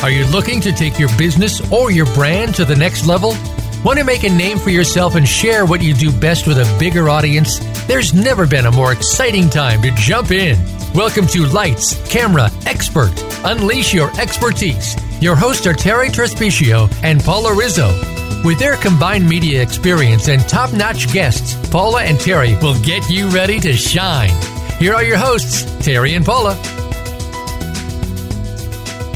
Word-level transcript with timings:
Are 0.00 0.10
you 0.10 0.24
looking 0.26 0.60
to 0.60 0.70
take 0.70 0.96
your 0.96 1.08
business 1.18 1.60
or 1.72 1.90
your 1.90 2.06
brand 2.14 2.54
to 2.54 2.64
the 2.64 2.76
next 2.76 3.04
level? 3.04 3.30
Want 3.84 3.98
to 3.98 4.04
make 4.04 4.22
a 4.22 4.28
name 4.30 4.56
for 4.56 4.70
yourself 4.70 5.16
and 5.16 5.26
share 5.26 5.66
what 5.66 5.82
you 5.82 5.92
do 5.92 6.12
best 6.12 6.46
with 6.46 6.58
a 6.58 6.76
bigger 6.78 7.08
audience? 7.08 7.58
There's 7.88 8.14
never 8.14 8.46
been 8.46 8.66
a 8.66 8.70
more 8.70 8.92
exciting 8.92 9.50
time 9.50 9.82
to 9.82 9.90
jump 9.96 10.30
in. 10.30 10.56
Welcome 10.94 11.26
to 11.28 11.46
Lights, 11.46 12.00
Camera, 12.08 12.48
Expert. 12.64 13.10
Unleash 13.44 13.92
your 13.92 14.08
expertise. 14.20 14.94
Your 15.20 15.34
hosts 15.34 15.66
are 15.66 15.74
Terry 15.74 16.10
Trespicio 16.10 16.88
and 17.02 17.20
Paula 17.20 17.52
Rizzo. 17.52 17.88
With 18.44 18.60
their 18.60 18.76
combined 18.76 19.28
media 19.28 19.60
experience 19.60 20.28
and 20.28 20.40
top 20.48 20.72
notch 20.72 21.12
guests, 21.12 21.56
Paula 21.70 22.04
and 22.04 22.20
Terry 22.20 22.54
will 22.62 22.80
get 22.82 23.10
you 23.10 23.28
ready 23.30 23.58
to 23.58 23.72
shine. 23.72 24.30
Here 24.78 24.94
are 24.94 25.02
your 25.02 25.18
hosts, 25.18 25.64
Terry 25.84 26.14
and 26.14 26.24
Paula. 26.24 26.56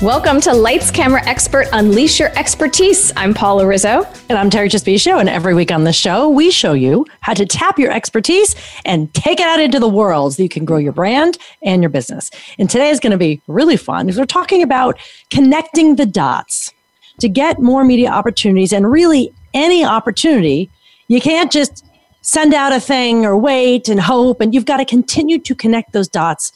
Welcome 0.02 0.40
to 0.40 0.52
Lights 0.52 0.90
Camera 0.90 1.24
Expert 1.26 1.68
Unleash 1.72 2.18
Your 2.18 2.36
Expertise. 2.36 3.12
I'm 3.16 3.32
Paula 3.32 3.64
Rizzo. 3.64 4.02
And 4.28 4.36
I'm 4.36 4.50
Terry 4.50 4.68
Trespicio. 4.68 5.20
And 5.20 5.28
every 5.28 5.54
week 5.54 5.70
on 5.70 5.84
the 5.84 5.92
show, 5.92 6.28
we 6.28 6.50
show 6.50 6.72
you 6.72 7.06
how 7.20 7.34
to 7.34 7.46
tap 7.46 7.78
your 7.78 7.92
expertise 7.92 8.56
and 8.84 9.14
take 9.14 9.38
it 9.38 9.46
out 9.46 9.60
into 9.60 9.78
the 9.78 9.88
world 9.88 10.34
so 10.34 10.42
you 10.42 10.48
can 10.48 10.64
grow 10.64 10.78
your 10.78 10.90
brand 10.92 11.38
and 11.62 11.84
your 11.84 11.88
business. 11.88 12.32
And 12.58 12.68
today 12.68 12.90
is 12.90 12.98
going 12.98 13.12
to 13.12 13.16
be 13.16 13.40
really 13.46 13.76
fun 13.76 14.06
because 14.06 14.18
we're 14.18 14.26
talking 14.26 14.60
about 14.60 14.98
connecting 15.30 15.94
the 15.94 16.06
dots 16.06 16.72
to 17.20 17.28
get 17.28 17.60
more 17.60 17.84
media 17.84 18.10
opportunities 18.10 18.72
and 18.72 18.90
really 18.90 19.32
any 19.54 19.84
opportunity. 19.84 20.68
You 21.06 21.20
can't 21.20 21.52
just 21.52 21.86
send 22.22 22.54
out 22.54 22.72
a 22.72 22.80
thing 22.80 23.24
or 23.24 23.38
wait 23.38 23.88
and 23.88 24.00
hope, 24.00 24.40
and 24.40 24.52
you've 24.52 24.66
got 24.66 24.78
to 24.78 24.84
continue 24.84 25.38
to 25.38 25.54
connect 25.54 25.92
those 25.92 26.08
dots. 26.08 26.50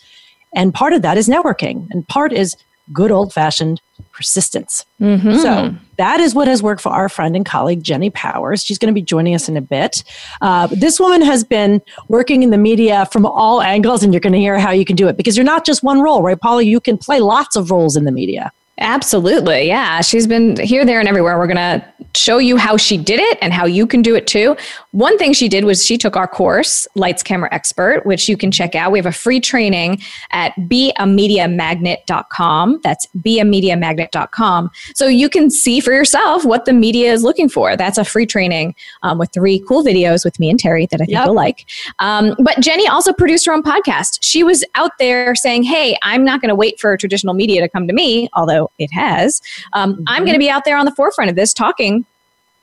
And 0.52 0.74
part 0.74 0.92
of 0.92 1.02
that 1.02 1.16
is 1.16 1.28
networking, 1.28 1.86
and 1.92 2.08
part 2.08 2.32
is 2.32 2.56
good 2.92 3.10
old 3.10 3.32
fashioned 3.32 3.80
persistence. 4.12 4.84
Mm-hmm. 5.00 5.36
So 5.36 5.74
that 5.98 6.20
is 6.20 6.34
what 6.34 6.48
has 6.48 6.62
worked 6.62 6.80
for 6.80 6.90
our 6.90 7.08
friend 7.08 7.36
and 7.36 7.44
colleague 7.44 7.82
Jenny 7.82 8.10
Powers. 8.10 8.64
She's 8.64 8.78
going 8.78 8.92
to 8.92 8.94
be 8.94 9.02
joining 9.02 9.34
us 9.34 9.48
in 9.48 9.56
a 9.56 9.60
bit. 9.60 10.04
Uh, 10.40 10.68
this 10.68 10.98
woman 11.00 11.22
has 11.22 11.44
been 11.44 11.82
working 12.08 12.42
in 12.42 12.50
the 12.50 12.58
media 12.58 13.06
from 13.12 13.26
all 13.26 13.60
angles, 13.60 14.02
and 14.02 14.12
you're 14.12 14.20
going 14.20 14.32
to 14.32 14.38
hear 14.38 14.58
how 14.58 14.70
you 14.70 14.84
can 14.84 14.96
do 14.96 15.08
it 15.08 15.16
because 15.16 15.36
you're 15.36 15.44
not 15.44 15.66
just 15.66 15.82
one 15.82 16.00
role, 16.00 16.22
right, 16.22 16.40
Paula? 16.40 16.62
You 16.62 16.80
can 16.80 16.96
play 16.98 17.20
lots 17.20 17.56
of 17.56 17.70
roles 17.70 17.96
in 17.96 18.04
the 18.04 18.12
media. 18.12 18.52
Absolutely. 18.78 19.68
Yeah. 19.68 20.02
She's 20.02 20.26
been 20.26 20.58
here, 20.58 20.84
there, 20.84 21.00
and 21.00 21.08
everywhere. 21.08 21.38
We're 21.38 21.46
going 21.46 21.56
to 21.56 21.82
show 22.14 22.36
you 22.36 22.58
how 22.58 22.76
she 22.76 22.98
did 22.98 23.20
it 23.20 23.38
and 23.40 23.50
how 23.52 23.64
you 23.64 23.86
can 23.86 24.02
do 24.02 24.14
it 24.14 24.26
too. 24.26 24.54
One 24.90 25.16
thing 25.16 25.32
she 25.32 25.48
did 25.48 25.64
was 25.64 25.82
she 25.84 25.96
took 25.96 26.14
our 26.16 26.28
course, 26.28 26.86
Lights 26.94 27.22
Camera 27.22 27.48
Expert, 27.52 28.04
which 28.04 28.28
you 28.28 28.36
can 28.36 28.50
check 28.50 28.74
out. 28.74 28.92
We 28.92 28.98
have 28.98 29.06
a 29.06 29.12
free 29.12 29.40
training 29.40 30.02
at 30.30 30.54
beamediamagnet.com. 30.56 32.80
That's 32.82 33.06
beamediamagnet.com. 33.18 34.70
So 34.94 35.06
you 35.06 35.30
can 35.30 35.50
see 35.50 35.80
for 35.80 35.92
yourself 35.92 36.44
what 36.44 36.66
the 36.66 36.74
media 36.74 37.12
is 37.12 37.22
looking 37.22 37.48
for. 37.48 37.76
That's 37.76 37.96
a 37.96 38.04
free 38.04 38.26
training 38.26 38.74
um, 39.02 39.16
with 39.18 39.32
three 39.32 39.64
cool 39.66 39.82
videos 39.82 40.22
with 40.24 40.38
me 40.38 40.50
and 40.50 40.60
Terry 40.60 40.84
that 40.86 41.00
I 41.00 41.04
think 41.04 41.12
yep. 41.12 41.26
you'll 41.26 41.34
like. 41.34 41.64
Um, 41.98 42.34
but 42.38 42.60
Jenny 42.60 42.86
also 42.86 43.14
produced 43.14 43.46
her 43.46 43.52
own 43.52 43.62
podcast. 43.62 44.18
She 44.20 44.42
was 44.42 44.64
out 44.74 44.98
there 44.98 45.34
saying, 45.34 45.62
Hey, 45.62 45.96
I'm 46.02 46.24
not 46.24 46.42
going 46.42 46.50
to 46.50 46.54
wait 46.54 46.78
for 46.78 46.94
traditional 46.96 47.34
media 47.34 47.62
to 47.62 47.68
come 47.68 47.86
to 47.86 47.94
me, 47.94 48.28
although 48.34 48.65
it 48.78 48.92
has. 48.92 49.40
Um, 49.72 49.94
mm-hmm. 49.94 50.02
I'm 50.06 50.24
going 50.24 50.34
to 50.34 50.38
be 50.38 50.50
out 50.50 50.64
there 50.64 50.76
on 50.76 50.84
the 50.84 50.94
forefront 50.94 51.30
of 51.30 51.36
this 51.36 51.52
talking 51.52 52.04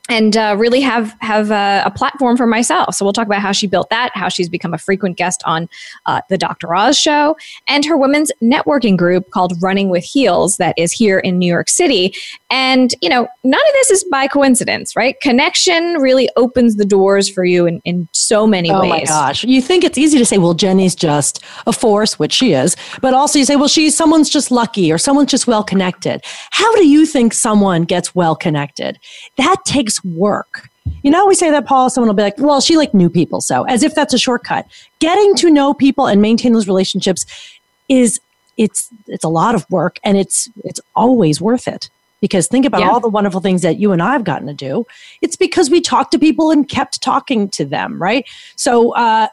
and 0.09 0.35
uh, 0.35 0.55
really 0.57 0.81
have 0.81 1.15
have 1.21 1.49
a, 1.49 1.83
a, 1.85 1.91
platform 1.91 2.35
for 2.35 2.45
myself. 2.45 2.95
So 2.95 3.05
we'll 3.05 3.13
talk 3.13 3.25
about 3.25 3.41
how 3.41 3.53
she 3.53 3.67
built 3.67 3.89
that, 3.89 4.11
how 4.13 4.27
she's 4.27 4.49
become 4.49 4.73
a 4.73 4.77
frequent 4.77 5.15
guest 5.15 5.41
on 5.45 5.69
uh, 6.05 6.19
the 6.29 6.37
Dr. 6.37 6.75
Oz 6.75 6.99
show, 6.99 7.37
and 7.67 7.85
her 7.85 7.95
women's 7.95 8.29
networking 8.41 8.97
group 8.97 9.29
called 9.29 9.53
Running 9.61 9.87
with 9.89 10.03
Heels 10.03 10.57
that 10.57 10.77
is 10.77 10.91
here 10.91 11.19
in 11.19 11.39
New 11.39 11.51
York 11.51 11.69
City. 11.69 12.13
And 12.49 12.93
you 13.01 13.07
know, 13.07 13.29
none 13.45 13.61
of 13.61 13.73
this 13.73 13.91
is 13.91 14.03
by 14.05 14.27
coincidence, 14.27 14.93
right? 14.95 15.19
Connection 15.21 15.95
really 16.01 16.29
opens 16.35 16.75
the 16.75 16.85
doors 16.85 17.29
for 17.29 17.45
you 17.45 17.65
in, 17.65 17.79
in 17.85 18.09
so 18.11 18.45
many 18.45 18.71
oh 18.71 18.81
ways. 18.81 18.91
Oh 18.91 18.95
my 18.95 19.03
gosh! 19.05 19.45
You 19.45 19.61
think 19.61 19.85
it's 19.85 19.97
easy 19.97 20.17
to 20.17 20.25
say, 20.25 20.37
well, 20.37 20.53
Jenny's 20.53 20.95
just 20.95 21.41
a 21.65 21.71
force, 21.71 22.19
which 22.19 22.33
she 22.33 22.51
is, 22.51 22.75
but 23.01 23.13
also 23.13 23.39
you 23.39 23.45
say, 23.45 23.55
well, 23.55 23.69
she's 23.69 23.95
someone's 23.95 24.29
just 24.29 24.51
lucky 24.51 24.91
or 24.91 24.97
someone's 24.97 25.31
just 25.31 25.47
well 25.47 25.63
connected. 25.63 26.21
How 26.51 26.75
do 26.75 26.85
you 26.85 27.05
think 27.05 27.33
someone 27.33 27.83
gets 27.83 28.13
well 28.13 28.35
connected? 28.35 28.99
That 29.37 29.63
takes 29.63 29.92
takes 29.93 30.03
work. 30.17 30.69
You 31.01 31.11
know, 31.11 31.25
we 31.25 31.35
say 31.35 31.49
that, 31.51 31.65
Paul, 31.65 31.89
someone 31.89 32.07
will 32.07 32.15
be 32.15 32.23
like, 32.23 32.37
well, 32.37 32.61
she 32.61 32.77
like 32.77 32.93
new 32.93 33.09
people. 33.09 33.41
So 33.41 33.63
as 33.63 33.83
if 33.83 33.95
that's 33.95 34.13
a 34.13 34.17
shortcut. 34.17 34.67
Getting 34.99 35.35
to 35.35 35.49
know 35.49 35.73
people 35.73 36.07
and 36.07 36.21
maintain 36.21 36.53
those 36.53 36.67
relationships 36.67 37.25
is 37.89 38.19
it's 38.55 38.89
it's 39.07 39.23
a 39.23 39.29
lot 39.29 39.55
of 39.55 39.69
work 39.69 39.99
and 40.03 40.17
it's 40.17 40.49
it's 40.63 40.79
always 40.95 41.41
worth 41.41 41.67
it. 41.67 41.89
Because 42.21 42.47
think 42.47 42.65
about 42.65 42.81
yeah. 42.81 42.89
all 42.89 43.01
the 43.01 43.09
wonderful 43.09 43.41
things 43.41 43.63
that 43.63 43.79
you 43.79 43.91
and 43.91 44.01
I 44.01 44.13
have 44.13 44.23
gotten 44.23 44.47
to 44.47 44.53
do. 44.53 44.85
It's 45.21 45.35
because 45.35 45.69
we 45.69 45.81
talked 45.81 46.11
to 46.13 46.19
people 46.19 46.51
and 46.51 46.69
kept 46.69 47.01
talking 47.01 47.49
to 47.49 47.65
them, 47.65 48.01
right? 48.01 48.25
So 48.55 48.95
uh, 48.95 49.27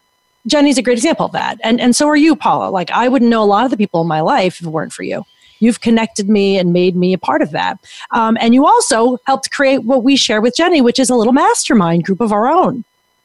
Jenny's 0.48 0.76
a 0.76 0.82
great 0.82 0.98
example 0.98 1.26
of 1.26 1.32
that. 1.32 1.60
And 1.62 1.80
and 1.80 1.94
so 1.94 2.08
are 2.08 2.16
you, 2.16 2.34
Paula. 2.34 2.70
Like 2.70 2.90
I 2.90 3.08
wouldn't 3.08 3.30
know 3.30 3.42
a 3.42 3.46
lot 3.46 3.64
of 3.64 3.70
the 3.70 3.76
people 3.76 4.00
in 4.00 4.08
my 4.08 4.20
life 4.20 4.60
if 4.60 4.66
it 4.66 4.70
weren't 4.70 4.92
for 4.92 5.04
you. 5.04 5.24
You've 5.60 5.80
connected 5.80 6.28
me 6.28 6.58
and 6.58 6.72
made 6.72 6.96
me 6.96 7.12
a 7.12 7.18
part 7.18 7.42
of 7.42 7.52
that. 7.52 7.78
Um, 8.10 8.36
and 8.40 8.52
you 8.54 8.66
also 8.66 9.18
helped 9.26 9.50
create 9.50 9.84
what 9.84 10.02
we 10.02 10.16
share 10.16 10.40
with 10.40 10.56
Jenny, 10.56 10.80
which 10.80 10.98
is 10.98 11.08
a 11.08 11.14
little 11.14 11.32
mastermind 11.32 12.04
group 12.04 12.20
of 12.20 12.32
our 12.32 12.48
own. 12.48 12.84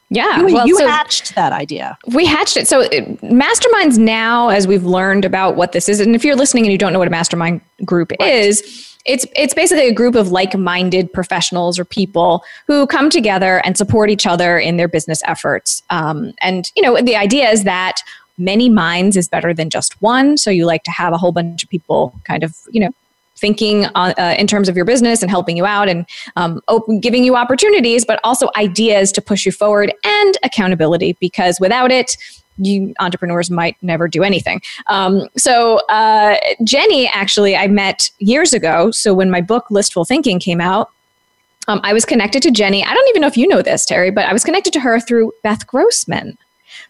Yeah, 0.09 0.40
you, 0.40 0.53
well, 0.53 0.68
you 0.68 0.78
so 0.78 0.88
hatched 0.88 1.34
that 1.34 1.51
idea. 1.51 1.97
We 2.13 2.28
hatched 2.28 2.57
it. 2.57 2.68
So, 2.68 2.81
it, 2.81 3.19
masterminds 3.22 3.97
now, 3.97 4.50
as 4.50 4.68
we've 4.68 4.85
learned 4.85 5.25
about 5.25 5.56
what 5.56 5.72
this 5.72 5.90
is, 5.90 6.00
and 6.00 6.13
if 6.13 6.24
you're 6.24 6.35
listening 6.35 6.63
and 6.63 6.72
you 6.72 6.78
don't 6.78 6.94
know 6.94 7.00
what 7.00 7.07
a 7.07 7.12
mastermind 7.12 7.62
group 7.84 8.12
right. 8.19 8.31
is, 8.31 8.95
it's 9.06 9.25
it's 9.35 9.53
basically 9.53 9.88
a 9.88 9.94
group 9.94 10.13
of 10.16 10.31
like-minded 10.31 11.12
professionals 11.12 11.79
or 11.79 11.85
people 11.85 12.44
who 12.68 12.85
come 12.85 13.09
together 13.09 13.62
and 13.66 13.78
support 13.78 14.09
each 14.12 14.28
other 14.28 14.59
in 14.59 14.78
their 14.78 14.88
business 14.88 15.22
efforts. 15.25 15.81
Um, 15.90 16.34
and 16.40 16.72
you 16.75 16.84
know, 16.84 17.01
the 17.01 17.16
idea 17.16 17.50
is 17.50 17.63
that 17.63 18.01
many 18.38 18.69
minds 18.69 19.16
is 19.18 19.28
better 19.28 19.53
than 19.53 19.69
just 19.69 20.01
one. 20.01 20.38
So 20.38 20.50
you 20.50 20.66
like 20.66 20.84
to 20.84 20.91
have 20.91 21.13
a 21.13 21.18
whole 21.18 21.31
bunch 21.31 21.63
of 21.63 21.69
people 21.69 22.13
kind 22.23 22.44
of, 22.44 22.56
you 22.72 22.79
know, 22.79 22.91
thinking 23.38 23.85
uh, 23.96 24.13
uh, 24.18 24.35
in 24.38 24.47
terms 24.47 24.69
of 24.69 24.75
your 24.75 24.85
business 24.85 25.22
and 25.22 25.29
helping 25.29 25.57
you 25.57 25.66
out 25.66 25.90
and 25.90 26.06
um, 26.35 26.62
open, 26.68 27.00
giving 27.00 27.24
you 27.24 27.35
opportunities, 27.35 28.06
but 28.06 28.19
also 28.24 28.50
ideas 28.56 29.12
to 29.12 29.22
push 29.22 29.45
you 29.45 29.51
forward 29.51 29.94
and 30.03 30.38
accountability 30.44 31.18
because 31.19 31.59
without 31.59 31.91
it, 31.91 32.18
you 32.57 32.94
entrepreneurs 33.01 33.51
might 33.51 33.75
never 33.81 34.07
do 34.07 34.24
anything. 34.24 34.62
Um, 34.88 35.28
so 35.35 35.78
uh, 35.90 36.38
Jenny, 36.63 37.07
actually, 37.07 37.56
I 37.56 37.68
met 37.68 38.09
years 38.19 38.53
ago. 38.53 38.91
So 38.91 39.13
when 39.13 39.29
my 39.29 39.41
book 39.41 39.66
Listful 39.69 40.07
Thinking 40.07 40.40
came 40.40 40.62
out, 40.62 40.90
um, 41.68 41.81
I 41.84 41.94
was 41.94 42.06
connected 42.06 42.41
to 42.44 42.51
Jenny. 42.51 42.84
I 42.84 42.94
don't 42.94 43.09
even 43.09 43.22
know 43.22 43.28
if 43.28 43.38
you 43.38 43.47
know 43.47 43.62
this, 43.62 43.85
Terry, 43.85 44.12
but 44.12 44.25
I 44.25 44.34
was 44.34 44.44
connected 44.44 44.72
to 44.74 44.79
her 44.79 45.00
through 45.00 45.34
Beth 45.44 45.66
Grossman. 45.68 46.38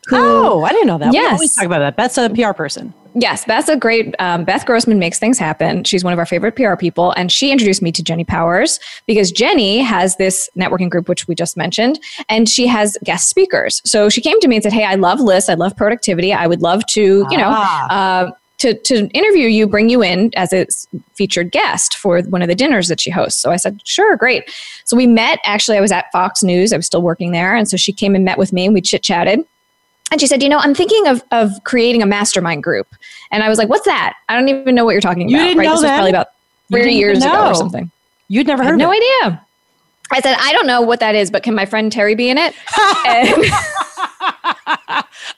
Who, 0.07 0.18
oh, 0.18 0.63
I 0.63 0.69
didn't 0.69 0.88
know 0.88 0.97
that. 0.97 1.13
Yes. 1.13 1.31
We 1.31 1.34
always 1.34 1.56
talk 1.56 1.66
about 1.66 1.79
that. 1.79 1.96
Beth's 1.96 2.18
a 2.18 2.29
PR 2.29 2.53
person. 2.53 2.94
Yes, 3.18 3.46
Beth's 3.46 3.69
a 3.69 3.78
great. 3.78 4.13
Um, 4.19 4.44
Beth 4.44 4.66
Grossman 4.66 5.00
makes 5.00 5.19
things 5.19 5.40
happen. 5.40 5.85
She's 5.85 6.03
one 6.03 6.12
of 6.12 6.19
our 6.19 6.25
favorite 6.25 6.57
PR 6.57 6.75
people, 6.75 7.12
and 7.12 7.31
she 7.31 7.50
introduced 7.50 7.81
me 7.81 7.94
to 7.94 8.03
Jenny 8.03 8.25
Powers 8.25 8.78
because 9.07 9.31
Jenny 9.31 9.79
has 9.79 10.18
this 10.18 10.50
networking 10.57 10.90
group, 10.90 11.07
which 11.07 11.25
we 11.25 11.34
just 11.34 11.56
mentioned, 11.56 11.97
and 12.28 12.50
she 12.50 12.68
has 12.68 12.97
guest 13.06 13.29
speakers. 13.29 13.81
So 13.85 14.09
she 14.09 14.19
came 14.19 14.38
to 14.41 14.50
me 14.50 14.57
and 14.57 14.63
said, 14.63 14.73
"Hey, 14.73 14.84
I 14.84 14.96
love 14.96 15.22
lists. 15.22 15.50
I 15.50 15.53
love 15.53 15.78
productivity. 15.78 16.34
I 16.34 16.46
would 16.46 16.62
love 16.62 16.85
to, 16.88 17.25
you 17.29 17.38
know." 17.38 17.52
Ah. 17.52 18.25
Uh, 18.28 18.31
to, 18.57 18.73
to 18.73 19.07
interview 19.09 19.47
you, 19.47 19.67
bring 19.67 19.90
you 19.90 20.02
in 20.02 20.31
as 20.35 20.53
a 20.53 20.66
featured 21.13 21.52
guest 21.52 21.97
for 21.97 22.22
one 22.23 22.41
of 22.41 22.47
the 22.47 22.56
dinners 22.56 22.88
that 22.88 23.02
she 23.02 23.12
hosts. 23.12 23.41
So 23.41 23.52
I 23.52 23.57
said, 23.57 23.81
sure, 23.85 24.16
great. 24.16 24.50
So 24.85 24.96
we 24.96 25.07
met. 25.07 25.40
Actually, 25.44 25.78
I 25.78 25.81
was 25.81 25.91
at 25.91 26.12
Fox 26.13 26.41
News. 26.41 26.72
I 26.72 26.78
was 26.78 26.85
still 26.85 27.02
working 27.02 27.31
there. 27.31 27.53
And 27.53 27.67
so 27.67 27.75
she 27.75 27.91
came 27.91 28.16
and 28.16 28.23
met 28.23 28.38
with 28.38 28.53
me 28.53 28.66
and 28.66 28.73
we 28.73 28.81
chit 28.81 29.03
chatted. 29.03 29.41
And 30.15 30.21
she 30.21 30.27
said, 30.27 30.41
You 30.41 30.47
know, 30.47 30.59
I'm 30.59 30.73
thinking 30.73 31.07
of, 31.07 31.21
of 31.31 31.51
creating 31.65 32.01
a 32.01 32.05
mastermind 32.05 32.63
group. 32.63 32.87
And 33.31 33.43
I 33.43 33.49
was 33.49 33.57
like, 33.57 33.67
What's 33.67 33.84
that? 33.84 34.13
I 34.29 34.35
don't 34.40 34.47
even 34.47 34.73
know 34.73 34.85
what 34.85 34.91
you're 34.91 35.01
talking 35.01 35.28
you 35.28 35.35
about. 35.35 35.43
Didn't 35.43 35.57
right? 35.57 35.66
Know 35.66 35.72
this 35.73 35.81
that? 35.81 35.87
was 35.90 35.97
probably 35.97 36.09
about 36.11 36.28
three 36.69 36.93
years 36.95 37.17
ago 37.22 37.49
or 37.49 37.53
something. 37.53 37.91
You'd 38.29 38.47
never 38.47 38.63
heard 38.63 38.78
No 38.78 38.93
it. 38.93 38.95
idea. 38.95 39.45
I 40.13 40.22
said, 40.22 40.37
I 40.40 40.53
don't 40.53 40.67
know 40.67 40.79
what 40.79 41.01
that 41.01 41.16
is, 41.16 41.29
but 41.29 41.43
can 41.43 41.53
my 41.53 41.66
friend 41.66 41.91
Terry 41.91 42.16
be 42.16 42.29
in 42.29 42.37
it? 42.37 42.55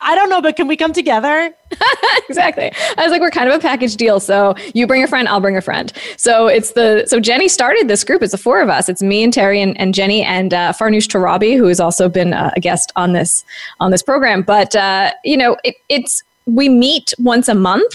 I 0.01 0.15
don't 0.15 0.29
know, 0.29 0.41
but 0.41 0.55
can 0.55 0.67
we 0.67 0.75
come 0.75 0.93
together? 0.93 1.53
exactly. 2.29 2.71
I 2.97 3.03
was 3.03 3.11
like, 3.11 3.21
we're 3.21 3.31
kind 3.31 3.49
of 3.49 3.55
a 3.55 3.59
package 3.59 3.95
deal. 3.95 4.19
So 4.19 4.55
you 4.73 4.87
bring 4.87 5.03
a 5.03 5.07
friend, 5.07 5.27
I'll 5.27 5.39
bring 5.39 5.57
a 5.57 5.61
friend. 5.61 5.91
So 6.17 6.47
it's 6.47 6.73
the 6.73 7.05
so 7.07 7.19
Jenny 7.19 7.47
started 7.47 7.87
this 7.87 8.03
group. 8.03 8.21
It's 8.21 8.31
the 8.31 8.37
four 8.37 8.61
of 8.61 8.69
us. 8.69 8.89
It's 8.89 9.01
me 9.01 9.23
and 9.23 9.33
Terry 9.33 9.61
and, 9.61 9.79
and 9.79 9.93
Jenny 9.93 10.23
and 10.23 10.53
uh, 10.53 10.73
Farnoosh 10.73 11.07
Torabi, 11.07 11.57
who 11.57 11.67
has 11.67 11.79
also 11.79 12.09
been 12.09 12.33
a 12.33 12.53
guest 12.59 12.91
on 12.95 13.13
this 13.13 13.45
on 13.79 13.91
this 13.91 14.03
program. 14.03 14.41
But 14.41 14.75
uh, 14.75 15.11
you 15.23 15.37
know, 15.37 15.57
it, 15.63 15.75
it's 15.89 16.23
we 16.45 16.69
meet 16.69 17.13
once 17.17 17.47
a 17.47 17.55
month 17.55 17.93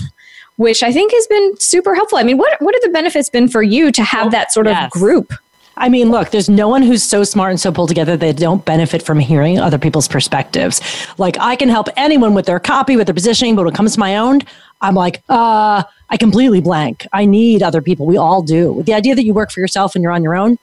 which 0.57 0.83
I 0.83 0.93
think 0.93 1.13
has 1.13 1.27
been 1.27 1.59
super 1.59 1.95
helpful. 1.95 2.19
I 2.19 2.23
mean, 2.23 2.37
what 2.37 2.61
what 2.61 2.75
have 2.75 2.83
the 2.83 2.91
benefits 2.91 3.31
been 3.31 3.49
for 3.49 3.63
you 3.63 3.91
to 3.91 4.05
have 4.05 4.31
that 4.33 4.53
sort 4.53 4.67
of 4.67 4.91
group? 4.91 5.33
I 5.77 5.89
mean, 5.89 6.11
look, 6.11 6.31
there's 6.31 6.49
no 6.49 6.69
one 6.69 6.83
who's 6.83 7.03
so 7.03 7.25
smart 7.25 7.51
and 7.51 7.61
so 7.61 7.73
pulled 7.73 7.89
together 7.89 8.17
that 8.17 8.21
they 8.21 8.33
don't 8.33 8.65
benefit 8.65 9.03
from 9.03 9.19
hearing 9.19 9.59
other 9.59 9.79
people's 9.79 10.09
perspectives. 10.09 10.81
Like, 11.19 11.37
I 11.41 11.57
can 11.57 11.69
help 11.69 11.89
anyone 11.97 12.35
with 12.35 12.47
their 12.47 12.61
copy, 12.61 12.97
with 12.97 13.07
their 13.07 13.15
positioning, 13.15 13.57
but 13.57 13.65
when 13.65 13.75
it 13.75 13.77
comes 13.77 13.95
to 13.95 14.01
my 14.01 14.17
own, 14.17 14.41
I'm 14.83 14.95
like, 14.95 15.23
uh, 15.29 15.83
I 16.11 16.17
completely 16.19 16.61
blank. 16.61 17.07
I 17.13 17.25
need 17.25 17.63
other 17.63 17.81
people. 17.81 18.05
We 18.05 18.17
all 18.17 18.43
do. 18.43 18.83
The 18.83 18.93
idea 18.93 19.15
that 19.15 19.25
you 19.25 19.33
work 19.33 19.51
for 19.51 19.61
yourself 19.61 19.95
and 19.95 20.03
you're 20.03 20.13
on 20.13 20.23
your 20.23 20.35
own 20.35 20.59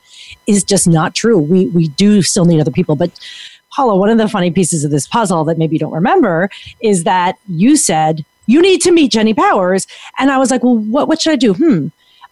is 0.45 0.63
just 0.63 0.88
not 0.88 1.15
true. 1.15 1.39
We 1.39 1.67
we 1.67 1.88
do 1.88 2.21
still 2.21 2.45
need 2.45 2.59
other 2.59 2.71
people. 2.71 2.95
But 2.95 3.11
Paula, 3.71 3.95
one 3.95 4.09
of 4.09 4.17
the 4.17 4.27
funny 4.27 4.51
pieces 4.51 4.83
of 4.83 4.91
this 4.91 5.07
puzzle 5.07 5.44
that 5.45 5.57
maybe 5.57 5.75
you 5.75 5.79
don't 5.79 5.94
remember 5.94 6.50
is 6.81 7.03
that 7.06 7.38
you 7.47 7.77
said 7.77 8.25
you 8.45 8.61
need 8.61 8.81
to 8.81 8.91
meet 8.91 9.11
Jenny 9.11 9.33
Powers, 9.33 9.88
and 10.17 10.31
I 10.31 10.38
was 10.38 10.51
like, 10.51 10.63
well, 10.63 10.77
what 10.77 11.07
what 11.07 11.21
should 11.21 11.33
I 11.33 11.38
do? 11.38 11.53
Hmm. 11.53 11.88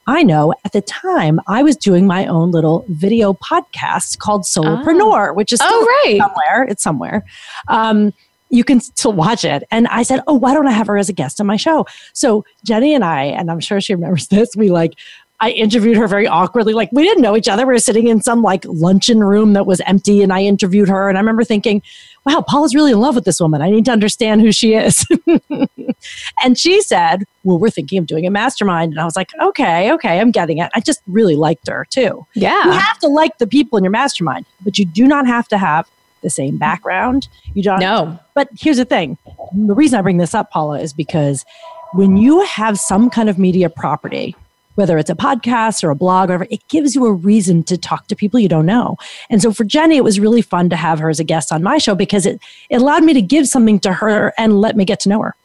I 0.08 0.24
know 0.24 0.54
at 0.64 0.72
the 0.72 0.82
time 0.82 1.40
I 1.48 1.62
was 1.64 1.76
doing 1.76 2.08
my 2.08 2.26
own 2.26 2.52
little 2.52 2.86
video 2.88 3.34
podcast 3.34 4.20
called 4.20 4.44
Solopreneur, 4.44 5.30
oh. 5.30 5.34
which 5.34 5.52
is 5.52 5.60
oh, 5.62 5.86
right. 6.06 6.18
somewhere. 6.18 6.64
It's 6.64 6.82
somewhere. 6.82 7.26
Um, 7.68 8.14
you 8.50 8.64
can 8.64 8.80
still 8.80 9.12
watch 9.12 9.44
it. 9.44 9.64
And 9.70 9.88
I 9.88 10.04
said, 10.04 10.22
Oh, 10.26 10.34
why 10.34 10.54
don't 10.54 10.68
I 10.68 10.72
have 10.72 10.88
her 10.88 10.98
as 10.98 11.10
a 11.10 11.14
guest 11.14 11.42
on 11.42 11.48
my 11.48 11.58
show? 11.58 11.86
So 12.14 12.46
Jenny 12.64 12.94
and 12.94 13.04
I, 13.04 13.26
and 13.26 13.52
I'm 13.52 13.60
sure 13.60 13.82
she 13.82 13.94
remembers 13.94 14.28
this, 14.30 14.56
we 14.56 14.70
like, 14.70 14.94
I 15.40 15.52
interviewed 15.52 15.98
her 15.98 16.08
very 16.08 16.26
awkwardly. 16.26 16.74
Like 16.74 16.90
we 16.92 17.04
didn't 17.04 17.22
know 17.22 17.38
each 17.38 17.48
other. 17.48 17.68
We 17.68 17.74
were 17.74 17.80
sitting 17.80 18.08
in 18.08 18.22
some 18.22 18.42
like 18.42 18.66
luncheon 18.66 19.24
room 19.24 19.54
that 19.54 19.68
was 19.68 19.80
empty, 19.82 20.24
and 20.24 20.34
I 20.34 20.42
interviewed 20.42 20.90
her. 20.90 21.10
And 21.10 21.18
I 21.18 21.22
remember 21.22 21.44
thinking, 21.44 21.84
wow, 22.28 22.44
Paula's 22.46 22.76
really 22.76 22.92
in 22.92 23.00
love 23.00 23.16
with 23.16 23.24
this 23.24 23.40
woman. 23.40 23.62
I 23.62 23.70
need 23.70 23.86
to 23.86 23.92
understand 23.92 24.42
who 24.42 24.52
she 24.52 24.74
is. 24.74 25.06
and 26.44 26.60
she 26.60 26.82
said, 26.82 27.24
well, 27.46 27.58
we're 27.58 27.70
thinking 27.70 27.98
of 28.00 28.06
doing 28.06 28.28
a 28.28 28.30
mastermind. 28.30 28.92
And 28.92 29.00
I 29.00 29.06
was 29.06 29.16
like, 29.16 29.30
okay, 29.42 29.94
okay, 29.94 30.20
I'm 30.20 30.32
getting 30.32 30.58
it. 30.58 30.70
I 30.76 30.82
just 30.82 31.02
really 31.08 31.38
liked 31.38 31.70
her 31.70 31.88
too. 31.90 32.28
Yeah. 32.34 32.66
You 32.66 32.72
have 32.72 33.00
to 33.00 33.08
like 33.08 33.38
the 33.38 33.48
people 33.48 33.78
in 33.78 33.84
your 33.86 33.92
mastermind, 33.92 34.46
but 34.60 34.78
you 34.78 34.86
do 34.86 35.08
not 35.08 35.26
have 35.26 35.48
to 35.48 35.58
have 35.58 35.90
the 36.22 36.30
same 36.30 36.58
background. 36.58 37.30
You 37.54 37.64
don't 37.64 37.80
know. 37.80 38.20
But 38.36 38.50
here's 38.60 38.78
the 38.78 38.86
thing. 38.86 39.18
The 39.56 39.74
reason 39.74 39.98
I 39.98 40.02
bring 40.02 40.18
this 40.18 40.36
up, 40.36 40.52
Paula, 40.52 40.82
is 40.82 40.92
because 40.92 41.46
when 41.94 42.18
you 42.18 42.42
have 42.42 42.78
some 42.78 43.10
kind 43.10 43.30
of 43.30 43.40
media 43.40 43.70
property, 43.70 44.36
whether 44.78 44.98
it's 44.98 45.10
a 45.10 45.16
podcast 45.16 45.84
or 45.84 45.90
a 45.90 45.96
blog 45.96 46.30
or 46.30 46.34
whatever, 46.34 46.48
it 46.52 46.66
gives 46.68 46.96
you 46.96 47.06
a 47.06 47.12
reason 47.12 47.64
to 47.64 47.78
talk 47.78 48.08
to 48.08 48.16
people 48.16 48.40
you 48.40 48.48
don't 48.48 48.66
know. 48.66 48.96
And 49.30 49.42
so 49.42 49.52
for 49.52 49.64
Jenny, 49.64 49.98
it 49.98 50.04
was 50.04 50.20
really 50.20 50.44
fun 50.44 50.70
to 50.70 50.76
have 50.76 51.00
her 51.00 51.10
as 51.10 51.20
a 51.20 51.24
guest 51.24 51.52
on 51.52 51.64
my 51.64 51.80
show 51.80 51.96
because 51.96 52.28
it, 52.28 52.40
it 52.70 52.80
allowed 52.80 53.04
me 53.04 53.14
to 53.14 53.22
give 53.22 53.48
something 53.48 53.80
to 53.80 53.94
her 53.94 54.34
and 54.38 54.62
let 54.62 54.78
me 54.78 54.86
get 54.86 55.00
to 55.02 55.10
know 55.10 55.22
her. 55.22 55.36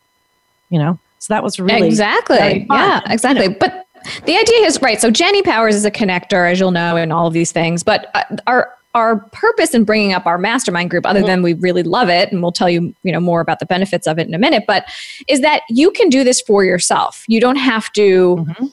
You 0.68 0.78
know? 0.78 0.98
So 1.18 1.32
that 1.32 1.42
was 1.42 1.58
really 1.58 1.86
exactly. 1.86 2.66
Yeah, 2.68 3.00
exactly. 3.06 3.44
You 3.44 3.50
know, 3.50 3.56
but 3.58 3.86
the 4.26 4.36
idea 4.36 4.66
is 4.66 4.82
right. 4.82 5.00
So 5.00 5.10
Jenny 5.10 5.42
Powers 5.42 5.74
is 5.74 5.84
a 5.84 5.90
connector, 5.90 6.50
as 6.50 6.60
you'll 6.60 6.72
know, 6.72 6.96
in 6.96 7.10
all 7.10 7.26
of 7.26 7.32
these 7.32 7.52
things. 7.52 7.82
But 7.82 8.10
uh, 8.14 8.24
our 8.46 8.74
our 8.94 9.16
purpose 9.32 9.72
in 9.72 9.84
bringing 9.84 10.12
up 10.12 10.26
our 10.26 10.36
mastermind 10.36 10.90
group 10.90 11.06
other 11.06 11.20
mm-hmm. 11.20 11.28
than 11.28 11.42
we 11.42 11.54
really 11.54 11.82
love 11.82 12.10
it 12.10 12.30
and 12.30 12.42
we'll 12.42 12.52
tell 12.52 12.68
you 12.68 12.94
you 13.02 13.12
know 13.12 13.20
more 13.20 13.40
about 13.40 13.58
the 13.58 13.64
benefits 13.64 14.06
of 14.06 14.18
it 14.18 14.28
in 14.28 14.34
a 14.34 14.38
minute 14.38 14.64
but 14.66 14.84
is 15.28 15.40
that 15.40 15.62
you 15.70 15.90
can 15.92 16.10
do 16.10 16.22
this 16.22 16.42
for 16.42 16.62
yourself 16.62 17.24
you 17.26 17.40
don't 17.40 17.56
have 17.56 17.90
to 17.94 18.36
mm-hmm. 18.36 18.66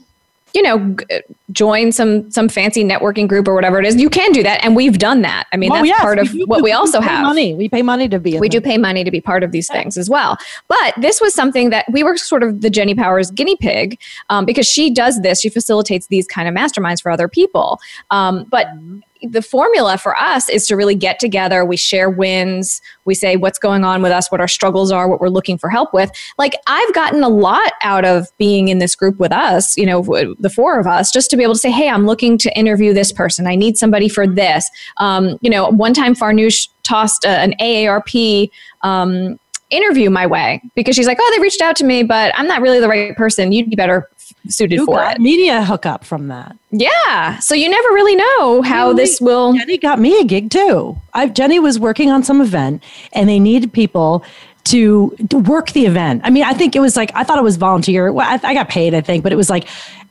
You 0.54 0.62
know 0.62 0.96
g- 0.96 1.22
join 1.52 1.92
some 1.92 2.30
some 2.32 2.50
fancy 2.50 2.84
networking 2.84 3.28
group 3.28 3.48
or 3.48 3.56
whatever 3.56 3.80
it 3.80 3.86
is 3.86 3.96
you 3.96 4.10
can 4.10 4.32
do 4.32 4.44
that 4.44 4.64
and 4.64 4.76
we've 4.76 4.98
done 4.98 5.22
that. 5.22 5.48
I 5.52 5.58
mean 5.58 5.72
oh, 5.72 5.76
that's 5.76 5.88
yes, 5.88 6.02
part 6.02 6.20
of 6.20 6.30
what 6.46 6.58
we, 6.58 6.64
we 6.64 6.72
also 6.72 7.02
have. 7.02 7.24
Money 7.24 7.54
we 7.54 7.70
pay 7.70 7.82
money 7.82 8.08
to 8.10 8.20
be 8.20 8.40
we 8.40 8.50
do 8.50 8.62
pay 8.62 8.78
money 8.78 9.04
to 9.04 9.12
be 9.12 9.22
part 9.22 9.44
of 9.44 9.52
these 9.52 9.70
yeah. 9.70 9.82
things 9.82 9.98
as 9.98 10.10
well. 10.10 10.38
But 10.68 10.94
this 10.98 11.22
was 11.22 11.34
something 11.34 11.70
that 11.70 11.86
we 11.92 12.04
were 12.04 12.18
sort 12.18 12.44
of 12.44 12.62
the 12.62 12.70
jenny 12.70 12.96
powers 12.96 13.32
guinea 13.32 13.56
pig 13.56 14.00
um, 14.30 14.46
because 14.46 14.68
she 14.68 14.90
does 14.90 15.22
this 15.22 15.42
she 15.42 15.50
facilitates 15.50 16.08
these 16.08 16.28
kind 16.28 16.48
of 16.48 16.56
masterminds 16.56 17.02
for 17.02 17.12
other 17.12 17.28
people. 17.28 17.80
Um, 18.12 18.46
but 18.46 18.68
mm-hmm 18.68 19.00
the 19.22 19.42
formula 19.42 19.98
for 19.98 20.16
us 20.18 20.50
is 20.50 20.66
to 20.68 20.76
really 20.76 20.96
get 20.96 21.20
together. 21.20 21.66
We 21.66 21.78
share 21.78 22.10
wins. 22.10 22.82
We 23.06 23.16
say 23.16 23.36
what's 23.36 23.60
going 23.60 23.84
on 23.84 24.02
with 24.02 24.12
us, 24.12 24.32
what 24.32 24.40
our 24.40 24.48
struggles 24.48 24.92
are, 24.92 25.10
what 25.10 25.20
we're 25.20 25.30
looking 25.30 25.58
for 25.58 25.70
help 25.70 25.94
with. 25.94 26.12
Like 26.38 26.54
I've 26.68 26.94
gotten 26.94 27.24
a 27.24 27.30
lot 27.30 27.74
out 27.82 28.06
of 28.06 28.28
being 28.38 28.70
in 28.70 28.80
this 28.80 28.96
group 28.96 29.20
with 29.20 29.32
us, 29.32 29.78
you 29.78 29.86
know, 29.86 30.02
the 30.40 30.50
four 30.50 30.80
of 30.80 30.88
us, 30.88 31.12
just 31.12 31.30
to 31.32 31.38
be 31.38 31.44
able 31.44 31.54
to 31.56 31.60
say, 31.60 31.72
hey, 31.72 31.90
I'm 31.90 32.06
looking 32.06 32.38
to 32.40 32.58
interview 32.58 32.94
this 32.94 33.12
person. 33.12 33.48
I 33.48 33.56
need 33.56 33.78
somebody 33.78 34.10
for 34.10 34.26
this. 34.26 34.70
Um, 34.98 35.38
you 35.42 35.50
know, 35.50 35.70
one 35.70 35.94
time 35.94 36.16
Farnoosh 36.16 36.70
tossed 36.84 37.26
a, 37.26 37.30
an 37.30 37.54
AARP 37.60 38.50
um, 38.82 39.40
interview 39.70 40.10
my 40.10 40.26
way 40.26 40.62
because 40.76 40.96
she's 40.96 41.08
like, 41.08 41.18
oh, 41.22 41.32
they 41.36 41.42
reached 41.42 41.62
out 41.62 41.76
to 41.76 41.84
me, 41.84 42.04
but 42.04 42.34
I'm 42.36 42.48
not 42.48 42.62
really 42.62 42.80
the 42.80 42.88
right 42.88 43.16
person. 43.16 43.52
You'd 43.52 43.70
be 43.70 43.76
better 43.76 44.10
suited 44.48 44.82
for 44.82 45.04
it. 45.04 45.20
Media 45.20 45.64
hookup 45.64 46.04
from 46.04 46.28
that. 46.28 46.56
Yeah. 46.72 47.40
So 47.40 47.56
you 47.56 47.70
never 47.70 47.90
really 47.90 48.16
know 48.16 48.62
how 48.62 48.94
this 48.94 49.20
will. 49.20 49.54
Jenny 49.54 49.78
got 49.78 50.00
me 50.00 50.20
a 50.20 50.24
gig 50.24 50.50
too. 50.50 50.98
I, 51.14 51.28
Jenny 51.28 51.60
was 51.60 51.80
working 51.80 52.10
on 52.10 52.24
some 52.24 52.42
event 52.42 52.84
and 53.14 53.28
they 53.28 53.40
needed 53.40 53.74
people 53.74 54.24
to, 54.66 55.16
to 55.30 55.40
work 55.40 55.72
the 55.72 55.86
event. 55.86 56.22
I 56.24 56.30
mean, 56.30 56.44
I 56.44 56.54
think 56.54 56.76
it 56.76 56.80
was 56.80 56.96
like, 56.96 57.12
I 57.16 57.24
thought 57.24 57.38
it 57.38 57.44
was 57.44 57.58
volunteer. 57.58 58.12
Well, 58.12 58.28
I, 58.28 58.40
I 58.48 58.54
got 58.54 58.70
paid, 58.70 58.94
I 58.94 59.02
think, 59.02 59.24
but 59.24 59.32
it 59.34 59.36
was 59.36 59.50
like, 59.50 59.68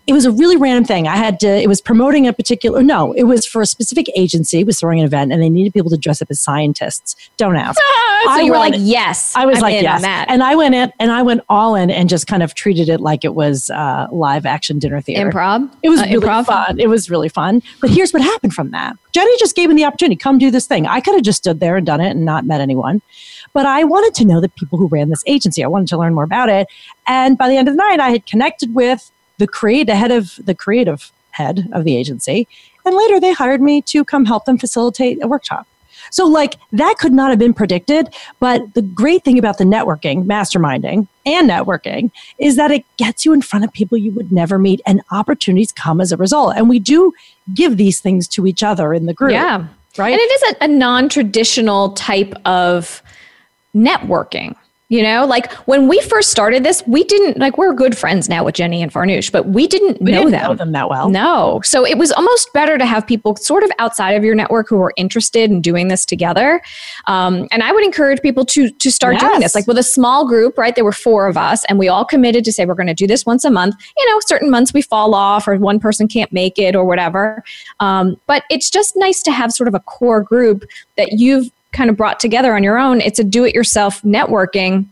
it 0.08 0.14
was 0.14 0.24
a 0.24 0.32
really 0.32 0.56
random 0.56 0.84
thing. 0.84 1.06
I 1.06 1.16
had 1.16 1.38
to, 1.40 1.46
it 1.46 1.68
was 1.68 1.82
promoting 1.82 2.26
a 2.26 2.32
particular, 2.32 2.82
no, 2.82 3.12
it 3.12 3.24
was 3.24 3.44
for 3.44 3.60
a 3.60 3.66
specific 3.66 4.06
agency, 4.16 4.60
it 4.60 4.66
was 4.66 4.80
throwing 4.80 5.00
an 5.00 5.04
event 5.04 5.34
and 5.34 5.42
they 5.42 5.50
needed 5.50 5.74
people 5.74 5.90
to 5.90 5.98
dress 5.98 6.22
up 6.22 6.28
as 6.30 6.40
scientists. 6.40 7.14
Don't 7.36 7.56
ask. 7.56 7.78
so 8.24 8.30
I 8.30 8.40
you 8.40 8.50
were 8.50 8.56
like, 8.56 8.72
yes. 8.78 9.36
I 9.36 9.44
was 9.44 9.58
I'm 9.58 9.64
like, 9.64 9.82
yes. 9.82 10.02
And 10.28 10.42
I 10.42 10.54
went 10.54 10.74
in 10.74 10.90
and 10.98 11.12
I 11.12 11.20
went 11.20 11.42
all 11.50 11.74
in 11.74 11.90
and 11.90 12.08
just 12.08 12.26
kind 12.26 12.42
of 12.42 12.54
treated 12.54 12.88
it 12.88 13.02
like 13.02 13.22
it 13.22 13.34
was 13.34 13.68
uh, 13.68 14.06
live 14.10 14.46
action 14.46 14.78
dinner 14.78 15.02
theater. 15.02 15.30
Improv? 15.30 15.70
It 15.82 15.90
was 15.90 16.00
uh, 16.00 16.04
really 16.04 16.26
improv? 16.26 16.46
fun. 16.46 16.80
It 16.80 16.88
was 16.88 17.10
really 17.10 17.28
fun. 17.28 17.62
But 17.82 17.90
here's 17.90 18.12
what 18.12 18.22
happened 18.22 18.54
from 18.54 18.70
that. 18.70 18.96
Jenny 19.12 19.36
just 19.38 19.54
gave 19.54 19.68
me 19.68 19.74
the 19.74 19.84
opportunity, 19.84 20.16
come 20.16 20.38
do 20.38 20.50
this 20.50 20.66
thing. 20.66 20.86
I 20.86 21.00
could 21.00 21.16
have 21.16 21.22
just 21.22 21.38
stood 21.38 21.60
there 21.60 21.76
and 21.76 21.84
done 21.84 22.00
it 22.00 22.12
and 22.12 22.24
not 22.24 22.46
met 22.46 22.62
anyone. 22.62 23.02
But 23.52 23.66
I 23.66 23.84
wanted 23.84 24.14
to 24.14 24.24
know 24.24 24.40
the 24.40 24.48
people 24.48 24.78
who 24.78 24.88
ran 24.88 25.10
this 25.10 25.22
agency. 25.26 25.62
I 25.62 25.66
wanted 25.66 25.88
to 25.88 25.98
learn 25.98 26.14
more 26.14 26.24
about 26.24 26.48
it. 26.48 26.66
And 27.06 27.36
by 27.36 27.48
the 27.48 27.56
end 27.58 27.68
of 27.68 27.74
the 27.74 27.78
night, 27.78 28.00
I 28.00 28.08
had 28.08 28.24
connected 28.24 28.74
with 28.74 29.10
the 29.38 29.46
create 29.46 29.86
the 29.86 29.96
head 29.96 30.10
of 30.10 30.38
the 30.44 30.54
creative 30.54 31.10
head 31.30 31.68
of 31.72 31.84
the 31.84 31.96
agency. 31.96 32.46
And 32.84 32.96
later 32.96 33.20
they 33.20 33.32
hired 33.32 33.60
me 33.60 33.82
to 33.82 34.04
come 34.04 34.24
help 34.24 34.44
them 34.44 34.58
facilitate 34.58 35.22
a 35.22 35.28
workshop. 35.28 35.66
So, 36.10 36.26
like, 36.26 36.56
that 36.72 36.96
could 36.98 37.12
not 37.12 37.30
have 37.30 37.38
been 37.38 37.54
predicted. 37.54 38.14
But 38.40 38.74
the 38.74 38.82
great 38.82 39.24
thing 39.24 39.38
about 39.38 39.58
the 39.58 39.64
networking, 39.64 40.24
masterminding, 40.24 41.06
and 41.26 41.50
networking 41.50 42.10
is 42.38 42.56
that 42.56 42.70
it 42.70 42.84
gets 42.96 43.24
you 43.24 43.32
in 43.32 43.42
front 43.42 43.64
of 43.64 43.72
people 43.72 43.98
you 43.98 44.12
would 44.12 44.32
never 44.32 44.58
meet, 44.58 44.80
and 44.86 45.02
opportunities 45.10 45.72
come 45.72 46.00
as 46.00 46.12
a 46.12 46.16
result. 46.16 46.54
And 46.56 46.68
we 46.68 46.78
do 46.78 47.12
give 47.54 47.76
these 47.76 48.00
things 48.00 48.26
to 48.28 48.46
each 48.46 48.62
other 48.62 48.94
in 48.94 49.06
the 49.06 49.14
group. 49.14 49.32
Yeah. 49.32 49.66
Right. 49.96 50.12
And 50.12 50.20
it 50.20 50.32
is 50.32 50.42
a, 50.42 50.64
a 50.64 50.68
non 50.68 51.08
traditional 51.08 51.90
type 51.92 52.34
of 52.44 53.02
networking. 53.74 54.54
You 54.90 55.02
know, 55.02 55.26
like 55.26 55.52
when 55.66 55.86
we 55.86 56.00
first 56.00 56.30
started 56.30 56.64
this, 56.64 56.82
we 56.86 57.04
didn't 57.04 57.36
like 57.36 57.58
we're 57.58 57.74
good 57.74 57.96
friends 57.96 58.26
now 58.26 58.42
with 58.42 58.54
Jenny 58.54 58.82
and 58.82 58.90
Farnoosh, 58.90 59.30
but 59.30 59.46
we 59.46 59.66
didn't 59.66 60.00
we 60.00 60.12
know 60.12 60.20
didn't 60.20 60.32
them. 60.32 60.42
know 60.42 60.54
them 60.54 60.72
that 60.72 60.88
well. 60.88 61.10
No. 61.10 61.60
So 61.62 61.84
it 61.84 61.98
was 61.98 62.10
almost 62.12 62.50
better 62.54 62.78
to 62.78 62.86
have 62.86 63.06
people 63.06 63.36
sort 63.36 63.64
of 63.64 63.70
outside 63.78 64.12
of 64.12 64.24
your 64.24 64.34
network 64.34 64.66
who 64.66 64.80
are 64.80 64.94
interested 64.96 65.50
in 65.50 65.60
doing 65.60 65.88
this 65.88 66.06
together. 66.06 66.62
Um, 67.06 67.46
and 67.50 67.62
I 67.62 67.70
would 67.70 67.84
encourage 67.84 68.22
people 68.22 68.46
to 68.46 68.70
to 68.70 68.90
start 68.90 69.16
yes. 69.16 69.22
doing 69.22 69.40
this, 69.40 69.54
like 69.54 69.66
with 69.66 69.76
a 69.76 69.82
small 69.82 70.26
group, 70.26 70.56
right? 70.56 70.74
There 70.74 70.86
were 70.86 70.92
four 70.92 71.26
of 71.26 71.36
us, 71.36 71.66
and 71.66 71.78
we 71.78 71.88
all 71.88 72.06
committed 72.06 72.42
to 72.46 72.52
say 72.52 72.64
we're 72.64 72.74
going 72.74 72.86
to 72.86 72.94
do 72.94 73.06
this 73.06 73.26
once 73.26 73.44
a 73.44 73.50
month. 73.50 73.74
You 73.98 74.10
know, 74.10 74.20
certain 74.20 74.50
months 74.50 74.72
we 74.72 74.80
fall 74.80 75.14
off, 75.14 75.46
or 75.46 75.54
one 75.58 75.80
person 75.80 76.08
can't 76.08 76.32
make 76.32 76.58
it, 76.58 76.74
or 76.74 76.86
whatever. 76.86 77.44
Um, 77.80 78.18
but 78.26 78.44
it's 78.48 78.70
just 78.70 78.96
nice 78.96 79.22
to 79.24 79.32
have 79.32 79.52
sort 79.52 79.68
of 79.68 79.74
a 79.74 79.80
core 79.80 80.22
group 80.22 80.64
that 80.96 81.12
you've 81.12 81.50
kind 81.72 81.90
of 81.90 81.96
brought 81.96 82.20
together 82.20 82.54
on 82.54 82.62
your 82.62 82.78
own. 82.78 83.00
It's 83.00 83.18
a 83.18 83.24
do 83.24 83.44
it 83.44 83.54
yourself 83.54 84.02
networking. 84.02 84.86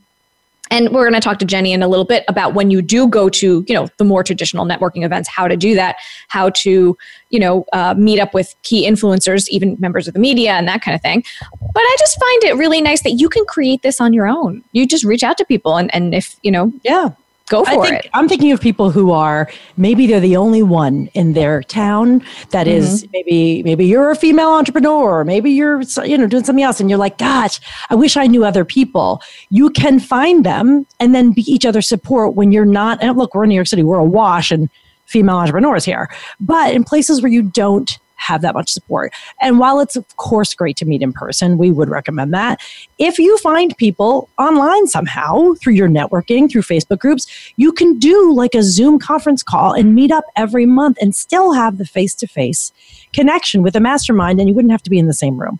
And 0.69 0.91
we're 0.91 1.05
going 1.05 1.15
to 1.15 1.21
talk 1.21 1.39
to 1.39 1.45
Jenny 1.45 1.73
in 1.73 1.83
a 1.83 1.89
little 1.89 2.05
bit 2.05 2.25
about 2.27 2.55
when 2.55 2.73
you 2.73 2.83
do 2.83 3.07
go 3.07 3.29
to, 3.29 3.65
you 3.69 3.75
know, 3.75 3.87
the 3.99 4.05
more 4.05 4.25
traditional 4.25 4.67
networking 4.67 5.05
events, 5.05 5.29
how 5.29 5.47
to 5.47 5.57
do 5.57 5.77
that, 5.77 5.95
how 6.27 6.51
to, 6.51 6.99
you 7.31 7.39
know, 7.39 7.65
uh, 7.73 7.95
meet 7.97 8.19
up 8.19 8.35
with 8.35 8.53
key 8.63 8.85
influencers, 8.89 9.49
even 9.49 9.77
members 9.79 10.09
of 10.09 10.15
the 10.15 10.19
media 10.19 10.55
and 10.55 10.67
that 10.67 10.83
kind 10.83 10.97
of 10.97 11.01
thing. 11.03 11.23
But 11.51 11.81
I 11.81 11.97
just 12.01 12.19
find 12.19 12.45
it 12.45 12.57
really 12.57 12.83
nice 12.83 13.03
that 13.03 13.13
you 13.13 13.29
can 13.29 13.45
create 13.45 13.83
this 13.83 14.01
on 14.01 14.13
your 14.13 14.27
own. 14.27 14.65
You 14.73 14.89
just 14.89 15.05
reach 15.05 15.23
out 15.23 15.39
to 15.39 15.45
people 15.45 15.77
and, 15.77 15.95
and 15.95 16.13
if, 16.13 16.35
you 16.43 16.51
know, 16.51 16.73
yeah, 16.83 17.11
go 17.49 17.65
for 17.65 17.85
think, 17.85 18.05
it. 18.05 18.11
I'm 18.15 18.29
thinking 18.29 18.53
of 18.53 18.61
people 18.61 18.91
who 18.91 19.13
are 19.13 19.51
maybe 19.77 20.07
they're 20.07 20.21
the 20.21 20.37
only 20.37 20.63
one 20.63 21.09
in 21.15 21.33
their 21.33 21.63
town 21.63 22.23
that 22.51 22.67
mm-hmm. 22.67 22.77
is 22.77 23.07
maybe 23.13 23.63
maybe 23.63 23.87
you're 23.87 24.11
a 24.11 24.17
female 24.17 24.51
entrepreneur, 24.51 25.21
or 25.21 25.25
maybe 25.25 25.51
you're 25.51 25.83
you 26.05 26.19
know 26.19 26.27
doing 26.27 26.45
something 26.45 26.65
else, 26.65 26.81
and 26.81 26.91
you're 26.91 26.99
like, 26.99 27.19
gosh, 27.19 27.61
I 27.91 27.95
wish 27.95 28.17
I 28.17 28.27
knew 28.27 28.45
other 28.45 28.65
people. 28.65 29.23
You 29.51 29.71
can 29.71 30.01
find 30.01 30.45
them 30.45 30.87
and 31.01 31.15
then 31.15 31.33
be 31.33 31.43
each 31.43 31.65
other's 31.65 31.89
support 31.89 32.35
when 32.35 32.53
you're 32.53 32.65
not. 32.65 33.03
And 33.03 33.17
look, 33.17 33.35
we're 33.35 33.45
in 33.45 33.49
New 33.49 33.55
York 33.55 33.69
City, 33.69 33.83
we're 33.83 33.99
a 33.99 34.05
wash 34.05 34.51
and 34.51 34.69
female 35.07 35.37
entrepreneurs 35.37 35.85
here, 35.85 36.11
but 36.41 36.75
in 36.75 36.83
places 36.83 37.23
where 37.23 37.31
you 37.31 37.43
don't 37.43 37.99
have 38.17 38.43
that 38.43 38.55
much 38.55 38.71
support. 38.71 39.13
And 39.41 39.59
while 39.59 39.81
it's, 39.81 39.97
of 39.97 40.17
course, 40.17 40.55
great 40.55 40.77
to 40.79 40.85
meet 40.85 41.03
in 41.03 41.13
person, 41.13 41.59
we 41.59 41.71
would 41.71 41.89
recommend 41.89 42.35
that. 42.35 42.61
If 42.99 43.19
you 43.19 43.39
find 43.39 43.77
people 43.77 44.29
online 44.39 44.87
somehow 44.87 45.55
through 45.55 45.75
your 45.75 45.89
networking, 45.89 46.51
through 46.51 46.63
Facebook 46.63 46.99
groups, 46.99 47.27
you 47.57 47.73
can 47.73 47.99
do 47.99 48.33
like 48.33 48.55
a 48.55 48.63
Zoom 48.63 48.99
conference 48.99 49.43
call 49.43 49.73
and 49.73 49.95
meet 49.95 50.11
up 50.11 50.25
every 50.35 50.67
month 50.67 50.99
and 51.01 51.15
still 51.15 51.53
have 51.53 51.79
the 51.79 51.87
face 51.87 52.15
to 52.17 52.27
face 52.27 52.73
connection 53.13 53.63
with 53.63 53.77
a 53.77 53.81
mastermind, 53.81 54.41
and 54.41 54.49
you 54.49 54.55
wouldn't 54.55 54.73
have 54.73 54.83
to 54.83 54.91
be 54.91 54.99
in 54.99 55.07
the 55.07 55.15
same 55.15 55.39
room. 55.39 55.59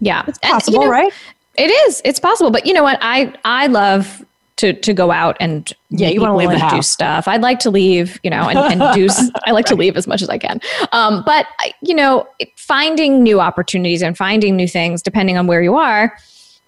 Yeah. 0.00 0.24
It's 0.26 0.38
possible, 0.38 0.76
and, 0.76 0.84
you 0.84 0.88
know, 0.88 0.92
right? 0.92 1.12
It 1.56 1.70
is. 1.88 2.00
It's 2.04 2.20
possible. 2.20 2.50
But 2.50 2.64
you 2.64 2.72
know 2.72 2.82
what? 2.82 2.98
I 3.02 3.34
I 3.44 3.66
love 3.66 4.24
to 4.60 4.74
to 4.74 4.92
go 4.92 5.10
out 5.10 5.36
and 5.40 5.72
yeah, 5.88 6.08
you 6.08 6.20
want 6.20 6.32
to 6.32 6.36
leave 6.36 6.50
and 6.50 6.70
do 6.70 6.82
stuff. 6.82 7.26
I'd 7.26 7.40
like 7.40 7.58
to 7.60 7.70
leave, 7.70 8.20
you 8.22 8.30
know, 8.30 8.48
and, 8.48 8.58
and 8.58 8.94
do. 8.94 9.08
I 9.46 9.52
like 9.52 9.64
to 9.66 9.74
leave 9.74 9.96
as 9.96 10.06
much 10.06 10.20
as 10.20 10.28
I 10.28 10.36
can. 10.36 10.60
Um, 10.92 11.22
but 11.24 11.46
you 11.80 11.94
know, 11.94 12.28
finding 12.56 13.22
new 13.22 13.40
opportunities 13.40 14.02
and 14.02 14.16
finding 14.16 14.56
new 14.56 14.68
things, 14.68 15.02
depending 15.02 15.38
on 15.38 15.46
where 15.46 15.62
you 15.62 15.76
are, 15.76 16.14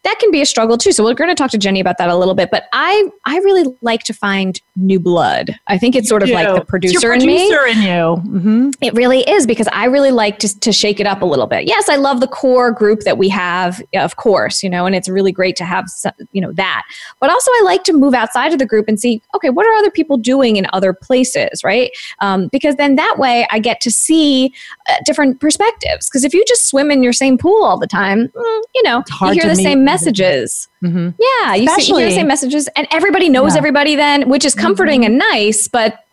that 0.04 0.18
can 0.18 0.30
be 0.30 0.42
a 0.42 0.46
struggle 0.46 0.76
too. 0.76 0.92
So 0.92 1.04
we're 1.04 1.14
going 1.14 1.30
to 1.30 1.34
talk 1.34 1.50
to 1.52 1.58
Jenny 1.58 1.80
about 1.80 1.98
that 1.98 2.08
a 2.08 2.16
little 2.16 2.34
bit. 2.34 2.50
But 2.50 2.64
I 2.72 3.08
I 3.24 3.36
really 3.38 3.72
like 3.82 4.02
to 4.04 4.14
find 4.14 4.60
new 4.76 4.98
blood. 4.98 5.50
I 5.68 5.78
think 5.78 5.94
it's 5.94 6.08
sort 6.08 6.22
of 6.22 6.30
like 6.30 6.54
the 6.54 6.64
producer, 6.64 7.08
producer 7.08 7.12
in 7.12 7.26
me. 7.26 7.48
Producer 7.48 7.66
in 7.66 7.82
you. 7.82 8.38
Mm-hmm. 8.38 8.70
It 8.80 8.94
really 8.94 9.20
is 9.28 9.46
because 9.46 9.68
I 9.72 9.84
really 9.86 10.10
like 10.10 10.38
to 10.40 10.60
to 10.60 10.72
shake 10.72 10.98
it 10.98 11.06
up 11.06 11.22
a 11.22 11.24
little 11.24 11.46
bit. 11.46 11.66
Yes, 11.66 11.88
I 11.88 11.96
love 11.96 12.20
the 12.20 12.26
core 12.26 12.72
group 12.72 13.00
that 13.00 13.18
we 13.18 13.28
have, 13.28 13.82
of 13.94 14.16
course, 14.16 14.62
you 14.62 14.70
know, 14.70 14.86
and 14.86 14.94
it's 14.94 15.08
really 15.08 15.32
great 15.32 15.56
to 15.56 15.64
have 15.64 15.86
you 16.32 16.40
know 16.40 16.52
that. 16.52 16.82
But 17.20 17.30
also, 17.30 17.50
I 17.50 17.62
like 17.64 17.84
to 17.84 17.92
move 17.92 18.14
outside 18.14 18.52
of 18.52 18.58
the 18.58 18.66
group 18.66 18.86
and 18.88 18.98
see, 18.98 19.22
okay, 19.34 19.50
what 19.50 19.66
are 19.66 19.74
other 19.74 19.90
people 19.90 20.16
doing 20.16 20.56
in 20.56 20.66
other 20.72 20.92
places, 20.92 21.62
right? 21.62 21.90
Um, 22.20 22.48
because 22.48 22.76
then 22.76 22.96
that 22.96 23.16
way 23.18 23.46
I 23.50 23.58
get 23.58 23.80
to 23.82 23.90
see 23.90 24.52
uh, 24.88 24.96
different 25.04 25.40
perspectives. 25.40 26.08
Because 26.08 26.24
if 26.24 26.34
you 26.34 26.44
just 26.46 26.68
swim 26.68 26.90
in 26.90 27.02
your 27.02 27.12
same 27.12 27.38
pool 27.38 27.64
all 27.64 27.78
the 27.78 27.86
time, 27.86 28.28
mm, 28.28 28.62
you 28.74 28.82
know, 28.82 29.02
you 29.22 29.32
hear 29.32 29.46
the 29.46 29.56
same 29.56 29.84
messages. 29.92 30.68
Mm-hmm. 30.82 31.10
Yeah, 31.18 31.54
you, 31.54 31.68
see, 31.80 31.92
you, 31.92 31.98
hear 31.98 32.08
the 32.08 32.14
same 32.14 32.26
messages, 32.26 32.68
and 32.76 32.86
everybody 32.90 33.28
knows 33.28 33.54
yeah. 33.54 33.58
everybody 33.58 33.96
then, 33.96 34.28
which 34.28 34.44
is 34.44 34.54
comforting 34.54 35.02
mm-hmm. 35.02 35.12
and 35.12 35.18
nice. 35.18 35.68
But 35.68 36.04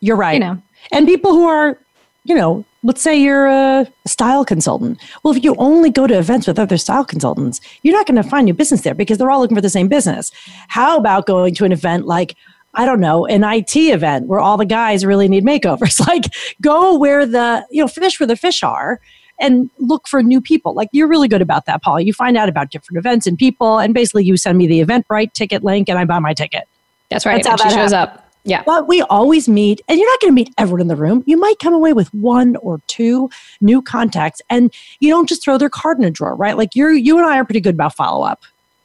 you're 0.00 0.16
right. 0.16 0.34
You 0.34 0.40
know, 0.40 0.62
and 0.90 1.06
people 1.06 1.32
who 1.32 1.46
are, 1.46 1.78
you 2.24 2.34
know, 2.34 2.64
let's 2.82 3.00
say 3.00 3.20
you're 3.20 3.46
a 3.46 3.86
style 4.06 4.44
consultant. 4.44 5.00
Well, 5.22 5.34
if 5.34 5.42
you 5.42 5.54
only 5.56 5.90
go 5.90 6.06
to 6.06 6.18
events 6.18 6.46
with 6.46 6.58
other 6.58 6.76
style 6.76 7.04
consultants, 7.04 7.60
you're 7.82 7.96
not 7.96 8.06
going 8.06 8.22
to 8.22 8.28
find 8.28 8.48
your 8.48 8.56
business 8.56 8.82
there 8.82 8.94
because 8.94 9.18
they're 9.18 9.30
all 9.30 9.40
looking 9.40 9.56
for 9.56 9.62
the 9.62 9.70
same 9.70 9.88
business. 9.88 10.32
How 10.68 10.98
about 10.98 11.26
going 11.26 11.54
to 11.54 11.64
an 11.64 11.72
event 11.72 12.06
like 12.06 12.36
I 12.74 12.86
don't 12.86 13.00
know, 13.00 13.26
an 13.26 13.44
IT 13.44 13.76
event 13.76 14.28
where 14.28 14.40
all 14.40 14.56
the 14.56 14.64
guys 14.64 15.04
really 15.04 15.28
need 15.28 15.44
makeovers. 15.44 16.00
Like 16.12 16.24
go 16.60 16.96
where 16.98 17.26
the, 17.26 17.66
you 17.70 17.82
know, 17.82 17.88
fish 17.88 18.18
where 18.18 18.26
the 18.26 18.34
fish 18.34 18.62
are 18.62 18.98
and 19.42 19.68
look 19.78 20.08
for 20.08 20.22
new 20.22 20.40
people. 20.40 20.72
Like 20.72 20.88
you're 20.92 21.08
really 21.08 21.28
good 21.28 21.42
about 21.42 21.66
that, 21.66 21.82
Paul. 21.82 22.00
You 22.00 22.14
find 22.14 22.36
out 22.38 22.48
about 22.48 22.70
different 22.70 22.98
events 22.98 23.26
and 23.26 23.36
people, 23.36 23.78
and 23.78 23.92
basically 23.92 24.24
you 24.24 24.38
send 24.38 24.56
me 24.56 24.66
the 24.66 24.80
Eventbrite 24.82 25.34
ticket 25.34 25.62
link, 25.62 25.90
and 25.90 25.98
I 25.98 26.04
buy 26.06 26.18
my 26.18 26.32
ticket. 26.32 26.64
That's 27.10 27.26
right. 27.26 27.42
That's 27.42 27.62
how 27.62 27.68
that 27.68 27.74
shows 27.74 27.92
up. 27.92 28.30
Yeah. 28.44 28.62
But 28.64 28.88
we 28.88 29.02
always 29.02 29.48
meet, 29.48 29.80
and 29.88 29.98
you're 29.98 30.10
not 30.10 30.20
going 30.20 30.30
to 30.30 30.34
meet 30.34 30.52
everyone 30.58 30.80
in 30.80 30.88
the 30.88 30.96
room. 30.96 31.22
You 31.26 31.36
might 31.36 31.58
come 31.60 31.74
away 31.74 31.92
with 31.92 32.12
one 32.12 32.56
or 32.56 32.80
two 32.88 33.30
new 33.60 33.82
contacts, 33.82 34.42
and 34.50 34.72
you 35.00 35.10
don't 35.10 35.28
just 35.28 35.44
throw 35.44 35.58
their 35.58 35.70
card 35.70 35.98
in 35.98 36.04
a 36.04 36.10
drawer, 36.10 36.34
right? 36.34 36.56
Like 36.56 36.74
you're, 36.74 36.92
you 36.92 37.18
and 37.18 37.26
I 37.26 37.38
are 37.38 37.44
pretty 37.44 37.60
good 37.60 37.74
about 37.74 37.94
follow 37.94 38.24
up. 38.24 38.42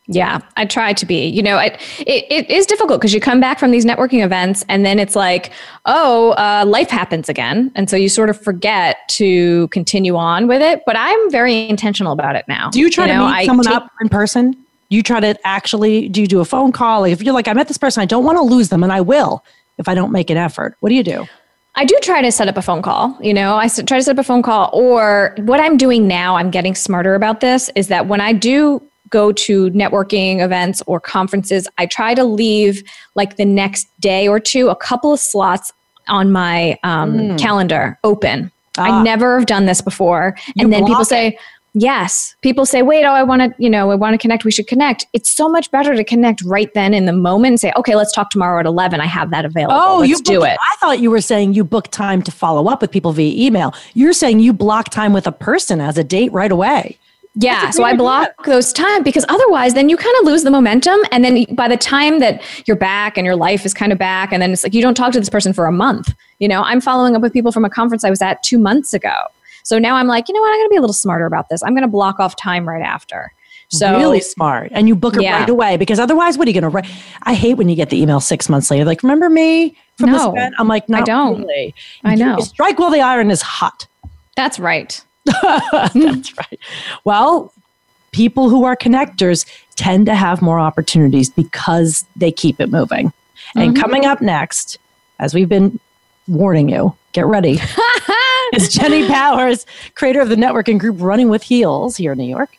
Yeah, 0.09 0.39
I 0.55 0.65
try 0.65 0.93
to 0.93 1.05
be. 1.05 1.27
You 1.27 1.43
know, 1.43 1.57
it 1.57 1.73
it, 1.99 2.25
it 2.29 2.49
is 2.49 2.65
difficult 2.65 3.01
because 3.01 3.13
you 3.13 3.19
come 3.19 3.41
back 3.41 3.59
from 3.59 3.71
these 3.71 3.85
networking 3.85 4.23
events 4.23 4.63
and 4.69 4.85
then 4.85 4.99
it's 4.99 5.15
like, 5.17 5.51
oh, 5.85 6.31
uh, 6.31 6.63
life 6.65 6.89
happens 6.89 7.27
again, 7.27 7.71
and 7.75 7.89
so 7.89 7.97
you 7.97 8.07
sort 8.07 8.29
of 8.29 8.41
forget 8.41 8.97
to 9.09 9.67
continue 9.67 10.15
on 10.15 10.47
with 10.47 10.61
it. 10.61 10.83
But 10.85 10.95
I'm 10.97 11.29
very 11.29 11.67
intentional 11.67 12.13
about 12.13 12.37
it 12.37 12.45
now. 12.47 12.69
Do 12.69 12.79
you 12.79 12.89
try 12.89 13.05
you 13.05 13.11
to 13.11 13.17
know, 13.17 13.27
meet 13.27 13.33
I 13.33 13.45
someone 13.45 13.65
take, 13.65 13.75
up 13.75 13.91
in 13.99 14.07
person? 14.07 14.55
You 14.89 15.03
try 15.03 15.19
to 15.19 15.37
actually 15.45 16.07
do 16.07 16.21
you 16.21 16.27
do 16.27 16.39
a 16.39 16.45
phone 16.45 16.71
call? 16.71 17.03
If 17.03 17.21
you're 17.21 17.33
like, 17.33 17.49
I 17.49 17.53
met 17.53 17.67
this 17.67 17.77
person, 17.77 18.01
I 18.01 18.05
don't 18.05 18.23
want 18.23 18.37
to 18.37 18.43
lose 18.43 18.69
them, 18.69 18.83
and 18.83 18.93
I 18.93 19.01
will 19.01 19.43
if 19.77 19.89
I 19.89 19.93
don't 19.93 20.11
make 20.11 20.29
an 20.29 20.37
effort. 20.37 20.77
What 20.79 20.89
do 20.89 20.95
you 20.95 21.03
do? 21.03 21.27
I 21.75 21.85
do 21.85 21.95
try 22.01 22.23
to 22.23 22.31
set 22.31 22.47
up 22.47 22.57
a 22.57 22.61
phone 22.61 22.81
call. 22.81 23.15
You 23.21 23.33
know, 23.33 23.57
I 23.57 23.67
try 23.67 23.97
to 23.97 24.03
set 24.03 24.17
up 24.17 24.19
a 24.19 24.23
phone 24.23 24.41
call. 24.41 24.71
Or 24.73 25.35
what 25.39 25.59
I'm 25.59 25.77
doing 25.77 26.07
now, 26.07 26.35
I'm 26.35 26.49
getting 26.49 26.73
smarter 26.73 27.13
about 27.13 27.39
this, 27.41 27.69
is 27.75 27.89
that 27.89 28.07
when 28.07 28.19
I 28.19 28.33
do 28.33 28.81
go 29.09 29.31
to 29.31 29.69
networking 29.71 30.43
events 30.43 30.81
or 30.87 30.99
conferences, 30.99 31.67
I 31.77 31.85
try 31.85 32.13
to 32.13 32.23
leave 32.23 32.83
like 33.15 33.37
the 33.37 33.45
next 33.45 33.87
day 33.99 34.27
or 34.27 34.39
two 34.39 34.69
a 34.69 34.75
couple 34.75 35.13
of 35.13 35.19
slots 35.19 35.71
on 36.07 36.31
my 36.31 36.77
um, 36.83 37.17
mm. 37.17 37.39
calendar 37.39 37.97
open. 38.03 38.51
Ah. 38.77 38.83
I 38.83 39.03
never 39.03 39.39
have 39.39 39.47
done 39.47 39.65
this 39.65 39.81
before. 39.81 40.35
You 40.55 40.65
and 40.65 40.73
then 40.73 40.85
people 40.85 41.05
say. 41.05 41.37
Yes. 41.79 42.35
People 42.41 42.65
say, 42.65 42.81
wait, 42.81 43.05
oh, 43.05 43.11
I 43.11 43.21
want 43.21 43.41
to, 43.41 43.63
you 43.63 43.69
know, 43.69 43.91
I 43.91 43.95
want 43.95 44.15
to 44.15 44.17
connect. 44.17 44.43
We 44.43 44.49
should 44.49 44.65
connect. 44.65 45.05
It's 45.13 45.29
so 45.29 45.47
much 45.47 45.69
better 45.69 45.95
to 45.95 46.03
connect 46.03 46.41
right 46.41 46.73
then 46.73 46.91
in 46.95 47.05
the 47.05 47.13
moment 47.13 47.51
and 47.51 47.59
say, 47.59 47.71
okay, 47.75 47.93
let's 47.93 48.11
talk 48.11 48.31
tomorrow 48.31 48.59
at 48.59 48.65
11. 48.65 48.99
I 48.99 49.05
have 49.05 49.29
that 49.29 49.45
available. 49.45 49.79
Oh, 49.79 49.97
let's 49.99 50.09
you 50.09 50.17
do 50.23 50.43
it. 50.43 50.57
I 50.59 50.75
thought 50.79 50.99
you 50.99 51.11
were 51.11 51.21
saying 51.21 51.53
you 51.53 51.63
book 51.63 51.89
time 51.89 52.23
to 52.23 52.31
follow 52.31 52.67
up 52.67 52.81
with 52.81 52.89
people 52.89 53.11
via 53.11 53.45
email. 53.45 53.75
You're 53.93 54.13
saying 54.13 54.39
you 54.39 54.53
block 54.53 54.89
time 54.89 55.13
with 55.13 55.27
a 55.27 55.31
person 55.31 55.79
as 55.79 55.99
a 55.99 56.03
date 56.03 56.31
right 56.31 56.51
away. 56.51 56.97
Yeah. 57.39 57.70
So 57.70 57.84
I 57.84 57.96
block 57.96 58.46
those 58.46 58.74
time 58.74 59.03
because 59.03 59.24
otherwise 59.29 59.75
then 59.75 59.89
you 59.89 59.98
kind 59.98 60.15
of 60.20 60.25
lose 60.25 60.44
the 60.44 60.50
momentum. 60.50 61.00
And 61.12 61.24
then 61.24 61.46
by 61.53 61.67
the 61.67 61.77
time 61.77 62.20
that 62.20 62.41
you're 62.65 62.77
back 62.77 63.15
and 63.15 63.25
your 63.25 63.36
life 63.36 63.63
is 63.63 63.75
kind 63.75 63.91
of 63.91 64.00
back, 64.00 64.34
and 64.34 64.41
then 64.41 64.51
it's 64.51 64.63
like 64.63 64.74
you 64.74 64.82
don't 64.82 64.96
talk 64.96 65.12
to 65.13 65.20
this 65.20 65.29
person 65.29 65.53
for 65.53 65.67
a 65.67 65.72
month. 65.72 66.13
You 66.39 66.48
know, 66.48 66.63
I'm 66.63 66.82
following 66.82 67.15
up 67.15 67.22
with 67.22 67.34
people 67.34 67.51
from 67.51 67.63
a 67.63 67.70
conference 67.70 68.03
I 68.03 68.10
was 68.10 68.22
at 68.24 68.41
two 68.41 68.58
months 68.58 68.94
ago. 68.94 69.13
So 69.63 69.77
now 69.77 69.96
I'm 69.96 70.08
like, 70.08 70.27
you 70.27 70.34
know 70.34 70.41
what? 70.41 70.50
I'm 70.50 70.60
going 70.60 70.65
to 70.65 70.72
be 70.72 70.77
a 70.77 70.82
little 70.82 70.94
smarter 70.94 71.25
about 71.25 71.50
this. 71.50 71.62
I'm 71.62 71.74
going 71.74 71.84
to 71.84 71.88
block 71.89 72.20
off 72.20 72.36
time 72.36 72.67
right 72.67 72.82
after. 72.82 73.32
So 73.70 73.98
really 73.98 74.22
smart. 74.22 74.72
And 74.74 74.88
you 74.88 74.96
book 74.96 75.17
it 75.17 75.24
yeah. 75.24 75.39
right 75.39 75.50
away 75.50 75.77
because 75.77 76.00
otherwise, 76.00 76.38
what 76.38 76.48
are 76.48 76.51
you 76.51 76.60
going 76.60 76.72
to 76.72 76.75
write? 76.75 76.89
I 77.24 77.34
hate 77.34 77.56
when 77.56 77.67
you 77.67 77.75
get 77.75 77.89
the 77.89 78.01
email 78.01 78.22
six 78.22 78.48
months 78.48 78.72
later. 78.72 78.86
Like, 78.86 79.03
remember 79.03 79.29
me 79.29 79.77
from 79.98 80.12
no, 80.12 80.17
this 80.17 80.27
event? 80.27 80.56
I'm 80.58 80.67
like, 80.67 80.88
no, 80.88 81.00
I 81.00 81.01
don't. 81.01 81.41
Really. 81.41 81.75
I 82.03 82.15
know. 82.15 82.39
strike 82.39 82.79
while 82.79 82.91
the 82.91 83.01
iron 83.01 83.29
is 83.29 83.41
hot. 83.41 83.88
That's 84.38 84.58
right. 84.58 85.03
That's 85.93 86.38
right. 86.38 86.60
Well, 87.03 87.53
people 88.12 88.50
who 88.50 88.63
are 88.63 88.75
connectors 88.75 89.46
tend 89.75 90.05
to 90.07 90.15
have 90.15 90.41
more 90.41 90.60
opportunities 90.60 91.29
because 91.29 92.05
they 92.15 92.31
keep 92.31 92.60
it 92.60 92.69
moving. 92.69 93.07
Mm-hmm. 93.07 93.60
And 93.60 93.77
coming 93.77 94.05
up 94.05 94.22
next, 94.22 94.77
as 95.19 95.34
we've 95.34 95.50
been 95.50 95.79
warning 96.27 96.69
you, 96.69 96.96
get 97.13 97.25
ready, 97.25 97.60
is 98.53 98.69
Jenny 98.69 99.07
Powers, 99.07 99.65
creator 99.96 100.22
of 100.22 100.29
the 100.29 100.36
networking 100.36 100.79
group 100.79 100.98
Running 101.00 101.29
with 101.29 101.43
Heels 101.43 101.98
here 101.98 102.13
in 102.13 102.17
New 102.17 102.25
York. 102.25 102.57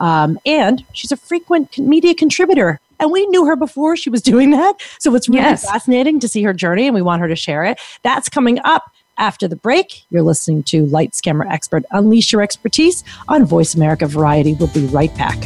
Um, 0.00 0.38
and 0.46 0.84
she's 0.92 1.12
a 1.12 1.16
frequent 1.16 1.78
media 1.78 2.14
contributor. 2.14 2.80
And 3.00 3.12
we 3.12 3.26
knew 3.26 3.46
her 3.46 3.56
before 3.56 3.96
she 3.96 4.10
was 4.10 4.22
doing 4.22 4.50
that. 4.50 4.74
So 4.98 5.14
it's 5.14 5.28
really 5.28 5.40
yes. 5.40 5.68
fascinating 5.68 6.20
to 6.20 6.28
see 6.28 6.42
her 6.42 6.52
journey, 6.52 6.86
and 6.86 6.94
we 6.94 7.02
want 7.02 7.20
her 7.20 7.28
to 7.28 7.36
share 7.36 7.64
it. 7.64 7.78
That's 8.02 8.28
coming 8.28 8.58
up 8.64 8.90
after 9.18 9.48
the 9.48 9.56
break, 9.56 10.04
you're 10.10 10.22
listening 10.22 10.62
to 10.64 10.86
Lights 10.86 11.20
Camera 11.20 11.50
Expert 11.50 11.84
Unleash 11.90 12.32
Your 12.32 12.42
Expertise 12.42 13.04
on 13.28 13.44
Voice 13.44 13.74
America 13.74 14.06
Variety. 14.06 14.54
We'll 14.54 14.68
be 14.68 14.86
right 14.86 15.14
back. 15.16 15.36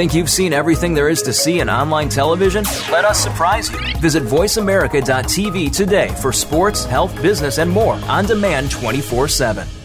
Think 0.00 0.14
you've 0.14 0.30
seen 0.30 0.54
everything 0.54 0.94
there 0.94 1.10
is 1.10 1.20
to 1.22 1.32
see 1.32 1.60
in 1.60 1.68
online 1.68 2.08
television? 2.08 2.64
Let 2.90 3.04
us 3.04 3.20
surprise 3.20 3.70
you. 3.70 3.78
Visit 3.98 4.22
VoiceAmerica.tv 4.22 5.76
today 5.76 6.08
for 6.22 6.32
sports, 6.32 6.84
health, 6.84 7.14
business, 7.20 7.58
and 7.58 7.70
more 7.70 7.96
on 8.08 8.24
demand 8.24 8.70
24 8.70 9.28
7. 9.28 9.79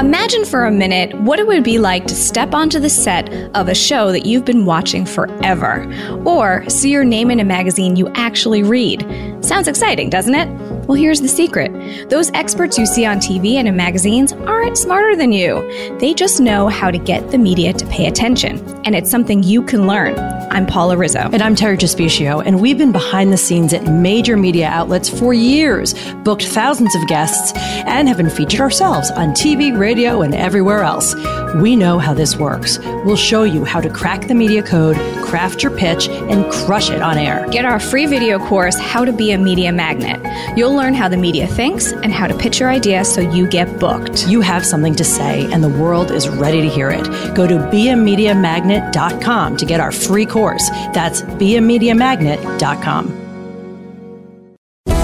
Imagine 0.00 0.46
for 0.46 0.64
a 0.64 0.70
minute 0.70 1.12
what 1.20 1.38
it 1.38 1.46
would 1.46 1.62
be 1.62 1.78
like 1.78 2.06
to 2.06 2.14
step 2.14 2.54
onto 2.54 2.80
the 2.80 2.88
set 2.88 3.30
of 3.54 3.68
a 3.68 3.74
show 3.74 4.10
that 4.12 4.24
you've 4.24 4.46
been 4.46 4.64
watching 4.64 5.04
forever, 5.04 5.84
or 6.24 6.66
see 6.70 6.90
your 6.90 7.04
name 7.04 7.30
in 7.30 7.38
a 7.38 7.44
magazine 7.44 7.96
you 7.96 8.08
actually 8.14 8.62
read. 8.62 9.06
Sounds 9.44 9.68
exciting, 9.68 10.08
doesn't 10.08 10.34
it? 10.34 10.79
Well, 10.90 10.98
here's 10.98 11.20
the 11.20 11.28
secret 11.28 11.70
those 12.10 12.32
experts 12.32 12.76
you 12.76 12.84
see 12.84 13.06
on 13.06 13.18
TV 13.18 13.54
and 13.54 13.68
in 13.68 13.76
magazines 13.76 14.32
aren't 14.32 14.76
smarter 14.76 15.14
than 15.14 15.30
you. 15.30 15.62
They 16.00 16.14
just 16.14 16.40
know 16.40 16.66
how 16.66 16.90
to 16.90 16.98
get 16.98 17.30
the 17.30 17.38
media 17.38 17.72
to 17.72 17.86
pay 17.86 18.08
attention, 18.08 18.58
and 18.84 18.96
it's 18.96 19.08
something 19.08 19.44
you 19.44 19.62
can 19.62 19.86
learn. 19.86 20.18
I'm 20.50 20.66
Paula 20.66 20.96
Rizzo. 20.96 21.30
And 21.32 21.42
I'm 21.42 21.54
Terry 21.54 21.76
Trespicio, 21.76 22.44
and 22.44 22.60
we've 22.60 22.76
been 22.76 22.90
behind 22.90 23.32
the 23.32 23.36
scenes 23.36 23.72
at 23.72 23.84
major 23.84 24.36
media 24.36 24.66
outlets 24.66 25.08
for 25.08 25.32
years, 25.32 25.94
booked 26.24 26.46
thousands 26.46 26.92
of 26.96 27.06
guests, 27.06 27.52
and 27.86 28.08
have 28.08 28.16
been 28.16 28.28
featured 28.28 28.60
ourselves 28.60 29.12
on 29.12 29.28
TV, 29.28 29.78
radio, 29.78 30.22
and 30.22 30.34
everywhere 30.34 30.82
else. 30.82 31.14
We 31.54 31.76
know 31.76 32.00
how 32.00 32.14
this 32.14 32.36
works. 32.36 32.80
We'll 33.04 33.14
show 33.14 33.44
you 33.44 33.64
how 33.64 33.80
to 33.80 33.88
crack 33.90 34.26
the 34.26 34.34
media 34.34 34.64
code, 34.64 34.96
craft 35.24 35.62
your 35.62 35.76
pitch, 35.76 36.08
and 36.08 36.50
crush 36.50 36.90
it 36.90 37.00
on 37.00 37.16
air. 37.16 37.46
Get 37.50 37.64
our 37.64 37.78
free 37.78 38.06
video 38.06 38.40
course, 38.40 38.76
How 38.76 39.04
to 39.04 39.12
Be 39.12 39.30
a 39.30 39.38
Media 39.38 39.70
Magnet. 39.70 40.20
You'll 40.58 40.74
learn 40.80 40.94
how 40.94 41.08
the 41.08 41.16
media 41.16 41.46
thinks 41.46 41.92
and 41.92 42.12
how 42.12 42.26
to 42.26 42.36
pitch 42.36 42.58
your 42.58 42.70
idea 42.70 43.04
so 43.04 43.20
you 43.20 43.46
get 43.46 43.78
booked. 43.78 44.26
You 44.26 44.40
have 44.40 44.64
something 44.64 44.94
to 44.96 45.04
say, 45.04 45.50
and 45.52 45.62
the 45.62 45.68
world 45.68 46.10
is 46.10 46.28
ready 46.28 46.62
to 46.62 46.68
hear 46.68 46.90
it. 46.90 47.04
Go 47.34 47.46
to 47.46 47.54
beamediamagnet.com 47.54 49.56
to 49.58 49.66
get 49.66 49.80
our 49.80 49.92
free 49.92 50.26
course. 50.26 50.68
That's 50.92 51.22
beamediamagnet.com. 51.22 53.19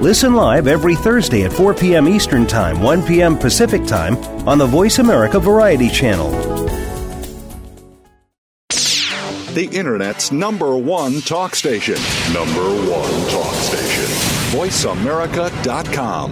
Listen 0.00 0.32
live 0.34 0.68
every 0.68 0.94
Thursday 0.94 1.42
at 1.42 1.52
4 1.52 1.74
p.m. 1.74 2.06
Eastern 2.06 2.46
Time, 2.46 2.80
1 2.80 3.02
p.m. 3.02 3.36
Pacific 3.36 3.84
Time 3.84 4.16
on 4.46 4.56
the 4.56 4.64
Voice 4.66 5.00
America 5.00 5.40
Variety 5.40 5.88
Channel. 5.88 6.30
The 9.54 9.68
Internet's 9.72 10.30
number 10.30 10.76
one 10.76 11.20
talk 11.22 11.56
station. 11.56 11.96
Number 12.32 12.62
one 12.88 13.10
talk 13.28 13.52
station. 13.54 14.04
VoiceAmerica.com. 14.56 16.30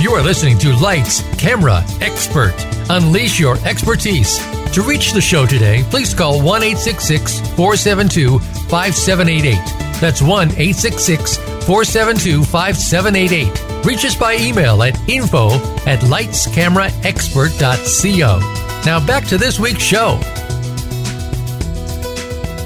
You 0.00 0.12
are 0.12 0.22
listening 0.22 0.58
to 0.58 0.72
Lights, 0.76 1.24
Camera, 1.36 1.82
Expert. 2.00 2.54
Unleash 2.90 3.40
your 3.40 3.56
expertise. 3.66 4.38
To 4.72 4.82
reach 4.82 5.12
the 5.12 5.20
show 5.20 5.46
today, 5.46 5.84
please 5.90 6.14
call 6.14 6.40
1 6.42 6.60
472 6.60 8.38
5788. 8.38 9.54
That's 10.00 10.22
1 10.22 10.50
472 10.50 12.44
5788. 12.44 13.84
Reach 13.84 14.04
us 14.04 14.14
by 14.14 14.36
email 14.36 14.80
at 14.82 14.96
info 15.08 15.50
at 15.86 16.00
lightscameraexpert.co. 16.00 18.38
Now 18.84 19.04
back 19.04 19.24
to 19.26 19.38
this 19.38 19.58
week's 19.58 19.82
show. 19.82 20.20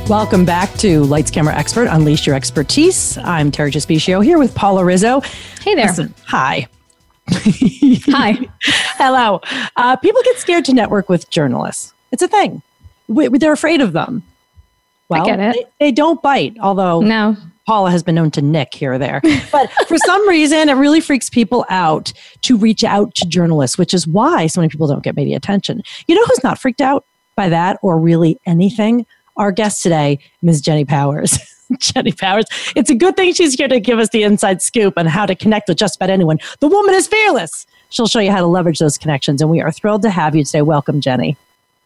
Welcome 0.09 0.45
back 0.45 0.75
to 0.79 1.05
Lights 1.05 1.31
Camera 1.31 1.55
Expert 1.55 1.87
Unleash 1.89 2.27
Your 2.27 2.35
Expertise. 2.35 3.17
I'm 3.19 3.51
Terry 3.51 3.71
Trespicio 3.71 4.23
here 4.23 4.39
with 4.39 4.55
Paula 4.55 4.85
Rizzo. 4.85 5.21
Hey 5.63 5.75
there. 5.75 5.87
Listen, 5.87 6.13
hi. 6.27 6.69
Hi. 7.31 8.39
Hello. 8.99 9.41
Uh, 9.77 9.97
people 9.97 10.21
get 10.25 10.37
scared 10.39 10.65
to 10.67 10.75
network 10.75 11.09
with 11.09 11.31
journalists. 11.31 11.92
It's 12.13 12.23
a 12.23 12.29
thing. 12.29 12.63
We, 13.09 13.29
they're 13.29 13.53
afraid 13.53 13.81
of 13.81 13.93
them. 13.93 14.23
Well, 15.09 15.25
get 15.27 15.41
it. 15.41 15.55
They, 15.55 15.87
they 15.87 15.93
don't 15.93 16.23
bite, 16.23 16.57
although 16.61 17.01
No. 17.01 17.37
Paula 17.67 17.91
has 17.91 18.03
been 18.03 18.15
known 18.15 18.31
to 18.33 18.43
nick 18.43 18.75
here 18.75 18.95
or 18.95 18.99
there. 18.99 19.21
But 19.53 19.71
for 19.87 19.97
some 19.99 20.27
reason, 20.29 20.69
it 20.69 20.75
really 20.75 21.01
freaks 21.01 21.29
people 21.31 21.65
out 21.69 22.13
to 22.43 22.57
reach 22.57 22.83
out 22.85 23.15
to 23.17 23.27
journalists, 23.27 23.77
which 23.79 23.93
is 23.95 24.07
why 24.07 24.47
so 24.47 24.61
many 24.61 24.69
people 24.71 24.87
don't 24.87 25.03
get 25.03 25.17
media 25.17 25.37
attention. 25.37 25.83
You 26.09 26.15
know 26.15 26.25
who's 26.25 26.43
not 26.43 26.59
freaked 26.59 26.81
out 26.81 27.05
by 27.37 27.49
that 27.51 27.79
or 27.83 27.99
really 27.99 28.39
anything? 28.47 29.07
Our 29.37 29.53
guest 29.53 29.83
today, 29.83 30.19
Ms. 30.43 30.61
Jenny 30.61 30.85
Powers. 30.85 31.39
Jenny 31.79 32.13
Powers. 32.13 32.45
It's 32.77 32.91
a 32.91 32.95
good 32.95 33.17
thing 33.17 33.33
she's 33.33 33.55
here 33.55 33.69
to 33.69 33.81
give 33.81 33.99
us 33.99 34.09
the 34.11 34.23
inside 34.25 34.61
scoop 34.61 34.95
on 34.99 35.07
how 35.07 35.25
to 35.27 35.35
connect 35.35 35.69
with 35.69 35.79
just 35.79 35.97
about 35.97 36.11
anyone. 36.11 36.39
The 36.61 36.69
woman 36.69 36.95
is 36.95 37.07
fearless. 37.07 37.67
She'll 37.91 38.09
show 38.09 38.21
you 38.21 38.31
how 38.31 38.41
to 38.41 38.47
leverage 38.47 38.79
those 38.79 38.99
connections. 38.99 39.41
And 39.41 39.51
we 39.51 39.61
are 39.61 39.71
thrilled 39.71 40.03
to 40.03 40.11
have 40.11 40.35
you 40.35 40.45
today. 40.45 40.63
Welcome, 40.63 41.01
Jenny. 41.01 41.37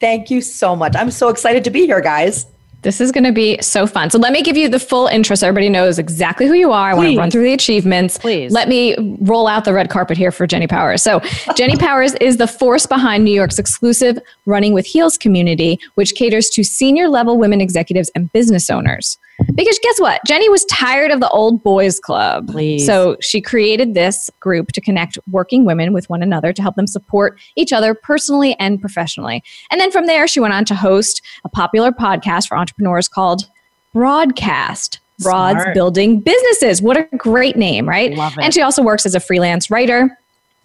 Thank 0.00 0.31
you 0.31 0.41
so 0.43 0.76
much. 0.76 0.95
I'm 0.97 1.11
so 1.11 1.29
excited 1.29 1.65
to 1.65 1.71
be 1.71 1.87
here, 1.87 2.00
guys. 2.00 2.47
This 2.87 3.00
is 3.00 3.11
going 3.11 3.25
to 3.25 3.33
be 3.33 3.61
so 3.61 3.85
fun. 3.85 4.11
So 4.11 4.19
let 4.21 4.33
me 4.33 4.43
give 4.43 4.57
you 4.57 4.69
the 4.69 4.78
full 4.78 5.09
intro 5.09 5.35
so 5.35 5.49
everybody 5.49 5.69
knows 5.69 5.99
exactly 5.99 6.47
who 6.47 6.55
you 6.55 6.71
are. 6.71 6.90
I 6.90 6.95
want 6.95 7.09
to 7.09 7.19
run 7.19 7.31
through 7.33 7.43
the 7.43 7.52
achievements. 7.52 8.16
Please. 8.16 8.52
Let 8.52 8.69
me 8.69 8.95
roll 9.23 9.49
out 9.49 9.64
the 9.64 9.73
red 9.73 9.90
carpet 9.90 10.16
here 10.16 10.31
for 10.31 10.47
Jenny 10.47 10.69
Powers. 10.69 11.02
So 11.02 11.21
Jenny 11.57 11.75
Powers 11.81 12.14
is 12.21 12.37
the 12.37 12.47
force 12.47 12.87
behind 12.87 13.25
New 13.25 13.35
York's 13.35 13.59
exclusive 13.59 14.21
Running 14.45 14.73
with 14.73 14.87
Heels 14.87 15.19
community, 15.19 15.81
which 15.97 16.14
caters 16.14 16.49
to 16.50 16.62
senior 16.62 17.09
level 17.09 17.38
women 17.38 17.61
executives 17.61 18.09
and 18.14 18.33
business 18.33 18.71
owners. 18.71 19.19
Because 19.55 19.78
guess 19.83 20.00
what? 20.00 20.21
Jenny 20.25 20.49
was 20.49 20.64
tired 20.66 21.11
of 21.11 21.21
the 21.21 21.28
old 21.28 21.62
boys 21.62 22.00
club. 22.00 22.49
Please. 22.49 22.87
So 22.87 23.16
she 23.21 23.40
created 23.40 23.95
this 23.95 24.31
group 24.40 24.73
to 24.73 24.81
connect 24.81 25.18
working 25.31 25.64
women 25.64 25.92
with 25.92 26.09
one 26.09 26.22
another 26.22 26.53
to 26.53 26.62
help 26.62 26.77
them 26.77 26.87
support 26.87 27.38
each 27.55 27.72
other 27.72 27.94
personally 27.94 28.57
and 28.59 28.81
professionally. 28.81 29.42
And 29.70 29.81
then 29.81 29.90
from 29.90 30.07
there, 30.07 30.27
she 30.27 30.40
went 30.40 30.55
on 30.55 30.64
to 30.66 30.75
host 30.75 31.20
a 31.44 31.49
popular 31.49 31.90
podcast 31.90 32.49
for 32.49 32.57
entrepreneurs 32.57 32.76
called 33.12 33.49
Broadcast. 33.93 35.01
Broads 35.21 35.62
Smart. 35.62 35.75
Building 35.75 36.21
Businesses. 36.21 36.83
What 36.83 36.97
a 36.99 37.05
great 37.17 37.57
name, 37.57 37.89
right? 37.89 38.12
And 38.39 38.53
she 38.53 38.61
also 38.61 38.83
works 38.83 39.07
as 39.07 39.15
a 39.15 39.21
freelance 39.21 39.71
writer, 39.71 40.17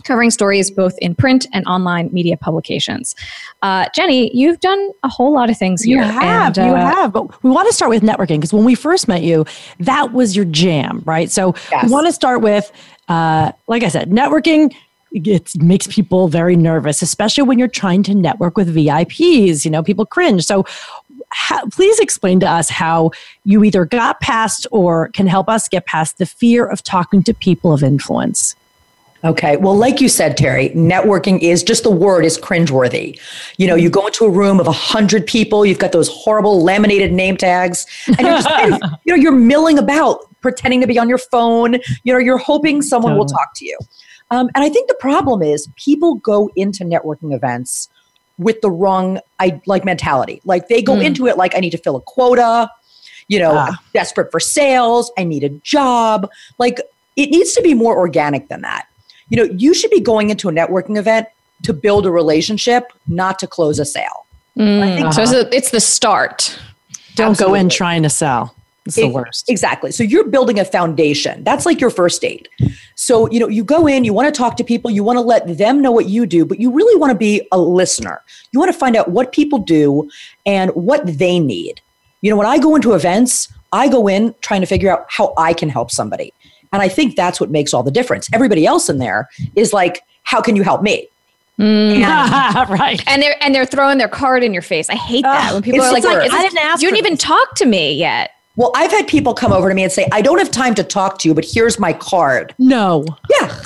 covering 0.03 0.29
stories 0.29 0.69
both 0.69 0.93
in 0.97 1.15
print 1.15 1.47
and 1.53 1.65
online 1.67 2.09
media 2.11 2.35
publications. 2.35 3.15
Uh, 3.61 3.87
Jenny, 3.95 4.35
you've 4.35 4.59
done 4.59 4.91
a 5.03 5.07
whole 5.07 5.31
lot 5.33 5.49
of 5.49 5.57
things 5.57 5.85
You 5.85 6.01
have, 6.01 6.57
and, 6.57 6.67
you 6.67 6.75
uh, 6.75 6.85
have. 6.85 7.13
But 7.13 7.41
we 7.43 7.49
want 7.49 7.69
to 7.69 7.73
start 7.73 7.89
with 7.89 8.03
networking 8.03 8.37
because 8.37 8.51
when 8.53 8.65
we 8.65 8.75
first 8.75 9.07
met 9.07 9.23
you, 9.23 9.45
that 9.79 10.11
was 10.11 10.35
your 10.35 10.45
jam, 10.45 11.01
right? 11.05 11.31
So 11.31 11.55
Yes. 11.71 11.85
we 11.85 11.91
want 11.91 12.07
to 12.07 12.13
start 12.13 12.41
with, 12.41 12.71
uh, 13.07 13.53
like 13.67 13.83
I 13.83 13.87
said, 13.87 14.09
networking. 14.09 14.73
It 15.13 15.55
makes 15.61 15.87
people 15.87 16.29
very 16.29 16.55
nervous, 16.55 17.01
especially 17.01 17.43
when 17.43 17.59
you're 17.59 17.67
trying 17.67 18.01
to 18.03 18.15
network 18.15 18.55
with 18.57 18.73
VIPs. 18.73 19.65
You 19.65 19.71
know, 19.71 19.83
people 19.83 20.05
cringe. 20.05 20.45
So, 20.45 20.65
how, 21.31 21.65
please 21.67 21.99
explain 21.99 22.39
to 22.41 22.49
us 22.49 22.69
how 22.69 23.11
you 23.43 23.63
either 23.63 23.85
got 23.85 24.19
past 24.21 24.67
or 24.71 25.09
can 25.09 25.27
help 25.27 25.49
us 25.49 25.67
get 25.67 25.85
past 25.85 26.17
the 26.17 26.25
fear 26.25 26.65
of 26.65 26.83
talking 26.83 27.23
to 27.23 27.33
people 27.33 27.73
of 27.73 27.83
influence. 27.83 28.55
Okay. 29.23 29.55
Well, 29.57 29.75
like 29.75 30.01
you 30.01 30.09
said, 30.09 30.35
Terry, 30.35 30.69
networking 30.69 31.39
is 31.41 31.61
just 31.61 31.83
the 31.83 31.91
word 31.91 32.25
is 32.25 32.39
cringeworthy. 32.39 33.19
You 33.57 33.67
know, 33.67 33.75
you 33.75 33.89
go 33.89 34.07
into 34.07 34.25
a 34.25 34.29
room 34.29 34.59
of 34.59 34.67
a 34.67 34.71
hundred 34.71 35.27
people, 35.27 35.63
you've 35.63 35.77
got 35.77 35.91
those 35.91 36.07
horrible 36.07 36.63
laminated 36.63 37.11
name 37.11 37.37
tags, 37.37 37.85
and 38.07 38.21
you're 38.21 38.31
just 38.31 38.47
kind 38.49 38.73
of, 38.73 38.81
you 39.03 39.15
know, 39.15 39.21
you're 39.21 39.31
milling 39.31 39.77
about, 39.77 40.21
pretending 40.41 40.81
to 40.81 40.87
be 40.87 40.97
on 40.97 41.07
your 41.07 41.19
phone. 41.19 41.75
You 42.03 42.13
know, 42.13 42.17
you're 42.17 42.39
hoping 42.39 42.81
someone 42.81 43.15
will 43.15 43.27
talk 43.27 43.53
to 43.57 43.65
you. 43.65 43.77
Um, 44.31 44.49
and 44.55 44.63
I 44.63 44.69
think 44.69 44.87
the 44.87 44.95
problem 44.95 45.43
is 45.43 45.67
people 45.75 46.15
go 46.15 46.49
into 46.55 46.83
networking 46.83 47.35
events 47.35 47.89
with 48.41 48.59
the 48.61 48.69
wrong 48.71 49.19
I 49.39 49.61
like 49.65 49.85
mentality. 49.85 50.41
Like 50.45 50.67
they 50.67 50.81
go 50.81 50.95
Mm. 50.95 51.05
into 51.05 51.27
it 51.27 51.37
like 51.37 51.55
I 51.55 51.59
need 51.59 51.69
to 51.71 51.77
fill 51.77 51.95
a 51.95 52.01
quota, 52.01 52.69
you 53.27 53.39
know, 53.39 53.53
Ah. 53.55 53.67
I'm 53.69 53.77
desperate 53.93 54.31
for 54.31 54.39
sales, 54.39 55.11
I 55.17 55.23
need 55.23 55.43
a 55.43 55.49
job. 55.49 56.29
Like 56.57 56.81
it 57.15 57.29
needs 57.29 57.53
to 57.53 57.61
be 57.61 57.73
more 57.73 57.97
organic 57.97 58.49
than 58.49 58.61
that. 58.61 58.87
You 59.29 59.37
know, 59.37 59.53
you 59.57 59.73
should 59.73 59.91
be 59.91 59.99
going 60.01 60.29
into 60.29 60.49
a 60.49 60.51
networking 60.51 60.97
event 60.97 61.27
to 61.63 61.73
build 61.73 62.05
a 62.05 62.11
relationship, 62.11 62.91
not 63.07 63.37
to 63.39 63.47
close 63.47 63.79
a 63.79 63.85
sale. 63.85 64.25
mm, 64.57 65.13
So 65.13 65.21
it's, 65.21 65.31
a- 65.31 65.55
it's 65.55 65.69
the 65.71 65.79
start. 65.79 66.57
Don't 67.15 67.37
go 67.37 67.53
in 67.53 67.69
trying 67.69 68.03
to 68.03 68.09
sell. 68.09 68.55
It's 68.85 68.95
the 68.95 69.03
Ex- 69.05 69.13
worst. 69.13 69.49
Exactly. 69.49 69.91
So 69.91 70.03
you're 70.03 70.27
building 70.27 70.59
a 70.59 70.65
foundation. 70.65 71.43
That's 71.43 71.65
like 71.65 71.79
your 71.79 71.91
first 71.91 72.21
date. 72.21 72.47
So, 72.95 73.29
you 73.29 73.39
know, 73.39 73.47
you 73.47 73.63
go 73.63 73.87
in, 73.87 74.03
you 74.03 74.13
want 74.13 74.33
to 74.33 74.37
talk 74.37 74.57
to 74.57 74.63
people, 74.63 74.89
you 74.89 75.03
want 75.03 75.17
to 75.17 75.21
let 75.21 75.57
them 75.57 75.81
know 75.81 75.91
what 75.91 76.07
you 76.07 76.25
do, 76.25 76.45
but 76.45 76.59
you 76.59 76.71
really 76.71 76.99
want 76.99 77.11
to 77.11 77.17
be 77.17 77.47
a 77.51 77.59
listener. 77.59 78.21
You 78.51 78.59
want 78.59 78.71
to 78.71 78.77
find 78.77 78.95
out 78.95 79.09
what 79.09 79.31
people 79.31 79.59
do 79.59 80.09
and 80.45 80.71
what 80.71 81.05
they 81.05 81.39
need. 81.39 81.81
You 82.21 82.31
know, 82.31 82.37
when 82.37 82.47
I 82.47 82.57
go 82.57 82.75
into 82.75 82.93
events, 82.93 83.51
I 83.71 83.87
go 83.87 84.07
in 84.07 84.33
trying 84.41 84.61
to 84.61 84.67
figure 84.67 84.91
out 84.91 85.05
how 85.09 85.33
I 85.37 85.53
can 85.53 85.69
help 85.69 85.91
somebody. 85.91 86.33
And 86.73 86.81
I 86.81 86.87
think 86.87 87.15
that's 87.15 87.39
what 87.39 87.51
makes 87.51 87.73
all 87.73 87.83
the 87.83 87.91
difference. 87.91 88.29
Everybody 88.33 88.65
else 88.65 88.89
in 88.89 88.97
there 88.97 89.29
is 89.55 89.73
like, 89.73 90.03
how 90.23 90.41
can 90.41 90.55
you 90.55 90.63
help 90.63 90.81
me? 90.81 91.07
Mm. 91.59 92.01
right. 92.69 93.01
And 93.07 93.21
they're 93.21 93.35
and 93.43 93.53
they're 93.53 93.65
throwing 93.65 93.97
their 93.97 94.07
card 94.07 94.43
in 94.43 94.53
your 94.53 94.61
face. 94.61 94.89
I 94.89 94.95
hate 94.95 95.23
that 95.23 95.49
Ugh, 95.49 95.53
when 95.55 95.63
people 95.63 95.81
are 95.81 95.91
like, 95.91 96.01
the 96.01 96.09
"Look, 96.09 96.17
worst. 96.19 96.27
is 96.27 96.33
I 96.33 96.41
didn't 96.41 96.57
ask 96.59 96.81
you 96.81 96.89
didn't 96.89 97.03
for 97.03 97.07
even 97.07 97.17
talk 97.17 97.55
to 97.55 97.65
me 97.65 97.93
yet." 97.93 98.31
Well, 98.57 98.71
I've 98.75 98.91
had 98.91 99.07
people 99.07 99.33
come 99.33 99.53
over 99.53 99.69
to 99.69 99.75
me 99.75 99.83
and 99.83 99.91
say, 99.91 100.07
I 100.11 100.21
don't 100.21 100.37
have 100.37 100.51
time 100.51 100.75
to 100.75 100.83
talk 100.83 101.19
to 101.19 101.27
you, 101.29 101.33
but 101.33 101.45
here's 101.45 101.79
my 101.79 101.93
card. 101.93 102.53
No. 102.59 103.05
Yeah. 103.29 103.57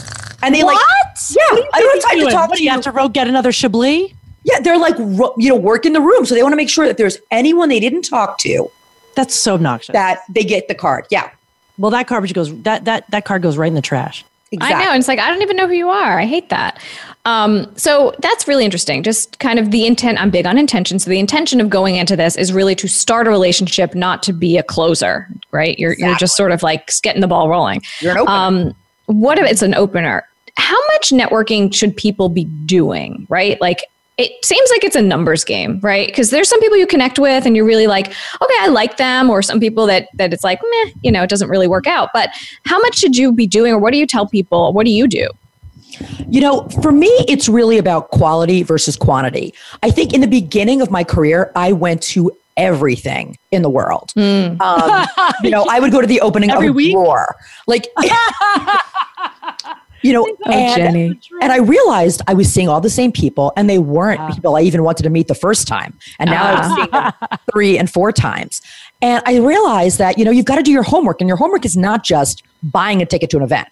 And 0.43 0.53
they 0.53 0.63
like, 0.63 0.75
What? 0.75 1.07
yeah, 1.31 1.41
I 1.73 1.79
don't 1.81 2.01
have 2.01 2.11
time 2.11 2.19
to 2.25 2.31
talk 2.31 2.49
What, 2.49 2.57
to 2.57 2.61
you 2.63 2.67
you. 2.67 2.71
have 2.71 2.81
to 2.81 2.91
ro- 2.91 3.09
get 3.09 3.27
another 3.27 3.51
Chablis? 3.51 4.11
Yeah, 4.43 4.59
they're 4.59 4.77
like, 4.77 4.95
you 4.99 5.49
know, 5.49 5.55
work 5.55 5.87
in 5.87 5.93
the 5.93 6.01
room. 6.01 6.23
So 6.25 6.35
they 6.35 6.43
want 6.43 6.53
to 6.53 6.57
make 6.57 6.69
sure 6.69 6.85
that 6.85 6.97
there's 6.97 7.17
anyone 7.31 7.67
they 7.69 7.79
didn't 7.79 8.03
talk 8.03 8.37
to 8.39 8.69
That's 9.15 9.33
so 9.33 9.55
obnoxious. 9.55 9.93
that 9.93 10.19
they 10.29 10.43
get 10.43 10.67
the 10.67 10.75
card. 10.75 11.07
Yeah, 11.09 11.31
well, 11.79 11.89
that 11.91 12.05
garbage 12.05 12.33
goes 12.33 12.55
that 12.61 12.85
that 12.85 13.09
that 13.09 13.25
card 13.25 13.41
goes 13.41 13.57
right 13.57 13.67
in 13.67 13.73
the 13.73 13.81
trash. 13.81 14.23
I 14.61 14.83
know. 14.83 14.93
It's 14.93 15.07
like, 15.07 15.19
I 15.19 15.29
don't 15.29 15.41
even 15.41 15.57
know 15.57 15.67
who 15.67 15.73
you 15.73 15.89
are. 15.89 16.19
I 16.19 16.25
hate 16.25 16.49
that. 16.49 16.81
Um, 17.25 17.75
so 17.75 18.13
that's 18.19 18.47
really 18.47 18.65
interesting. 18.65 19.01
Just 19.01 19.39
kind 19.39 19.57
of 19.57 19.71
the 19.71 19.85
intent. 19.85 20.21
I'm 20.21 20.29
big 20.29 20.45
on 20.45 20.57
intention. 20.57 20.99
So 20.99 21.09
the 21.09 21.19
intention 21.19 21.59
of 21.59 21.69
going 21.69 21.95
into 21.95 22.15
this 22.15 22.35
is 22.35 22.53
really 22.53 22.75
to 22.75 22.87
start 22.87 23.27
a 23.27 23.31
relationship, 23.31 23.95
not 23.95 24.21
to 24.23 24.33
be 24.33 24.57
a 24.57 24.63
closer, 24.63 25.27
right? 25.51 25.77
You're, 25.79 25.93
exactly. 25.93 26.09
you're 26.09 26.17
just 26.17 26.37
sort 26.37 26.51
of 26.51 26.61
like 26.61 26.91
getting 27.01 27.21
the 27.21 27.27
ball 27.27 27.49
rolling. 27.49 27.81
You're 27.99 28.11
an 28.11 28.19
opener. 28.19 28.35
Um, 28.35 28.75
what 29.07 29.39
if 29.39 29.49
it's 29.49 29.63
an 29.63 29.73
opener? 29.73 30.27
How 30.57 30.77
much 30.93 31.09
networking 31.09 31.73
should 31.73 31.97
people 31.97 32.29
be 32.29 32.45
doing, 32.45 33.25
right? 33.29 33.59
Like, 33.59 33.83
it 34.17 34.45
seems 34.45 34.69
like 34.69 34.83
it's 34.83 34.95
a 34.95 35.01
numbers 35.01 35.43
game, 35.43 35.79
right? 35.81 36.07
Because 36.07 36.29
there's 36.29 36.47
some 36.47 36.61
people 36.61 36.77
you 36.77 36.87
connect 36.87 37.19
with 37.19 37.45
and 37.45 37.55
you're 37.55 37.65
really 37.65 37.87
like, 37.87 38.07
okay, 38.07 38.55
I 38.59 38.67
like 38.67 38.97
them, 38.97 39.29
or 39.29 39.41
some 39.41 39.59
people 39.59 39.85
that 39.87 40.07
that 40.13 40.33
it's 40.33 40.43
like, 40.43 40.61
meh, 40.61 40.91
you 41.03 41.11
know, 41.11 41.23
it 41.23 41.29
doesn't 41.29 41.49
really 41.49 41.67
work 41.67 41.87
out. 41.87 42.09
But 42.13 42.29
how 42.65 42.79
much 42.79 42.97
should 42.97 43.17
you 43.17 43.31
be 43.31 43.47
doing, 43.47 43.73
or 43.73 43.79
what 43.79 43.91
do 43.91 43.97
you 43.97 44.07
tell 44.07 44.25
people? 44.27 44.71
What 44.73 44.85
do 44.85 44.91
you 44.91 45.07
do? 45.07 45.27
You 46.27 46.41
know, 46.41 46.67
for 46.81 46.91
me, 46.91 47.07
it's 47.27 47.47
really 47.47 47.77
about 47.77 48.09
quality 48.11 48.63
versus 48.63 48.95
quantity. 48.95 49.53
I 49.83 49.91
think 49.91 50.13
in 50.13 50.21
the 50.21 50.27
beginning 50.27 50.81
of 50.81 50.91
my 50.91 51.03
career, 51.03 51.51
I 51.55 51.71
went 51.73 52.01
to 52.03 52.31
everything 52.57 53.37
in 53.51 53.61
the 53.61 53.69
world. 53.69 54.13
Mm. 54.15 54.59
Um, 54.61 55.07
you 55.43 55.49
know, 55.49 55.65
I 55.69 55.79
would 55.79 55.91
go 55.91 56.01
to 56.01 56.07
the 56.07 56.21
opening 56.21 56.51
Every 56.51 56.67
of 56.67 56.77
a 56.77 56.91
drawer. 56.91 57.35
Like, 57.67 57.87
you 60.05 60.13
know, 60.13 60.23
oh, 60.45 60.51
and, 60.51 60.75
Jenny. 60.75 61.19
and 61.41 61.51
I 61.51 61.57
realized 61.57 62.21
I 62.27 62.35
was 62.35 62.51
seeing 62.53 62.69
all 62.69 62.79
the 62.79 62.91
same 62.91 63.11
people 63.11 63.51
and 63.57 63.67
they 63.67 63.79
weren't 63.79 64.19
uh. 64.19 64.31
people 64.31 64.55
I 64.55 64.61
even 64.61 64.83
wanted 64.83 65.01
to 65.01 65.09
meet 65.09 65.27
the 65.27 65.33
first 65.33 65.67
time. 65.67 65.97
And 66.19 66.29
now 66.29 66.43
uh. 66.43 66.47
I 66.47 66.59
was 66.59 66.75
seeing 66.75 66.91
them 66.91 67.39
three 67.51 67.77
and 67.79 67.89
four 67.89 68.11
times. 68.11 68.61
And 69.01 69.23
I 69.25 69.37
realized 69.37 69.97
that, 69.97 70.19
you 70.19 70.23
know, 70.23 70.29
you've 70.29 70.45
got 70.45 70.57
to 70.57 70.61
do 70.61 70.71
your 70.71 70.83
homework 70.83 71.21
and 71.21 71.27
your 71.27 71.37
homework 71.37 71.65
is 71.65 71.75
not 71.75 72.03
just 72.03 72.43
buying 72.61 73.01
a 73.01 73.05
ticket 73.07 73.31
to 73.31 73.37
an 73.37 73.43
event. 73.43 73.67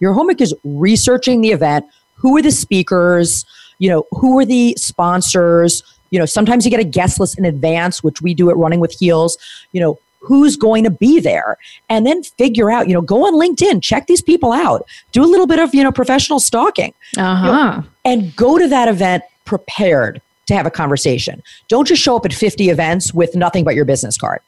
Your 0.00 0.12
homework 0.12 0.40
is 0.40 0.52
researching 0.64 1.40
the 1.40 1.52
event. 1.52 1.86
Who 2.16 2.36
are 2.36 2.42
the 2.42 2.50
speakers? 2.50 3.44
You 3.78 3.88
know, 3.90 4.06
who 4.10 4.40
are 4.40 4.44
the 4.44 4.74
sponsors? 4.76 5.84
You 6.10 6.18
know, 6.18 6.26
sometimes 6.26 6.64
you 6.64 6.70
get 6.72 6.80
a 6.80 6.84
guest 6.84 7.20
list 7.20 7.38
in 7.38 7.44
advance, 7.44 8.02
which 8.02 8.22
we 8.22 8.34
do 8.34 8.50
at 8.50 8.56
Running 8.56 8.80
with 8.80 8.90
Heels. 8.90 9.38
You 9.70 9.80
know, 9.82 9.98
who's 10.26 10.56
going 10.56 10.84
to 10.84 10.90
be 10.90 11.20
there 11.20 11.56
and 11.88 12.06
then 12.06 12.22
figure 12.22 12.70
out 12.70 12.88
you 12.88 12.94
know 12.94 13.00
go 13.00 13.26
on 13.26 13.34
linkedin 13.34 13.82
check 13.82 14.06
these 14.06 14.22
people 14.22 14.52
out 14.52 14.86
do 15.12 15.22
a 15.22 15.26
little 15.26 15.46
bit 15.46 15.58
of 15.58 15.74
you 15.74 15.82
know 15.82 15.92
professional 15.92 16.40
stalking 16.40 16.92
uh-huh. 17.16 17.46
you 17.46 17.52
know, 17.52 17.84
and 18.04 18.34
go 18.36 18.58
to 18.58 18.68
that 18.68 18.88
event 18.88 19.22
prepared 19.44 20.20
to 20.46 20.54
have 20.54 20.66
a 20.66 20.70
conversation 20.70 21.42
don't 21.68 21.86
just 21.86 22.02
show 22.02 22.16
up 22.16 22.24
at 22.24 22.32
50 22.32 22.68
events 22.70 23.14
with 23.14 23.34
nothing 23.34 23.64
but 23.64 23.74
your 23.74 23.84
business 23.84 24.16
card 24.16 24.40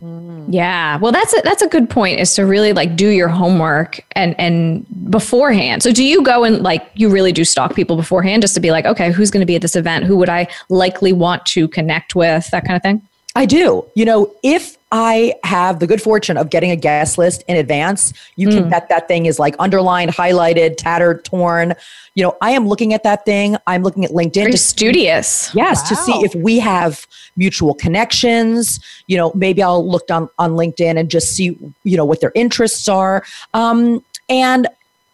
Mm. 0.00 0.46
Yeah. 0.50 0.98
Well, 0.98 1.12
that's 1.12 1.36
a, 1.36 1.40
that's 1.42 1.62
a 1.62 1.68
good 1.68 1.88
point 1.88 2.20
is 2.20 2.34
to 2.34 2.44
really 2.44 2.72
like 2.72 2.96
do 2.96 3.08
your 3.08 3.28
homework 3.28 4.00
and 4.12 4.38
and 4.38 4.86
beforehand. 5.10 5.82
So 5.82 5.92
do 5.92 6.04
you 6.04 6.22
go 6.22 6.44
and 6.44 6.62
like 6.62 6.90
you 6.94 7.08
really 7.08 7.32
do 7.32 7.44
stalk 7.44 7.74
people 7.74 7.96
beforehand 7.96 8.42
just 8.42 8.54
to 8.54 8.60
be 8.60 8.70
like, 8.70 8.84
okay, 8.84 9.10
who's 9.10 9.30
going 9.30 9.40
to 9.40 9.46
be 9.46 9.56
at 9.56 9.62
this 9.62 9.76
event? 9.76 10.04
Who 10.04 10.16
would 10.16 10.28
I 10.28 10.48
likely 10.68 11.12
want 11.12 11.46
to 11.46 11.68
connect 11.68 12.14
with? 12.14 12.48
That 12.50 12.64
kind 12.64 12.76
of 12.76 12.82
thing? 12.82 13.02
I 13.36 13.44
do. 13.44 13.86
You 13.94 14.06
know, 14.06 14.34
if 14.42 14.78
I 14.92 15.34
have 15.44 15.78
the 15.78 15.86
good 15.86 16.00
fortune 16.00 16.36
of 16.38 16.48
getting 16.48 16.70
a 16.70 16.76
guest 16.76 17.18
list 17.18 17.44
in 17.48 17.56
advance, 17.56 18.14
you 18.36 18.48
can 18.48 18.64
mm. 18.64 18.70
bet 18.70 18.88
that 18.88 19.08
thing 19.08 19.26
is 19.26 19.38
like 19.38 19.54
underlined, 19.58 20.12
highlighted, 20.12 20.76
tattered, 20.78 21.24
torn. 21.24 21.74
You 22.14 22.22
know, 22.22 22.36
I 22.40 22.52
am 22.52 22.66
looking 22.66 22.94
at 22.94 23.02
that 23.02 23.26
thing. 23.26 23.56
I'm 23.66 23.82
looking 23.82 24.04
at 24.06 24.10
LinkedIn. 24.10 24.34
Very 24.34 24.52
to 24.52 24.58
studious. 24.58 25.28
See, 25.28 25.58
yes, 25.58 25.82
wow. 25.82 25.88
to 25.88 25.96
see 25.96 26.12
if 26.24 26.34
we 26.34 26.58
have 26.60 27.06
mutual 27.36 27.74
connections. 27.74 28.80
You 29.06 29.18
know, 29.18 29.32
maybe 29.34 29.62
I'll 29.62 29.86
look 29.86 30.10
on, 30.10 30.30
on 30.38 30.52
LinkedIn 30.52 30.98
and 30.98 31.10
just 31.10 31.34
see, 31.34 31.58
you 31.84 31.96
know, 31.96 32.06
what 32.06 32.22
their 32.22 32.32
interests 32.34 32.88
are. 32.88 33.22
Um, 33.52 34.02
and 34.28 34.66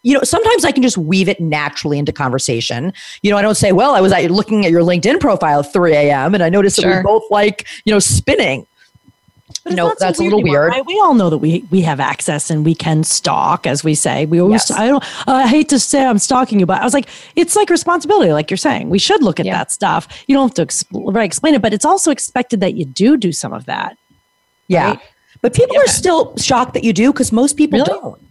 you 0.02 0.14
know, 0.14 0.22
sometimes 0.22 0.64
I 0.64 0.72
can 0.72 0.82
just 0.82 0.98
weave 0.98 1.28
it 1.28 1.40
naturally 1.40 1.98
into 1.98 2.12
conversation. 2.12 2.92
You 3.22 3.30
know, 3.30 3.36
I 3.36 3.42
don't 3.42 3.54
say, 3.54 3.72
well, 3.72 3.94
I 3.94 4.00
was 4.00 4.12
at 4.12 4.30
looking 4.30 4.64
at 4.64 4.70
your 4.70 4.82
LinkedIn 4.82 5.20
profile 5.20 5.60
at 5.60 5.72
3 5.72 5.92
a.m. 5.92 6.34
and 6.34 6.42
I 6.42 6.48
noticed 6.48 6.80
sure. 6.80 6.90
that 6.90 6.96
we 6.98 7.02
both 7.02 7.24
like, 7.30 7.66
you 7.84 7.92
know, 7.92 8.00
spinning. 8.00 8.66
But 9.64 9.74
no, 9.74 9.94
that's 9.98 10.18
a, 10.18 10.22
a 10.22 10.24
little 10.24 10.42
weird. 10.42 10.70
Right? 10.70 10.84
We 10.84 10.98
all 11.00 11.14
know 11.14 11.30
that 11.30 11.38
we 11.38 11.64
we 11.70 11.82
have 11.82 12.00
access 12.00 12.50
and 12.50 12.64
we 12.64 12.74
can 12.74 13.04
stalk, 13.04 13.66
as 13.66 13.84
we 13.84 13.94
say. 13.94 14.26
We 14.26 14.40
always. 14.40 14.68
Yes. 14.68 14.72
I 14.72 14.88
don't. 14.88 15.04
Uh, 15.28 15.32
I 15.34 15.46
hate 15.46 15.68
to 15.68 15.78
say 15.78 16.04
I'm 16.04 16.18
stalking 16.18 16.58
you, 16.58 16.66
but 16.66 16.80
I 16.80 16.84
was 16.84 16.94
like, 16.94 17.08
it's 17.36 17.54
like 17.54 17.70
responsibility, 17.70 18.32
like 18.32 18.50
you're 18.50 18.56
saying. 18.56 18.90
We 18.90 18.98
should 18.98 19.22
look 19.22 19.38
at 19.38 19.46
yeah. 19.46 19.58
that 19.58 19.70
stuff. 19.70 20.24
You 20.26 20.34
don't 20.34 20.48
have 20.48 20.54
to 20.54 20.66
expl- 20.66 21.14
right, 21.14 21.24
explain 21.24 21.54
it, 21.54 21.62
but 21.62 21.72
it's 21.72 21.84
also 21.84 22.10
expected 22.10 22.60
that 22.60 22.74
you 22.74 22.84
do 22.84 23.16
do 23.16 23.30
some 23.30 23.52
of 23.52 23.66
that. 23.66 23.96
Yeah, 24.66 24.90
right? 24.90 25.00
but 25.42 25.54
people 25.54 25.76
yeah. 25.76 25.82
are 25.82 25.88
still 25.88 26.36
shocked 26.38 26.74
that 26.74 26.82
you 26.82 26.92
do 26.92 27.12
because 27.12 27.30
most 27.30 27.56
people 27.56 27.78
really? 27.78 28.00
don't. 28.00 28.21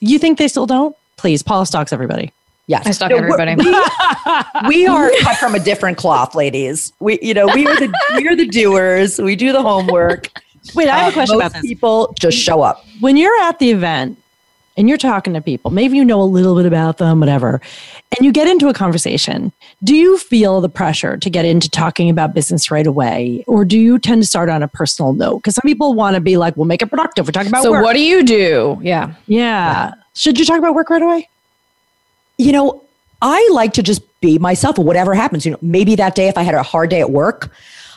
You 0.00 0.18
think 0.18 0.38
they 0.38 0.48
still 0.48 0.66
don't? 0.66 0.96
Please, 1.16 1.42
Paula 1.42 1.66
stalks 1.66 1.92
everybody. 1.92 2.32
Yes, 2.66 2.86
I 2.86 2.90
stalk 2.92 3.10
no, 3.10 3.16
everybody. 3.16 3.54
We, 3.56 3.64
we, 4.68 4.86
are 4.86 5.10
cut 5.20 5.36
from 5.36 5.54
a 5.54 5.58
different 5.60 5.98
cloth, 5.98 6.34
ladies. 6.34 6.92
We, 6.98 7.18
you 7.20 7.34
know, 7.34 7.46
we 7.46 7.66
are 7.66 7.76
the 7.76 7.92
we 8.16 8.26
are 8.26 8.34
the 8.34 8.46
doers. 8.46 9.20
We 9.20 9.36
do 9.36 9.52
the 9.52 9.62
homework. 9.62 10.30
Wait, 10.74 10.88
I 10.88 10.96
have 10.96 11.08
a 11.08 11.10
uh, 11.10 11.12
question 11.12 11.36
about 11.36 11.52
this. 11.52 11.62
People 11.62 12.14
just 12.18 12.38
show 12.38 12.62
up 12.62 12.84
when 13.00 13.18
you're 13.18 13.38
at 13.42 13.58
the 13.58 13.70
event 13.70 14.18
and 14.76 14.88
you're 14.88 14.98
talking 14.98 15.34
to 15.34 15.40
people. 15.40 15.70
Maybe 15.70 15.96
you 15.96 16.04
know 16.04 16.20
a 16.20 16.24
little 16.24 16.56
bit 16.56 16.66
about 16.66 16.98
them, 16.98 17.20
whatever, 17.20 17.60
and 18.16 18.24
you 18.24 18.32
get 18.32 18.48
into 18.48 18.68
a 18.68 18.74
conversation. 18.74 19.52
Do 19.82 19.94
you 19.94 20.18
feel 20.18 20.60
the 20.60 20.68
pressure 20.68 21.16
to 21.16 21.30
get 21.30 21.44
into 21.44 21.70
talking 21.70 22.10
about 22.10 22.34
business 22.34 22.70
right 22.70 22.86
away, 22.86 23.44
or 23.46 23.64
do 23.64 23.78
you 23.78 23.98
tend 23.98 24.22
to 24.22 24.28
start 24.28 24.48
on 24.48 24.62
a 24.62 24.68
personal 24.68 25.12
note? 25.12 25.38
Because 25.38 25.54
some 25.54 25.62
people 25.62 25.94
want 25.94 26.14
to 26.14 26.20
be 26.20 26.36
like, 26.36 26.56
"We'll 26.56 26.66
make 26.66 26.82
it 26.82 26.86
productive." 26.86 27.26
We're 27.26 27.32
talking 27.32 27.48
about 27.48 27.62
so. 27.62 27.70
Work. 27.70 27.84
What 27.84 27.94
do 27.94 28.02
you 28.02 28.22
do? 28.22 28.78
Yeah. 28.82 29.14
yeah. 29.26 29.92
Should 30.14 30.38
you 30.38 30.44
talk 30.44 30.58
about 30.58 30.74
work 30.74 30.90
right 30.90 31.02
away? 31.02 31.28
You 32.38 32.52
know, 32.52 32.82
I 33.22 33.48
like 33.52 33.72
to 33.74 33.82
just 33.82 34.02
be 34.20 34.38
myself 34.38 34.78
or 34.78 34.84
whatever 34.84 35.14
happens. 35.14 35.44
You 35.44 35.52
know, 35.52 35.58
maybe 35.62 35.94
that 35.96 36.14
day 36.14 36.28
if 36.28 36.36
I 36.36 36.42
had 36.42 36.54
a 36.54 36.62
hard 36.62 36.90
day 36.90 37.00
at 37.00 37.10
work, 37.10 37.52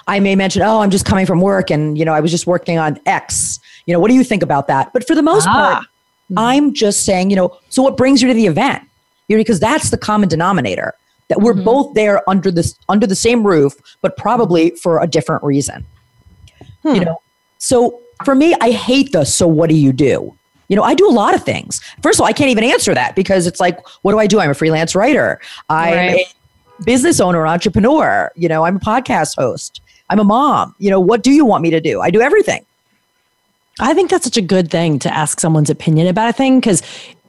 I 0.07 0.19
may 0.19 0.35
mention, 0.35 0.61
"Oh, 0.61 0.81
I'm 0.81 0.89
just 0.89 1.05
coming 1.05 1.25
from 1.25 1.41
work 1.41 1.69
and, 1.69 1.97
you 1.97 2.05
know, 2.05 2.13
I 2.13 2.19
was 2.19 2.31
just 2.31 2.47
working 2.47 2.77
on 2.77 2.99
X." 3.05 3.59
You 3.85 3.93
know, 3.93 3.99
what 3.99 4.09
do 4.09 4.15
you 4.15 4.23
think 4.23 4.43
about 4.43 4.67
that? 4.67 4.93
But 4.93 5.07
for 5.07 5.15
the 5.15 5.21
most 5.21 5.47
ah. 5.47 5.51
part, 5.53 5.87
mm-hmm. 6.29 6.39
I'm 6.39 6.73
just 6.73 7.05
saying, 7.05 7.29
you 7.29 7.35
know, 7.35 7.57
so 7.69 7.81
what 7.81 7.97
brings 7.97 8.21
you 8.21 8.27
to 8.27 8.33
the 8.33 8.47
event? 8.47 8.83
You 9.27 9.37
know, 9.37 9.41
because 9.41 9.59
that's 9.59 9.89
the 9.89 9.97
common 9.97 10.29
denominator 10.29 10.93
that 11.29 11.41
we're 11.41 11.53
mm-hmm. 11.53 11.63
both 11.63 11.93
there 11.93 12.27
under 12.29 12.51
this 12.51 12.77
under 12.89 13.05
the 13.05 13.15
same 13.15 13.45
roof, 13.45 13.75
but 14.01 14.17
probably 14.17 14.71
for 14.71 15.01
a 15.01 15.07
different 15.07 15.43
reason. 15.43 15.85
Hmm. 16.83 16.95
You 16.95 17.05
know, 17.05 17.21
so 17.57 18.01
for 18.23 18.35
me, 18.35 18.55
I 18.61 18.71
hate 18.71 19.11
the 19.11 19.25
so 19.25 19.47
what 19.47 19.69
do 19.69 19.75
you 19.75 19.91
do? 19.91 20.33
You 20.69 20.75
know, 20.75 20.83
I 20.83 20.95
do 20.95 21.07
a 21.07 21.11
lot 21.11 21.33
of 21.33 21.43
things. 21.43 21.81
First 22.01 22.19
of 22.19 22.21
all, 22.23 22.27
I 22.27 22.33
can't 22.33 22.49
even 22.49 22.63
answer 22.63 22.93
that 22.93 23.15
because 23.15 23.47
it's 23.47 23.59
like, 23.59 23.79
what 24.01 24.11
do 24.11 24.19
I 24.19 24.27
do? 24.27 24.39
I'm 24.39 24.49
a 24.49 24.53
freelance 24.53 24.95
writer. 24.95 25.39
I'm 25.69 25.93
right. 25.93 26.25
a 26.79 26.83
business 26.83 27.19
owner, 27.19 27.47
entrepreneur. 27.47 28.31
You 28.35 28.49
know, 28.49 28.65
I'm 28.65 28.77
a 28.77 28.79
podcast 28.79 29.35
host. 29.37 29.81
I'm 30.09 30.19
a 30.19 30.23
mom. 30.23 30.75
You 30.77 30.89
know, 30.89 30.99
what 30.99 31.23
do 31.23 31.31
you 31.31 31.45
want 31.45 31.63
me 31.63 31.69
to 31.69 31.79
do? 31.79 32.01
I 32.01 32.09
do 32.09 32.21
everything. 32.21 32.65
I 33.79 33.93
think 33.93 34.09
that's 34.09 34.23
such 34.23 34.37
a 34.37 34.41
good 34.41 34.71
thing 34.71 34.99
to 34.99 35.13
ask 35.13 35.39
someone's 35.39 35.69
opinion 35.69 36.07
about 36.07 36.29
a 36.29 36.33
thing 36.33 36.59
because 36.59 36.81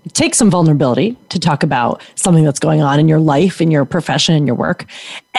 it 0.05 0.15
takes 0.15 0.39
some 0.39 0.51
vulnerability 0.51 1.17
to 1.29 1.39
talk 1.39 1.63
about 1.63 2.03
something 2.15 2.45
that's 2.45 2.59
going 2.59 2.81
on 2.81 2.99
in 2.99 3.09
your 3.09 3.21
life, 3.21 3.61
in 3.61 3.71
your 3.71 3.85
profession, 3.85 4.35
in 4.35 4.47
your 4.47 4.57
work. 4.57 4.87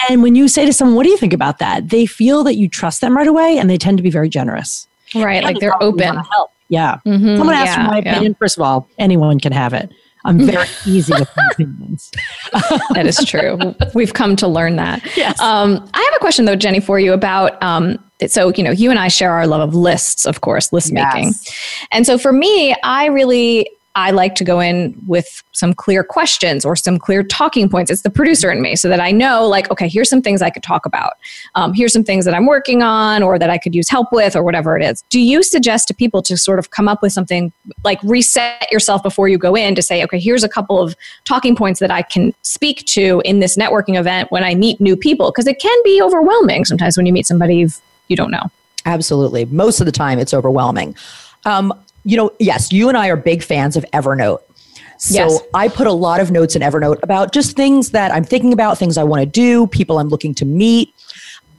And 0.08 0.22
when 0.22 0.34
you 0.34 0.48
say 0.48 0.64
to 0.66 0.72
someone, 0.72 0.96
What 0.96 1.04
do 1.04 1.10
you 1.10 1.16
think 1.16 1.32
about 1.32 1.58
that? 1.58 1.88
They 1.88 2.06
feel 2.06 2.44
that 2.44 2.56
you 2.56 2.68
trust 2.68 3.00
them 3.00 3.16
right 3.16 3.26
away 3.26 3.58
and 3.58 3.68
they 3.68 3.78
tend 3.78 3.98
to 3.98 4.02
be 4.02 4.10
very 4.10 4.28
generous. 4.28 4.86
Right. 5.14 5.36
And 5.36 5.44
like 5.44 5.58
they're 5.58 5.82
open. 5.82 6.16
Help. 6.16 6.52
Yeah. 6.68 7.00
Mm-hmm, 7.04 7.36
Someone 7.36 7.56
asked 7.56 7.66
yeah, 7.66 7.84
for 7.84 7.90
my 7.90 7.98
opinion. 7.98 8.32
Yeah. 8.32 8.38
First 8.38 8.56
of 8.56 8.62
all, 8.62 8.88
anyone 8.98 9.40
can 9.40 9.52
have 9.52 9.74
it. 9.74 9.90
I'm 10.24 10.38
very 10.46 10.68
easy 10.86 11.12
with 11.12 11.28
my 11.36 11.48
opinions. 11.52 12.10
that 12.90 13.06
is 13.06 13.16
true. 13.24 13.74
We've 13.94 14.14
come 14.14 14.36
to 14.36 14.46
learn 14.46 14.76
that. 14.76 15.02
Yes. 15.16 15.40
Um, 15.40 15.90
I 15.94 16.00
have 16.00 16.14
a 16.14 16.20
question 16.20 16.44
though, 16.44 16.56
Jenny, 16.56 16.80
for 16.80 17.00
you 17.00 17.12
about. 17.12 17.60
Um, 17.62 17.98
so 18.28 18.52
you 18.56 18.62
know, 18.62 18.70
you 18.70 18.90
and 18.90 18.98
I 18.98 19.08
share 19.08 19.32
our 19.32 19.46
love 19.46 19.60
of 19.60 19.74
lists, 19.74 20.26
of 20.26 20.40
course, 20.40 20.72
list 20.72 20.92
yes. 20.92 21.14
making, 21.14 21.34
and 21.90 22.06
so 22.06 22.18
for 22.18 22.32
me, 22.32 22.74
I 22.82 23.06
really 23.06 23.70
I 23.96 24.12
like 24.12 24.36
to 24.36 24.44
go 24.44 24.60
in 24.60 24.96
with 25.08 25.42
some 25.50 25.74
clear 25.74 26.04
questions 26.04 26.64
or 26.64 26.76
some 26.76 26.96
clear 26.96 27.24
talking 27.24 27.68
points. 27.68 27.90
It's 27.90 28.02
the 28.02 28.10
producer 28.10 28.50
in 28.50 28.62
me 28.62 28.76
so 28.76 28.88
that 28.88 29.00
I 29.00 29.10
know, 29.10 29.48
like, 29.48 29.68
okay, 29.70 29.88
here's 29.88 30.08
some 30.08 30.22
things 30.22 30.42
I 30.42 30.50
could 30.50 30.62
talk 30.62 30.86
about. 30.86 31.14
Um, 31.56 31.74
here's 31.74 31.92
some 31.92 32.04
things 32.04 32.24
that 32.24 32.32
I'm 32.32 32.46
working 32.46 32.82
on 32.82 33.22
or 33.22 33.36
that 33.36 33.50
I 33.50 33.58
could 33.58 33.74
use 33.74 33.88
help 33.88 34.12
with 34.12 34.36
or 34.36 34.44
whatever 34.44 34.76
it 34.78 34.84
is. 34.84 35.02
Do 35.10 35.18
you 35.18 35.42
suggest 35.42 35.88
to 35.88 35.94
people 35.94 36.22
to 36.22 36.36
sort 36.36 36.60
of 36.60 36.70
come 36.70 36.86
up 36.86 37.02
with 37.02 37.12
something 37.12 37.52
like 37.82 37.98
reset 38.04 38.70
yourself 38.70 39.02
before 39.02 39.28
you 39.28 39.38
go 39.38 39.56
in 39.56 39.74
to 39.74 39.82
say, 39.82 40.04
okay, 40.04 40.20
here's 40.20 40.44
a 40.44 40.48
couple 40.48 40.80
of 40.80 40.94
talking 41.24 41.56
points 41.56 41.80
that 41.80 41.90
I 41.90 42.02
can 42.02 42.32
speak 42.42 42.86
to 42.86 43.20
in 43.24 43.40
this 43.40 43.56
networking 43.56 43.98
event 43.98 44.30
when 44.30 44.44
I 44.44 44.54
meet 44.54 44.80
new 44.80 44.96
people? 44.96 45.32
Because 45.32 45.48
it 45.48 45.58
can 45.58 45.78
be 45.82 46.00
overwhelming 46.00 46.64
sometimes 46.64 46.96
when 46.96 47.06
you 47.06 47.12
meet 47.12 47.26
somebody 47.26 47.66
you 48.10 48.16
don't 48.16 48.30
know. 48.30 48.50
Absolutely. 48.84 49.44
Most 49.46 49.80
of 49.80 49.86
the 49.86 49.92
time, 49.92 50.18
it's 50.18 50.34
overwhelming. 50.34 50.94
Um, 51.46 51.72
you 52.04 52.16
know, 52.16 52.32
yes, 52.38 52.72
you 52.72 52.88
and 52.88 52.98
I 52.98 53.08
are 53.08 53.16
big 53.16 53.42
fans 53.42 53.76
of 53.76 53.84
Evernote. 53.92 54.40
So 54.98 55.14
yes. 55.14 55.40
I 55.54 55.68
put 55.68 55.86
a 55.86 55.92
lot 55.92 56.20
of 56.20 56.30
notes 56.30 56.56
in 56.56 56.62
Evernote 56.62 57.02
about 57.02 57.32
just 57.32 57.56
things 57.56 57.92
that 57.92 58.12
I'm 58.12 58.24
thinking 58.24 58.52
about, 58.52 58.76
things 58.76 58.98
I 58.98 59.04
want 59.04 59.20
to 59.20 59.26
do, 59.26 59.66
people 59.68 59.98
I'm 59.98 60.08
looking 60.08 60.34
to 60.34 60.44
meet. 60.44 60.92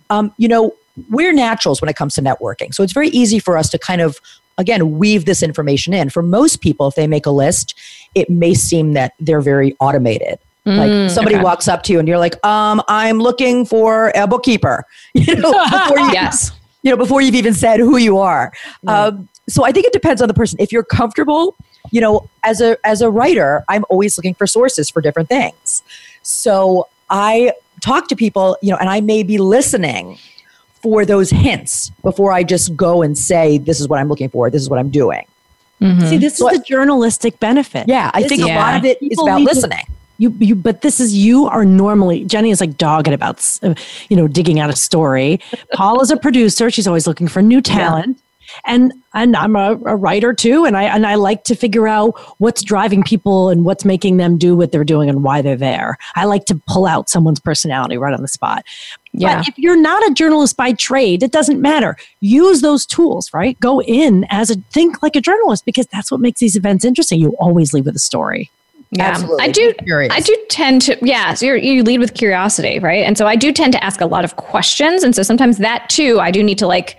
Um, 0.10 0.34
you 0.38 0.48
know, 0.48 0.76
we're 1.10 1.34
naturals 1.34 1.82
when 1.82 1.90
it 1.90 1.96
comes 1.96 2.14
to 2.16 2.22
networking. 2.22 2.74
So 2.74 2.84
it's 2.84 2.94
very 2.94 3.08
easy 3.10 3.40
for 3.40 3.58
us 3.58 3.70
to 3.70 3.80
kind 3.80 4.02
of 4.02 4.20
again 4.58 5.00
weave 5.00 5.26
this 5.26 5.42
information 5.42 5.94
in. 5.94 6.10
For 6.10 6.22
most 6.22 6.62
people, 6.62 6.88
if 6.88 6.96
they 6.96 7.08
make 7.08 7.26
a 7.26 7.32
list, 7.32 7.74
it 8.14 8.30
may 8.30 8.54
seem 8.54 8.94
that 8.94 9.14
they're 9.20 9.42
very 9.42 9.76
automated. 9.80 10.38
Like 10.66 11.10
somebody 11.10 11.36
okay. 11.38 11.44
walks 11.44 11.68
up 11.68 11.82
to 11.84 11.94
you 11.94 12.00
and 12.00 12.08
you're 12.08 12.18
like, 12.20 12.44
um, 12.46 12.82
I'm 12.88 13.20
looking 13.20 13.66
for 13.66 14.12
a 14.16 14.28
bookkeeper. 14.28 14.86
You 15.14 15.36
know, 15.36 15.52
before 15.70 16.00
you, 16.00 16.12
Yes. 16.14 16.52
you 16.84 16.92
know, 16.92 16.98
before 16.98 17.22
you've 17.22 17.36
even 17.36 17.54
said 17.54 17.80
who 17.80 17.98
you 17.98 18.18
are. 18.20 18.52
Um, 18.88 19.28
so 19.50 19.64
I 19.66 19.72
think 19.72 19.86
it 19.88 19.94
depends 19.94 20.22
on 20.22 20.28
the 20.28 20.34
person. 20.34 20.58
If 20.60 20.72
you're 20.72 20.84
comfortable, 20.84 21.56
you 21.92 22.00
know, 22.00 22.30
as 22.44 22.62
a 22.62 22.78
as 22.86 23.02
a 23.02 23.10
writer, 23.10 23.64
I'm 23.68 23.84
always 23.90 24.18
looking 24.18 24.34
for 24.36 24.46
sources 24.48 24.90
for 24.90 25.02
different 25.02 25.30
things. 25.30 25.82
So 26.22 26.88
I 27.10 27.54
talk 27.82 28.08
to 28.10 28.16
people, 28.16 28.56
you 28.62 28.70
know, 28.72 28.78
and 28.78 28.88
I 28.90 29.02
may 29.02 29.24
be 29.24 29.38
listening 29.40 30.18
for 30.82 31.06
those 31.06 31.30
hints 31.32 31.90
before 32.04 32.32
I 32.32 32.44
just 32.44 32.76
go 32.76 33.02
and 33.02 33.18
say, 33.18 33.58
"This 33.58 33.80
is 33.82 33.88
what 33.88 34.00
I'm 34.00 34.08
looking 34.10 34.30
for. 34.30 34.50
This 34.52 34.62
is 34.62 34.70
what 34.70 34.80
I'm 34.80 34.90
doing." 34.90 35.26
See, 36.08 36.18
this 36.18 36.38
So 36.38 36.48
I- 36.48 36.52
is 36.52 36.60
the 36.60 36.66
journalistic 36.66 37.40
benefit. 37.40 37.88
Yeah, 37.88 38.12
I 38.14 38.22
This 38.22 38.30
think 38.30 38.42
is 38.42 38.48
a 38.48 38.54
lot 38.54 38.76
of 38.78 38.86
it 38.86 39.02
is 39.02 39.10
people 39.10 39.28
about 39.28 39.40
need 39.40 39.48
to- 39.48 39.54
listening. 39.56 39.86
You, 40.22 40.30
you, 40.40 40.54
but 40.54 40.82
this 40.82 41.00
is 41.00 41.16
you 41.16 41.48
are 41.48 41.66
normally 41.66 42.24
Jenny 42.26 42.52
is 42.52 42.62
like 42.62 42.78
dogged 42.78 43.08
about, 43.08 43.58
uh, 43.64 43.74
you 44.08 44.16
know, 44.16 44.28
digging 44.28 44.60
out 44.60 44.70
a 44.70 44.76
story. 44.76 45.40
Paul 45.74 46.00
is 46.00 46.12
a 46.12 46.18
producer; 46.18 46.70
she's 46.70 46.86
always 46.86 47.08
looking 47.08 47.28
for 47.28 47.42
new 47.42 47.60
talent, 47.60 48.22
and 48.66 48.94
and 49.16 49.36
I'm 49.36 49.56
a, 49.56 49.72
a 49.84 49.96
writer 49.96 50.32
too, 50.32 50.64
and 50.64 50.78
I 50.78 50.84
and 50.84 51.08
I 51.08 51.16
like 51.16 51.44
to 51.46 51.56
figure 51.56 51.88
out 51.88 52.20
what's 52.38 52.62
driving 52.62 53.02
people 53.02 53.50
and 53.50 53.66
what's 53.66 53.84
making 53.84 54.18
them 54.18 54.38
do 54.38 54.56
what 54.56 54.72
they're 54.72 54.84
doing 54.84 55.10
and 55.10 55.24
why 55.24 55.42
they're 55.42 55.56
there. 55.56 55.98
I 56.16 56.26
like 56.26 56.46
to 56.46 56.62
pull 56.68 56.86
out 56.86 57.10
someone's 57.10 57.40
personality 57.40 57.98
right 57.98 58.14
on 58.14 58.22
the 58.22 58.28
spot. 58.28 58.64
Yeah. 59.14 59.38
But 59.38 59.48
if 59.48 59.58
you're 59.58 59.76
not 59.76 60.08
a 60.08 60.14
journalist 60.14 60.56
by 60.56 60.74
trade, 60.74 61.24
it 61.24 61.32
doesn't 61.32 61.60
matter. 61.60 61.98
Use 62.20 62.62
those 62.62 62.86
tools, 62.86 63.34
right? 63.34 63.60
Go 63.60 63.82
in 63.82 64.28
as 64.30 64.52
a 64.52 64.56
think 64.72 65.02
like 65.02 65.16
a 65.16 65.22
journalist 65.22 65.66
because 65.66 65.88
that's 65.88 66.12
what 66.12 66.22
makes 66.22 66.40
these 66.40 66.56
events 66.56 66.86
interesting. 66.86 67.20
You 67.20 67.36
always 67.40 67.74
leave 67.74 67.88
with 67.88 67.96
a 67.96 68.00
story. 68.00 68.52
Yeah, 68.92 69.10
Absolutely. 69.10 69.44
I 69.44 69.48
do. 69.52 69.74
I 70.12 70.20
do 70.20 70.38
tend 70.50 70.82
to. 70.84 70.98
Yeah, 71.02 71.34
so 71.34 71.46
you're, 71.46 71.56
you 71.56 71.82
lead 71.82 72.00
with 72.00 72.14
curiosity, 72.14 72.78
right? 72.80 73.06
And 73.06 73.18
so 73.18 73.26
I 73.26 73.38
do 73.38 73.54
tend 73.54 73.72
to 73.74 73.84
ask 73.84 74.02
a 74.02 74.06
lot 74.06 74.26
of 74.26 74.36
questions, 74.36 75.04
and 75.04 75.16
so 75.16 75.24
sometimes 75.24 75.60
that 75.60 75.90
too, 75.90 76.20
I 76.20 76.30
do 76.30 76.44
need 76.44 76.58
to 76.58 76.68
like 76.68 76.98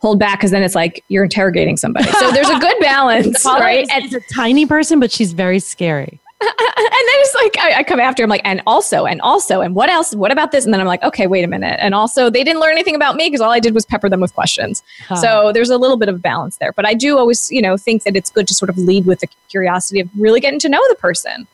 hold 0.00 0.18
back 0.18 0.38
because 0.38 0.50
then 0.50 0.62
it's 0.62 0.74
like 0.74 1.04
you're 1.08 1.24
interrogating 1.24 1.76
somebody. 1.76 2.10
So 2.12 2.30
there's 2.32 2.48
a 2.48 2.58
good 2.58 2.76
balance, 2.80 3.42
Paula 3.42 3.60
right? 3.60 3.82
is, 3.82 3.88
And, 3.92 4.04
is 4.04 4.14
a 4.14 4.20
tiny 4.34 4.66
person, 4.66 4.98
but 4.98 5.12
she's 5.12 5.32
very 5.32 5.60
scary. 5.60 6.20
And 6.40 6.50
then 6.58 7.16
it's 7.20 7.34
like 7.34 7.58
I, 7.58 7.78
I 7.78 7.82
come 7.82 7.98
after 7.98 8.22
him 8.22 8.30
like, 8.30 8.42
and 8.44 8.62
also, 8.66 9.06
and 9.06 9.20
also, 9.22 9.60
and 9.60 9.74
what 9.74 9.90
else? 9.90 10.14
What 10.14 10.30
about 10.30 10.52
this? 10.52 10.64
And 10.64 10.72
then 10.72 10.80
I'm 10.80 10.86
like, 10.86 11.02
okay, 11.02 11.26
wait 11.26 11.44
a 11.44 11.48
minute. 11.48 11.78
And 11.80 11.94
also, 11.94 12.30
they 12.30 12.44
didn't 12.44 12.60
learn 12.60 12.72
anything 12.72 12.94
about 12.94 13.16
me 13.16 13.26
because 13.26 13.40
all 13.40 13.50
I 13.50 13.58
did 13.58 13.74
was 13.74 13.84
pepper 13.84 14.08
them 14.08 14.20
with 14.20 14.34
questions. 14.34 14.82
So 15.20 15.52
there's 15.52 15.70
a 15.70 15.78
little 15.78 15.96
bit 15.96 16.08
of 16.08 16.22
balance 16.22 16.58
there. 16.58 16.72
But 16.72 16.86
I 16.86 16.94
do 16.94 17.18
always, 17.18 17.50
you 17.50 17.60
know, 17.60 17.76
think 17.76 18.04
that 18.04 18.14
it's 18.14 18.30
good 18.30 18.46
to 18.48 18.54
sort 18.54 18.68
of 18.68 18.78
lead 18.78 19.04
with 19.04 19.20
the 19.20 19.28
curiosity 19.48 20.00
of 20.00 20.08
really 20.16 20.40
getting 20.40 20.60
to 20.60 20.68
know 20.68 20.80
the 20.88 20.94
person. 20.94 21.46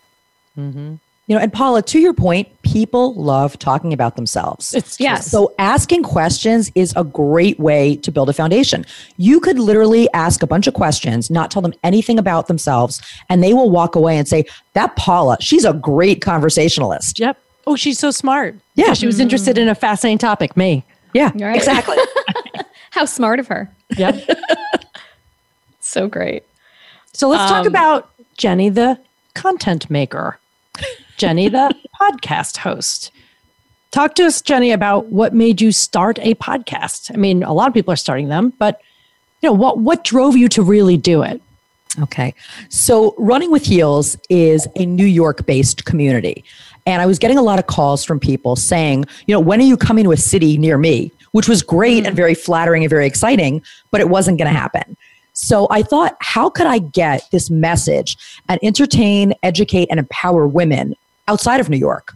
Mm-hmm. 0.59 0.95
You 1.27 1.35
know, 1.37 1.41
and 1.41 1.51
Paula, 1.53 1.81
to 1.83 1.99
your 1.99 2.13
point, 2.13 2.49
people 2.63 3.15
love 3.15 3.59
talking 3.59 3.95
about 3.95 4.17
themselves. 4.17 4.75
It's 4.75 5.01
Yes. 5.01 5.31
So 5.31 5.55
asking 5.59 6.03
questions 6.03 6.71
is 6.75 6.93
a 6.97 7.05
great 7.05 7.59
way 7.59 7.97
to 7.97 8.13
build 8.13 8.29
a 8.29 8.35
foundation. 8.35 8.85
You 9.17 9.41
could 9.41 9.59
literally 9.59 10.07
ask 10.13 10.43
a 10.43 10.47
bunch 10.47 10.67
of 10.67 10.75
questions, 10.75 11.31
not 11.31 11.51
tell 11.51 11.63
them 11.63 11.73
anything 11.83 12.19
about 12.19 12.47
themselves, 12.47 13.01
and 13.31 13.43
they 13.43 13.55
will 13.55 13.71
walk 13.71 13.95
away 13.97 14.19
and 14.19 14.29
say, 14.29 14.45
"That 14.75 14.97
Paula, 14.97 15.39
she's 15.41 15.65
a 15.65 15.73
great 15.73 16.21
conversationalist." 16.21 17.19
Yep. 17.19 17.39
Oh, 17.67 17.75
she's 17.77 17.99
so 17.99 18.11
smart. 18.11 18.55
Yeah. 18.75 18.93
she 18.93 19.07
was 19.07 19.19
interested 19.19 19.57
in 19.57 19.69
a 19.69 19.75
fascinating 19.75 20.19
topic. 20.19 20.55
Me. 20.59 20.85
Yeah, 21.15 21.31
Right. 21.35 21.57
exactly. 21.57 21.97
How 22.91 23.07
smart 23.07 23.41
of 23.41 23.47
her. 23.49 23.71
Yep. 23.97 24.29
So 25.81 26.09
great. 26.09 26.43
So 27.13 27.29
let's 27.29 27.49
talk 27.49 27.61
Um, 27.63 27.67
about 27.69 28.11
Jenny, 28.37 28.69
the 28.69 28.99
content 29.35 29.89
maker. 29.91 30.39
Jenny, 31.17 31.49
the 31.49 31.75
podcast 32.01 32.59
host. 32.59 33.11
Talk 33.91 34.15
to 34.17 34.25
us, 34.25 34.43
Jenny, 34.43 34.73
about 34.73 35.07
what 35.07 35.33
made 35.33 35.61
you 35.61 35.71
start 35.71 36.19
a 36.21 36.35
podcast. 36.35 37.15
I 37.15 37.17
mean, 37.17 37.43
a 37.43 37.53
lot 37.53 37.69
of 37.69 37.75
people 37.75 37.93
are 37.93 37.97
starting 37.97 38.29
them, 38.29 38.53
but 38.59 38.81
you 39.41 39.49
know, 39.49 39.53
what 39.53 39.79
what 39.79 40.03
drove 40.03 40.37
you 40.37 40.49
to 40.49 40.63
really 40.63 40.97
do 40.97 41.23
it? 41.23 41.41
Okay. 42.01 42.35
So, 42.71 43.15
Running 43.19 43.53
with 43.53 43.65
Heels 43.65 44.17
is 44.29 44.67
a 44.75 44.85
New 44.87 45.07
York 45.07 45.47
based 45.47 45.85
community. 45.85 46.45
And 46.87 47.01
I 47.01 47.07
was 47.07 47.19
getting 47.19 47.39
a 47.39 47.43
lot 47.43 47.59
of 47.59 47.67
calls 47.67 48.05
from 48.05 48.19
people 48.19 48.57
saying, 48.57 49.05
you 49.27 49.35
know, 49.35 49.41
when 49.41 49.61
are 49.61 49.65
you 49.65 49.77
coming 49.77 50.05
to 50.05 50.13
a 50.13 50.17
city 50.17 50.59
near 50.59 50.77
me? 50.77 51.13
Which 51.31 51.49
was 51.49 51.63
great 51.63 52.05
and 52.05 52.17
very 52.17 52.35
flattering 52.35 52.83
and 52.83 52.91
very 52.91 53.07
exciting, 53.07 53.63
but 53.91 54.01
it 54.01 54.09
wasn't 54.09 54.39
going 54.39 54.53
to 54.53 54.59
happen. 54.59 54.97
So 55.33 55.67
I 55.71 55.83
thought, 55.83 56.17
how 56.21 56.51
could 56.51 56.67
I 56.67 56.79
get 56.79 57.29
this 57.33 57.51
message 57.51 58.17
and 58.49 58.59
entertain, 58.63 59.35
educate, 59.43 59.89
and 59.91 59.99
empower 59.99 60.47
women 60.47 60.95
outside 61.29 61.61
of 61.61 61.69
New 61.69 61.77
York, 61.77 62.15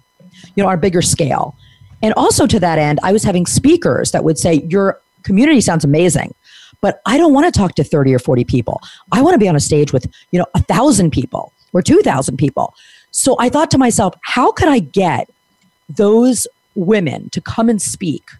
you 0.55 0.63
know, 0.63 0.69
on 0.69 0.75
a 0.75 0.79
bigger 0.79 1.03
scale? 1.03 1.57
And 2.03 2.15
also 2.15 2.47
to 2.47 2.61
that 2.61 2.79
end, 2.79 3.01
I 3.03 3.13
was 3.13 3.25
having 3.25 3.47
speakers 3.47 4.13
that 4.13 4.25
would 4.25 4.39
say, 4.39 4.63
Your 4.69 5.01
community 5.23 5.61
sounds 5.61 5.85
amazing, 5.85 6.35
but 6.81 7.01
I 7.07 7.17
don't 7.17 7.33
want 7.33 7.53
to 7.53 7.59
talk 7.59 7.75
to 7.77 7.85
30 7.85 8.15
or 8.15 8.19
40 8.19 8.45
people. 8.45 8.81
I 9.13 9.23
want 9.23 9.35
to 9.35 9.39
be 9.39 9.49
on 9.49 9.57
a 9.57 9.61
stage 9.61 9.93
with, 9.93 10.07
you 10.31 10.39
know, 10.39 10.47
a 10.55 10.63
thousand 10.63 11.11
people 11.11 11.53
or 11.73 11.83
2,000 11.83 12.37
people. 12.37 12.75
So 13.11 13.37
I 13.39 13.49
thought 13.49 13.71
to 13.73 13.79
myself, 13.79 14.15
how 14.23 14.53
could 14.53 14.69
I 14.69 14.79
get 14.79 15.29
those 15.89 16.47
women 16.75 17.31
to 17.31 17.41
come 17.41 17.69
and 17.69 17.81
speak 17.83 18.31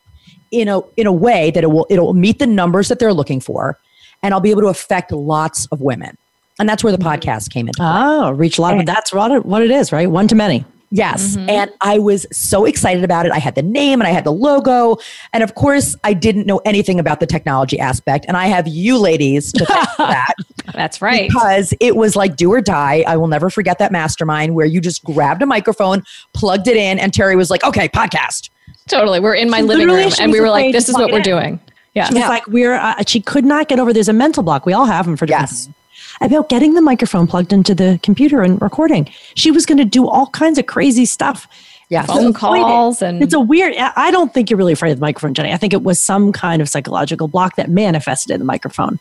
in 0.51 0.69
a 0.69 0.81
in 0.97 1.07
a 1.07 1.13
way 1.13 1.51
that 1.51 1.65
it 1.65 1.67
will 1.67 1.87
it'll 1.91 2.15
meet 2.15 2.39
the 2.39 2.47
numbers 2.47 2.89
that 2.89 2.99
they're 2.99 3.13
looking 3.13 3.41
for 3.41 3.79
and 4.23 4.33
I'll 4.33 4.41
be 4.41 4.51
able 4.51 4.63
to 4.63 4.69
affect 4.69 5.13
lots 5.13 5.67
of 5.67 5.81
women. 5.81 6.17
And 6.59 6.69
that's 6.69 6.83
where 6.83 6.93
the 6.93 6.99
podcast 7.03 7.51
came 7.51 7.69
into 7.69 7.79
play. 7.79 7.87
Oh, 7.89 8.31
reach 8.33 8.59
a 8.59 8.63
lot 8.63 8.79
of 8.79 8.85
that's 8.87 9.13
what 9.13 9.31
it, 9.31 9.47
what 9.47 9.63
it 9.63 9.71
is, 9.71 9.93
right? 9.93 10.11
One 10.11 10.27
to 10.29 10.35
many. 10.35 10.65
Yes. 10.91 11.37
And 11.37 11.71
I 11.83 11.99
was 11.99 12.27
so 12.33 12.65
excited 12.65 13.05
about 13.05 13.27
it. 13.27 13.33
I 13.33 13.39
had 13.39 13.55
the 13.55 13.63
name 13.63 14.01
and 14.01 14.09
I 14.09 14.11
had 14.11 14.25
the 14.25 14.33
logo. 14.33 14.97
And 15.35 15.43
of 15.43 15.55
course, 15.55 15.95
I 16.03 16.15
didn't 16.15 16.47
know 16.47 16.63
anything 16.65 16.99
about 16.99 17.21
the 17.21 17.27
technology 17.27 17.79
aspect. 17.79 18.25
And 18.27 18.39
I 18.39 18.47
have 18.47 18.67
you 18.67 18.97
ladies 18.99 19.53
to 19.53 19.67
thank 19.67 19.87
for 19.91 19.97
that 20.07 20.33
That's 20.73 21.03
right. 21.03 21.29
because 21.29 21.75
it 21.79 21.95
was 21.95 22.17
like 22.17 22.37
do 22.37 22.51
or 22.51 22.63
die. 22.63 23.05
I 23.07 23.19
will 23.19 23.29
never 23.29 23.51
forget 23.51 23.79
that 23.81 23.93
mastermind 23.93 24.55
where 24.55 24.65
you 24.65 24.81
just 24.81 25.05
grabbed 25.05 25.43
a 25.43 25.47
microphone, 25.47 26.03
plugged 26.33 26.67
it 26.69 26.77
in, 26.79 26.99
and 26.99 27.13
Terry 27.13 27.37
was 27.37 27.51
like, 27.51 27.63
okay, 27.65 27.89
podcast. 27.91 28.49
Totally. 28.89 29.21
We're 29.21 29.35
in 29.35 29.51
my 29.51 29.59
She 29.59 29.65
living 29.65 29.89
room 29.89 30.11
and 30.19 30.33
we 30.33 30.41
were 30.41 30.49
like, 30.49 30.73
this 30.73 30.89
is 30.89 30.95
what 30.95 31.11
we're 31.13 31.19
in. 31.19 31.23
doing. 31.23 31.61
Yeah. 31.93 32.07
She 32.09 32.15
was 32.15 32.23
like, 32.29 32.47
we're, 32.47 32.75
uh, 32.75 33.03
she 33.07 33.21
could 33.21 33.45
not 33.45 33.69
get 33.69 33.79
over. 33.79 33.93
There's 33.93 34.09
a 34.09 34.15
mental 34.15 34.43
block. 34.43 34.65
We 34.65 34.73
all 34.73 34.87
have 34.87 35.05
them 35.05 35.19
for 35.19 35.27
different 35.27 35.51
Yes. 35.51 35.65
things. 35.67 35.75
About 36.21 36.49
getting 36.49 36.75
the 36.75 36.83
microphone 36.83 37.27
plugged 37.27 37.53
into 37.53 37.75
the 37.75 38.01
computer 38.03 38.43
and 38.43 38.61
recording. 38.61 39.09
She 39.35 39.51
was 39.51 39.67
going 39.67 39.79
to 39.79 39.85
do 39.85 40.09
all 40.09 40.27
kinds 40.29 40.59
of 40.59 40.67
crazy 40.67 41.05
stuff. 41.05 41.47
Yeah, 41.91 42.05
Phone 42.05 42.35
calls 42.35 43.01
and 43.01 43.23
It's 43.23 43.33
a 43.33 43.41
weird, 43.41 43.75
I 43.79 43.93
I 43.97 44.11
don't 44.11 44.35
think 44.35 44.51
you're 44.51 44.59
really 44.59 44.75
afraid 44.75 44.93
of 44.93 44.99
the 44.99 45.01
microphone, 45.01 45.33
Jenny. 45.33 45.53
I 45.53 45.57
think 45.57 45.73
it 45.73 45.83
was 45.83 46.01
some 46.01 46.33
kind 46.33 46.61
of 46.61 46.69
psychological 46.69 47.29
block 47.29 47.57
that 47.57 47.71
manifested 47.71 48.31
in 48.31 48.41
the 48.41 48.45
microphone. 48.45 48.99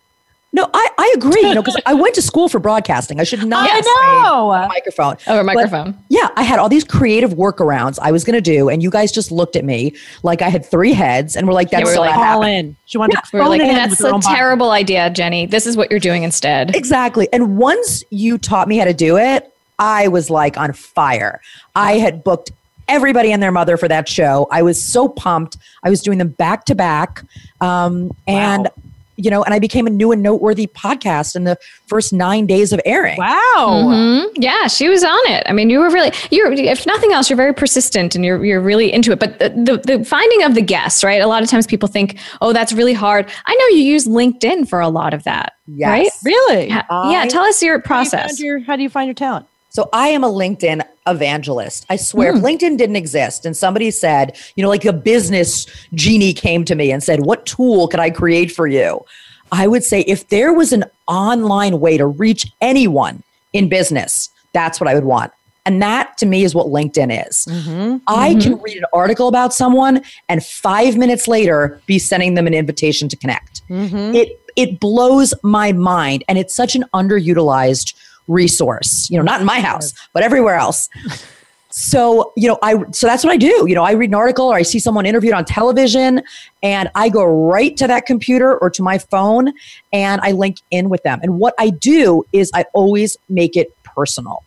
No, 0.53 0.67
I, 0.73 0.89
I 0.97 1.13
agree. 1.17 1.41
You 1.41 1.55
know, 1.55 1.61
because 1.61 1.79
I 1.85 1.93
went 1.93 2.15
to 2.15 2.21
school 2.21 2.47
for 2.47 2.57
broadcasting. 2.59 3.19
I 3.19 3.23
should 3.23 3.45
not 3.45 3.69
I 3.69 3.81
know. 3.81 4.51
a 4.51 4.67
microphone. 4.67 5.17
over 5.27 5.41
a 5.41 5.43
But- 5.43 5.45
microphone. 5.45 5.97
Yeah, 6.09 6.29
I 6.35 6.43
had 6.43 6.57
all 6.57 6.69
these 6.69 6.85
creative 6.85 7.31
workarounds 7.31 7.99
I 8.01 8.11
was 8.11 8.23
going 8.23 8.35
to 8.35 8.41
do, 8.41 8.69
and 8.69 8.81
you 8.81 8.89
guys 8.89 9.11
just 9.11 9.29
looked 9.31 9.55
at 9.57 9.65
me 9.65 9.93
like 10.23 10.41
I 10.41 10.49
had 10.49 10.65
three 10.65 10.93
heads 10.93 11.35
and 11.35 11.47
were 11.47 11.53
like, 11.53 11.69
"That's 11.69 11.83
we're 11.83 11.95
so 11.95 11.99
like, 12.01 12.15
not 12.15 12.33
Call 12.33 12.43
in. 12.43 12.75
She 12.85 12.97
wanted 12.97 13.17
to 13.17 13.23
we 13.33 13.39
like, 13.41 13.61
in 13.61 13.67
that's 13.67 14.01
a 14.01 14.07
own 14.07 14.21
body. 14.21 14.35
terrible 14.35 14.71
idea, 14.71 15.09
Jenny. 15.09 15.45
This 15.45 15.67
is 15.67 15.75
what 15.75 15.91
you're 15.91 15.99
doing 15.99 16.23
instead. 16.23 16.75
Exactly. 16.75 17.27
And 17.33 17.57
once 17.57 18.03
you 18.09 18.37
taught 18.37 18.67
me 18.67 18.77
how 18.77 18.85
to 18.85 18.93
do 18.93 19.17
it, 19.17 19.53
I 19.79 20.07
was 20.07 20.29
like 20.29 20.57
on 20.57 20.71
fire. 20.73 21.41
I 21.75 21.97
had 21.99 22.23
booked 22.23 22.51
everybody 22.87 23.33
and 23.33 23.43
their 23.43 23.51
mother 23.51 23.75
for 23.75 23.89
that 23.89 24.07
show. 24.07 24.47
I 24.49 24.61
was 24.63 24.81
so 24.81 25.09
pumped. 25.09 25.57
I 25.83 25.89
was 25.89 26.01
doing 26.01 26.17
them 26.19 26.29
back 26.29 26.63
to 26.65 26.73
back. 26.73 27.21
Um, 27.59 28.15
and, 28.27 28.69
you 29.17 29.29
know, 29.29 29.43
and 29.43 29.53
I 29.53 29.59
became 29.59 29.87
a 29.87 29.89
new 29.89 30.11
and 30.11 30.21
noteworthy 30.23 30.67
podcast 30.67 31.35
in 31.35 31.43
the 31.43 31.57
first 31.87 32.13
nine 32.13 32.45
days 32.45 32.71
of 32.71 32.79
airing. 32.85 33.17
Wow. 33.17 33.83
Mhm. 33.85 34.27
Yeah, 34.35 34.67
she 34.67 34.87
was 34.89 35.03
on 35.03 35.19
it. 35.31 35.43
I 35.47 35.53
mean, 35.53 35.69
you 35.69 35.79
were 35.79 35.89
really 35.89 36.11
you're 36.31 36.51
if 36.53 36.85
nothing 36.85 37.11
else, 37.11 37.29
you're 37.29 37.37
very 37.37 37.53
persistent 37.53 38.15
and 38.15 38.23
you're 38.23 38.43
you're 38.45 38.61
really 38.61 38.93
into 38.93 39.11
it. 39.11 39.19
But 39.19 39.39
the, 39.39 39.49
the 39.49 39.97
the 39.97 40.05
finding 40.05 40.43
of 40.43 40.55
the 40.55 40.61
guests, 40.61 41.03
right? 41.03 41.21
A 41.21 41.27
lot 41.27 41.43
of 41.43 41.49
times 41.49 41.67
people 41.67 41.89
think, 41.89 42.17
"Oh, 42.41 42.53
that's 42.53 42.71
really 42.73 42.93
hard." 42.93 43.29
I 43.45 43.55
know 43.55 43.67
you 43.77 43.83
use 43.83 44.05
LinkedIn 44.07 44.69
for 44.69 44.79
a 44.79 44.89
lot 44.89 45.13
of 45.13 45.23
that, 45.23 45.53
Yes. 45.67 45.89
right? 45.89 46.09
Really? 46.23 46.69
Ha- 46.69 46.85
I- 46.89 47.11
yeah, 47.11 47.25
tell 47.25 47.43
us 47.43 47.61
your 47.61 47.79
How 47.79 48.01
do 48.03 48.05
you 48.05 48.09
find 48.09 48.11
process. 48.11 48.39
your- 48.39 48.59
how 48.59 48.75
do 48.75 48.83
you 48.83 48.89
find 48.89 49.07
your 49.07 49.15
talent? 49.15 49.45
So 49.77 49.89
I 49.93 50.07
am 50.07 50.23
a 50.23 50.27
LinkedIn 50.27 50.83
evangelist. 51.05 51.85
I 51.87 51.97
swear, 51.97 52.31
if 52.31 52.39
hmm. 52.39 52.45
LinkedIn 52.47 52.79
didn't 52.79 52.95
exist 52.95 53.45
and 53.45 53.55
somebody 53.55 53.91
said, 53.91 54.35
you 54.55 54.63
know, 54.63 54.69
like 54.69 54.85
a 54.85 54.91
business 54.91 55.67
genie 55.93 56.33
came 56.33 56.65
to 56.65 56.73
me 56.73 56.91
and 56.91 57.03
said, 57.03 57.19
What 57.19 57.45
tool 57.45 57.87
could 57.87 57.99
I 57.99 58.09
create 58.09 58.51
for 58.51 58.65
you? 58.65 59.05
I 59.51 59.67
would 59.67 59.83
say 59.83 60.01
if 60.07 60.29
there 60.29 60.51
was 60.51 60.73
an 60.73 60.85
online 61.07 61.79
way 61.79 61.95
to 61.95 62.07
reach 62.07 62.51
anyone 62.59 63.21
in 63.53 63.69
business, 63.69 64.31
that's 64.51 64.81
what 64.81 64.89
I 64.89 64.95
would 64.95 65.05
want. 65.05 65.31
And 65.67 65.79
that 65.79 66.17
to 66.17 66.25
me 66.25 66.43
is 66.43 66.55
what 66.55 66.65
LinkedIn 66.65 67.27
is. 67.27 67.45
Mm-hmm. 67.45 67.97
I 68.07 68.33
can 68.33 68.53
mm-hmm. 68.53 68.63
read 68.63 68.77
an 68.77 68.85
article 68.93 69.27
about 69.27 69.53
someone 69.53 70.01
and 70.27 70.43
five 70.43 70.97
minutes 70.97 71.27
later 71.27 71.79
be 71.85 71.99
sending 71.99 72.33
them 72.33 72.47
an 72.47 72.55
invitation 72.55 73.09
to 73.09 73.15
connect. 73.15 73.61
Mm-hmm. 73.67 74.15
It 74.15 74.41
it 74.55 74.79
blows 74.79 75.35
my 75.43 75.71
mind. 75.71 76.23
And 76.27 76.39
it's 76.39 76.55
such 76.55 76.75
an 76.75 76.83
underutilized 76.93 77.93
resource, 78.27 79.09
you 79.09 79.17
know, 79.17 79.23
not 79.23 79.39
in 79.39 79.45
my 79.45 79.59
house, 79.59 79.93
but 80.13 80.23
everywhere 80.23 80.55
else. 80.55 80.89
So, 81.69 82.33
you 82.35 82.47
know, 82.47 82.57
I 82.63 82.75
so 82.91 83.05
that's 83.05 83.23
what 83.23 83.31
I 83.31 83.37
do. 83.37 83.65
You 83.67 83.75
know, 83.75 83.83
I 83.83 83.91
read 83.91 84.09
an 84.09 84.15
article 84.15 84.47
or 84.47 84.55
I 84.55 84.63
see 84.63 84.79
someone 84.79 85.05
interviewed 85.05 85.33
on 85.33 85.45
television 85.45 86.23
and 86.63 86.89
I 86.95 87.09
go 87.09 87.23
right 87.23 87.77
to 87.77 87.85
that 87.85 88.07
computer 88.07 88.57
or 88.57 88.71
to 88.71 88.81
my 88.81 88.97
phone 88.97 89.53
and 89.93 90.19
I 90.21 90.31
link 90.31 90.57
in 90.71 90.89
with 90.89 91.03
them. 91.03 91.19
And 91.21 91.39
what 91.39 91.53
I 91.59 91.69
do 91.69 92.23
is 92.31 92.49
I 92.55 92.65
always 92.73 93.15
make 93.29 93.55
it 93.55 93.75
personal. 93.83 94.43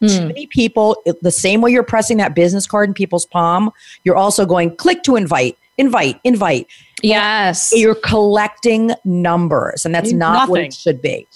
Hmm. 0.00 0.06
Too 0.08 0.26
many 0.26 0.46
people, 0.46 1.00
the 1.22 1.30
same 1.30 1.62
way 1.62 1.70
you're 1.70 1.84
pressing 1.84 2.18
that 2.18 2.34
business 2.34 2.66
card 2.66 2.90
in 2.90 2.94
people's 2.94 3.24
palm, 3.24 3.70
you're 4.02 4.16
also 4.16 4.44
going 4.44 4.76
click 4.76 5.04
to 5.04 5.16
invite, 5.16 5.56
invite, 5.78 6.20
invite. 6.24 6.66
Yes. 7.02 7.72
You're 7.74 7.94
collecting 7.94 8.92
numbers, 9.04 9.84
and 9.84 9.94
that's 9.94 10.12
not 10.12 10.48
what 10.48 10.60
it 10.60 10.74
should 10.74 11.00
be. 11.00 11.26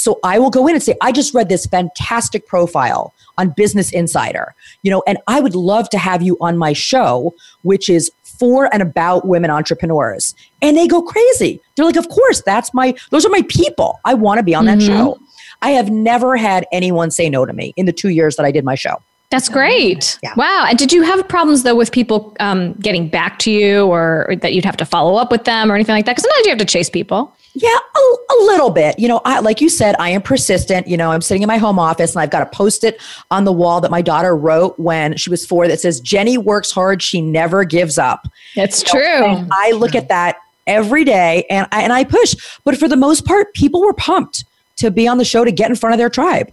So 0.00 0.18
I 0.24 0.38
will 0.38 0.48
go 0.48 0.66
in 0.66 0.74
and 0.74 0.82
say, 0.82 0.96
I 1.02 1.12
just 1.12 1.34
read 1.34 1.50
this 1.50 1.66
fantastic 1.66 2.46
profile 2.46 3.12
on 3.36 3.50
Business 3.50 3.92
Insider, 3.92 4.54
you 4.82 4.90
know, 4.90 5.02
and 5.06 5.18
I 5.26 5.40
would 5.40 5.54
love 5.54 5.90
to 5.90 5.98
have 5.98 6.22
you 6.22 6.38
on 6.40 6.56
my 6.56 6.72
show, 6.72 7.34
which 7.64 7.90
is 7.90 8.10
for 8.22 8.72
and 8.72 8.80
about 8.80 9.26
women 9.26 9.50
entrepreneurs. 9.50 10.34
And 10.62 10.74
they 10.74 10.88
go 10.88 11.02
crazy. 11.02 11.60
They're 11.76 11.84
like, 11.84 11.96
of 11.96 12.08
course, 12.08 12.40
that's 12.40 12.72
my, 12.72 12.94
those 13.10 13.26
are 13.26 13.28
my 13.28 13.42
people. 13.50 14.00
I 14.06 14.14
want 14.14 14.38
to 14.38 14.42
be 14.42 14.54
on 14.54 14.64
that 14.64 14.78
mm-hmm. 14.78 14.86
show. 14.88 15.18
I 15.60 15.72
have 15.72 15.90
never 15.90 16.34
had 16.34 16.66
anyone 16.72 17.10
say 17.10 17.28
no 17.28 17.44
to 17.44 17.52
me 17.52 17.74
in 17.76 17.84
the 17.84 17.92
two 17.92 18.08
years 18.08 18.36
that 18.36 18.46
I 18.46 18.52
did 18.52 18.64
my 18.64 18.76
show. 18.76 19.02
That's 19.30 19.48
great. 19.48 20.18
Yeah. 20.24 20.34
Wow. 20.36 20.66
And 20.68 20.76
did 20.76 20.92
you 20.92 21.02
have 21.02 21.26
problems 21.28 21.62
though 21.62 21.76
with 21.76 21.92
people 21.92 22.36
um, 22.40 22.72
getting 22.74 23.08
back 23.08 23.38
to 23.40 23.50
you 23.50 23.86
or, 23.86 24.28
or 24.28 24.36
that 24.36 24.54
you'd 24.54 24.64
have 24.64 24.76
to 24.78 24.84
follow 24.84 25.14
up 25.14 25.30
with 25.30 25.44
them 25.44 25.70
or 25.70 25.76
anything 25.76 25.94
like 25.94 26.04
that? 26.06 26.12
Because 26.12 26.24
sometimes 26.24 26.46
you 26.46 26.50
have 26.50 26.58
to 26.58 26.64
chase 26.64 26.90
people. 26.90 27.32
Yeah, 27.54 27.68
a, 27.68 27.98
a 27.98 28.36
little 28.46 28.70
bit. 28.70 28.98
You 28.98 29.06
know, 29.06 29.20
I, 29.24 29.38
like 29.40 29.60
you 29.60 29.68
said, 29.68 29.94
I 29.98 30.10
am 30.10 30.22
persistent. 30.22 30.88
You 30.88 30.96
know, 30.96 31.12
I'm 31.12 31.20
sitting 31.20 31.42
in 31.42 31.46
my 31.46 31.58
home 31.58 31.78
office 31.78 32.12
and 32.12 32.20
I've 32.20 32.30
got 32.30 32.42
a 32.42 32.46
post 32.46 32.82
it 32.82 33.00
on 33.30 33.44
the 33.44 33.52
wall 33.52 33.80
that 33.80 33.90
my 33.90 34.02
daughter 34.02 34.36
wrote 34.36 34.78
when 34.78 35.16
she 35.16 35.30
was 35.30 35.46
four 35.46 35.68
that 35.68 35.80
says, 35.80 36.00
Jenny 36.00 36.36
works 36.36 36.72
hard. 36.72 37.00
She 37.00 37.20
never 37.20 37.64
gives 37.64 37.98
up. 37.98 38.26
You 38.54 38.62
know, 38.62 38.68
true. 38.84 39.48
I 39.52 39.72
look 39.72 39.94
at 39.94 40.08
that 40.08 40.38
every 40.66 41.04
day 41.04 41.44
and 41.50 41.68
I, 41.70 41.82
and 41.82 41.92
I 41.92 42.02
push. 42.02 42.34
But 42.64 42.76
for 42.76 42.88
the 42.88 42.96
most 42.96 43.24
part, 43.24 43.54
people 43.54 43.80
were 43.80 43.94
pumped 43.94 44.44
to 44.76 44.90
be 44.90 45.06
on 45.06 45.18
the 45.18 45.24
show 45.24 45.44
to 45.44 45.52
get 45.52 45.70
in 45.70 45.76
front 45.76 45.94
of 45.94 45.98
their 45.98 46.10
tribe. 46.10 46.52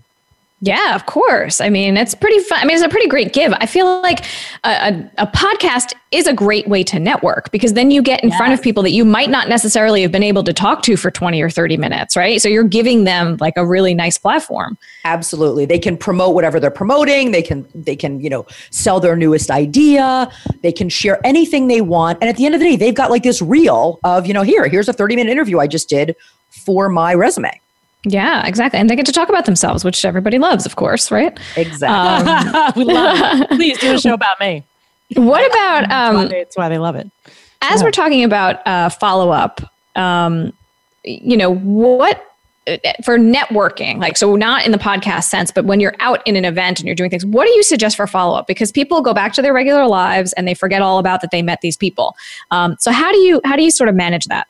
Yeah, 0.59 0.95
of 0.95 1.05
course. 1.05 1.61
I 1.61 1.69
mean, 1.69 1.97
it's 1.97 2.15
pretty 2.15 2.39
fun. 2.39 2.59
I 2.59 2.65
mean, 2.65 2.75
it's 2.75 2.83
a 2.83 2.89
pretty 2.89 3.07
great 3.07 3.31
give. 3.31 3.53
I 3.53 3.67
feel 3.67 4.01
like 4.01 4.25
a, 4.63 4.69
a, 4.69 5.11
a 5.19 5.27
podcast 5.27 5.93
is 6.09 6.25
a 6.25 6.33
great 6.33 6.67
way 6.67 6.83
to 6.85 6.97
network 6.97 7.51
because 7.51 7.73
then 7.73 7.91
you 7.91 8.01
get 8.01 8.23
in 8.23 8.31
front 8.31 8.53
of 8.53 8.61
people 8.61 8.81
that 8.81 8.89
you 8.89 9.05
might 9.05 9.29
not 9.29 9.49
necessarily 9.49 10.01
have 10.01 10.11
been 10.11 10.23
able 10.23 10.43
to 10.43 10.53
talk 10.53 10.81
to 10.83 10.97
for 10.97 11.11
20 11.11 11.39
or 11.43 11.51
30 11.51 11.77
minutes, 11.77 12.15
right? 12.15 12.41
So 12.41 12.49
you're 12.49 12.63
giving 12.63 13.03
them 13.03 13.37
like 13.39 13.53
a 13.55 13.67
really 13.67 13.93
nice 13.93 14.17
platform. 14.17 14.79
Absolutely. 15.05 15.65
They 15.65 15.77
can 15.77 15.95
promote 15.95 16.33
whatever 16.33 16.59
they're 16.59 16.71
promoting. 16.71 17.33
They 17.33 17.43
can 17.43 17.67
they 17.75 17.95
can, 17.95 18.19
you 18.19 18.29
know, 18.29 18.47
sell 18.71 18.99
their 18.99 19.15
newest 19.15 19.51
idea. 19.51 20.27
They 20.63 20.71
can 20.71 20.89
share 20.89 21.19
anything 21.23 21.67
they 21.67 21.81
want. 21.81 22.17
And 22.19 22.29
at 22.31 22.35
the 22.35 22.47
end 22.47 22.55
of 22.55 22.61
the 22.61 22.67
day, 22.67 22.75
they've 22.77 22.95
got 22.95 23.11
like 23.11 23.21
this 23.21 23.43
reel 23.43 23.99
of, 24.03 24.25
you 24.25 24.33
know, 24.33 24.41
here, 24.41 24.67
here's 24.67 24.89
a 24.89 24.93
30-minute 24.93 25.29
interview 25.29 25.59
I 25.59 25.67
just 25.67 25.87
did 25.87 26.15
for 26.49 26.89
my 26.89 27.13
resume. 27.13 27.61
Yeah, 28.03 28.45
exactly. 28.45 28.79
And 28.79 28.89
they 28.89 28.95
get 28.95 29.05
to 29.07 29.11
talk 29.11 29.27
about 29.29 29.45
themselves, 29.45 29.83
which 29.83 30.05
everybody 30.05 30.37
loves, 30.39 30.65
of 30.65 30.75
course, 30.75 31.11
right? 31.11 31.37
Exactly. 31.55 32.85
we 32.85 32.93
love 32.93 33.41
it. 33.41 33.49
Please 33.57 33.77
do 33.79 33.95
a 33.95 33.99
show 33.99 34.13
about 34.13 34.39
me. 34.39 34.63
What 35.15 35.45
about 35.45 35.81
That's 35.89 36.13
why 36.15 36.21
um, 36.23 36.29
they- 36.29 36.39
That's 36.39 36.57
why 36.57 36.69
they 36.69 36.77
love 36.77 36.95
it. 36.95 37.09
as 37.61 37.83
we're 37.83 37.91
talking 37.91 38.23
about 38.23 38.65
uh, 38.67 38.89
follow 38.89 39.31
up, 39.31 39.61
um, 39.95 40.53
you 41.03 41.37
know, 41.37 41.53
what 41.55 42.23
for 43.05 43.17
networking, 43.17 43.97
like, 43.97 44.17
so 44.17 44.35
not 44.35 44.65
in 44.65 44.73
the 44.73 44.77
podcast 44.77 45.23
sense, 45.25 45.51
but 45.51 45.63
when 45.63 45.79
you're 45.79 45.95
out 46.01 46.21
in 46.27 46.35
an 46.35 46.43
event 46.43 46.79
and 46.79 46.85
you're 46.85 46.95
doing 46.95 47.09
things, 47.09 47.25
what 47.25 47.45
do 47.45 47.51
you 47.51 47.63
suggest 47.63 47.95
for 47.95 48.05
follow 48.07 48.37
up? 48.37 48.45
Because 48.45 48.73
people 48.73 49.01
go 49.01 49.13
back 49.13 49.31
to 49.33 49.41
their 49.41 49.53
regular 49.53 49.87
lives 49.87 50.33
and 50.33 50.45
they 50.45 50.53
forget 50.53 50.81
all 50.81 50.99
about 50.99 51.21
that 51.21 51.31
they 51.31 51.41
met 51.41 51.61
these 51.61 51.77
people. 51.77 52.13
Um, 52.51 52.75
so 52.77 52.91
how 52.91 53.09
do 53.11 53.17
you 53.19 53.39
how 53.45 53.55
do 53.55 53.63
you 53.63 53.71
sort 53.71 53.87
of 53.87 53.95
manage 53.95 54.25
that? 54.25 54.47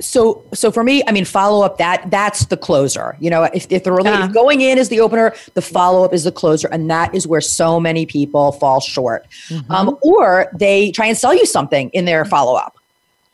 So 0.00 0.42
so 0.54 0.70
for 0.70 0.82
me, 0.82 1.02
I 1.06 1.12
mean, 1.12 1.24
follow 1.24 1.64
up 1.64 1.78
that 1.78 2.10
that's 2.10 2.46
the 2.46 2.56
closer. 2.56 3.16
You 3.20 3.30
know, 3.30 3.44
if, 3.44 3.66
if 3.70 3.84
the 3.84 3.90
rela- 3.90 4.04
Yeah. 4.04 4.26
if 4.26 4.32
going 4.32 4.60
in 4.60 4.78
is 4.78 4.88
the 4.88 5.00
opener, 5.00 5.34
the 5.54 5.62
follow 5.62 6.04
up 6.04 6.12
is 6.12 6.24
the 6.24 6.32
closer, 6.32 6.68
and 6.68 6.90
that 6.90 7.14
is 7.14 7.26
where 7.26 7.40
so 7.40 7.78
many 7.78 8.06
people 8.06 8.52
fall 8.52 8.80
short. 8.80 9.26
Um, 9.68 9.96
or 10.02 10.50
they 10.54 10.90
try 10.90 11.06
and 11.06 11.16
sell 11.16 11.34
you 11.34 11.46
something 11.46 11.90
in 11.90 12.04
their 12.06 12.24
follow 12.24 12.54
up. 12.56 12.76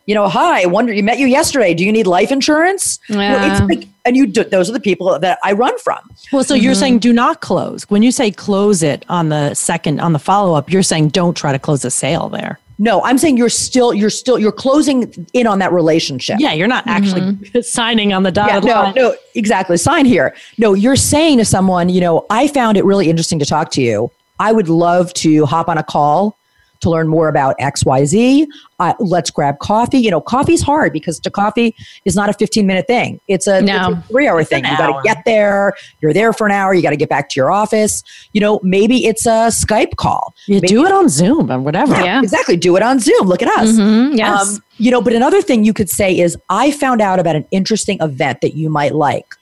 You 0.07 0.15
know, 0.15 0.29
hi, 0.29 0.63
I 0.63 0.67
wonder 0.67 0.93
you 0.93 1.03
met 1.03 1.19
you 1.19 1.27
yesterday. 1.27 1.75
Do 1.75 1.85
you 1.85 1.91
need 1.91 2.07
life 2.07 2.31
insurance? 2.31 3.01
You 3.09 3.17
know, 3.17 3.39
it's 3.51 3.61
like, 3.63 3.89
and 4.05 4.17
you 4.17 4.29
do, 4.29 4.45
those 4.45 4.71
are 4.71 4.73
the 4.73 4.79
people 4.79 5.19
that 5.19 5.39
I 5.43 5.51
run 5.51 5.77
from. 5.81 5.99
Well, 6.33 6.45
so 6.45 6.55
you're 6.55 6.75
saying 6.77 7.01
do 7.01 7.13
not 7.13 7.41
close. 7.41 7.83
When 7.91 8.05
you 8.05 8.13
say 8.13 8.31
close 8.31 8.85
it 8.85 9.05
on 9.09 9.31
the 9.31 9.55
second 9.55 9.99
on 10.01 10.13
the 10.13 10.21
follow 10.21 10.55
up, 10.55 10.71
you're 10.71 10.85
saying 10.85 11.09
don't 11.09 11.37
try 11.37 11.51
to 11.51 11.59
close 11.59 11.85
a 11.85 11.91
sale 11.91 12.29
there. 12.29 12.61
No, 12.79 13.03
I'm 13.05 13.17
saying 13.17 13.39
you're 13.39 13.49
still 13.49 13.95
you're 13.95 14.11
still 14.11 14.39
you're 14.39 14.53
closing 14.53 15.27
in 15.33 15.47
on 15.47 15.59
that 15.61 15.73
relationship. 15.73 16.37
Yeah, 16.39 16.53
you're 16.53 16.69
not 16.69 16.87
actually 16.87 17.23
mm-hmm. 17.23 17.61
signing 17.63 18.13
on 18.13 18.23
the 18.23 18.31
dotted 18.31 18.65
Yeah, 18.65 18.73
dotted 18.73 18.97
no, 18.97 19.09
line. 19.09 19.13
no, 19.13 19.17
exactly. 19.35 19.77
Sign 19.77 20.05
here. 20.05 20.35
No, 20.59 20.75
you're 20.75 20.97
saying 20.97 21.39
to 21.39 21.45
someone, 21.45 21.89
you 21.89 22.01
know, 22.01 22.27
I 22.29 22.49
found 22.49 22.77
it 22.77 22.85
really 22.85 23.09
interesting 23.09 23.39
to 23.39 23.47
talk 23.47 23.71
to 23.73 23.83
you. 23.83 24.11
I 24.39 24.53
would 24.53 24.69
love 24.69 25.13
to 25.15 25.47
hop 25.47 25.69
on 25.69 25.79
a 25.79 25.83
call 25.83 26.37
to 26.81 26.91
learn 26.91 27.09
more 27.09 27.29
about 27.29 27.57
XYZ. 27.59 28.47
Uh, 28.79 28.93
let's 29.01 29.31
grab 29.31 29.59
coffee. 29.59 29.99
You 29.99 30.11
know, 30.11 30.21
coffee's 30.21 30.61
hard 30.63 30.93
because 30.93 31.19
to 31.21 31.31
coffee 31.31 31.75
is 32.05 32.15
not 32.15 32.29
a 32.29 32.33
15 32.35 32.67
minute 32.67 32.87
thing. 32.87 33.21
It's 33.29 33.47
a, 33.47 33.63
No. 33.63 33.93
it's 33.93 33.99
a 33.99 34.09
three 34.09 34.29
hour 34.29 34.45
thing. 34.45 34.65
an 34.65 34.73
You 34.73 34.77
got 34.79 34.87
to 34.97 35.01
get 35.03 35.25
there. 35.25 35.73
You're 36.01 36.13
there 36.13 36.33
for 36.33 36.47
an 36.47 36.53
hour. 36.53 36.75
You 36.75 36.83
got 36.83 36.91
to 36.91 36.97
get 36.97 37.09
back 37.09 37.29
to 37.31 37.41
your 37.41 37.51
office. 37.51 38.03
You 38.33 38.41
know, 38.41 38.61
maybe 38.63 39.07
it's 39.07 39.25
a 39.27 39.49
Skype 39.51 39.97
call. 39.97 40.35
You 40.47 40.57
Maybe- 40.57 40.69
do 40.69 40.85
it 40.85 40.93
on 40.93 41.09
Zoom 41.09 41.51
and 41.51 41.65
whatever. 41.65 41.95
Yeah. 41.95 42.21
Exactly. 42.23 42.57
Do 42.57 42.77
it 42.77 42.83
on 42.83 43.01
Zoom. 43.01 43.27
Look 43.27 43.43
at 43.43 43.49
us. 43.59 43.71
Mhm, 43.73 44.17
yes. 44.17 44.57
Um, 44.57 44.63
you 44.79 44.91
know, 44.91 45.01
but 45.01 45.15
another 45.15 45.41
thing 45.41 45.65
you 45.65 45.73
could 45.73 45.89
say 45.89 46.19
is, 46.19 46.37
I 46.51 46.71
found 46.71 47.01
out 47.01 47.19
about 47.19 47.35
an 47.37 47.47
interesting 47.51 47.97
event 48.01 48.41
that 48.43 48.55
you 48.55 48.69
might 48.69 48.95
like. 48.95 49.35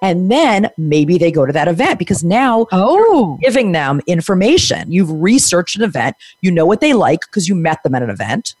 And 0.00 0.30
then 0.30 0.70
maybe 0.76 1.18
they 1.18 1.32
go 1.32 1.44
to 1.46 1.52
that 1.52 1.66
event 1.68 1.98
because 1.98 2.22
now 2.22 2.66
Oh, 2.72 3.36
you're 3.40 3.50
giving 3.50 3.72
them 3.72 4.00
information. 4.06 4.90
You've 4.92 5.10
researched 5.10 5.76
an 5.76 5.82
event. 5.82 6.16
You 6.40 6.50
know 6.50 6.66
what 6.66 6.80
they 6.80 6.92
like 6.94 7.20
because 7.22 7.48
you 7.48 7.54
met 7.54 7.82
them 7.82 7.94
at 7.94 8.02
an 8.02 8.10
event. 8.10 8.54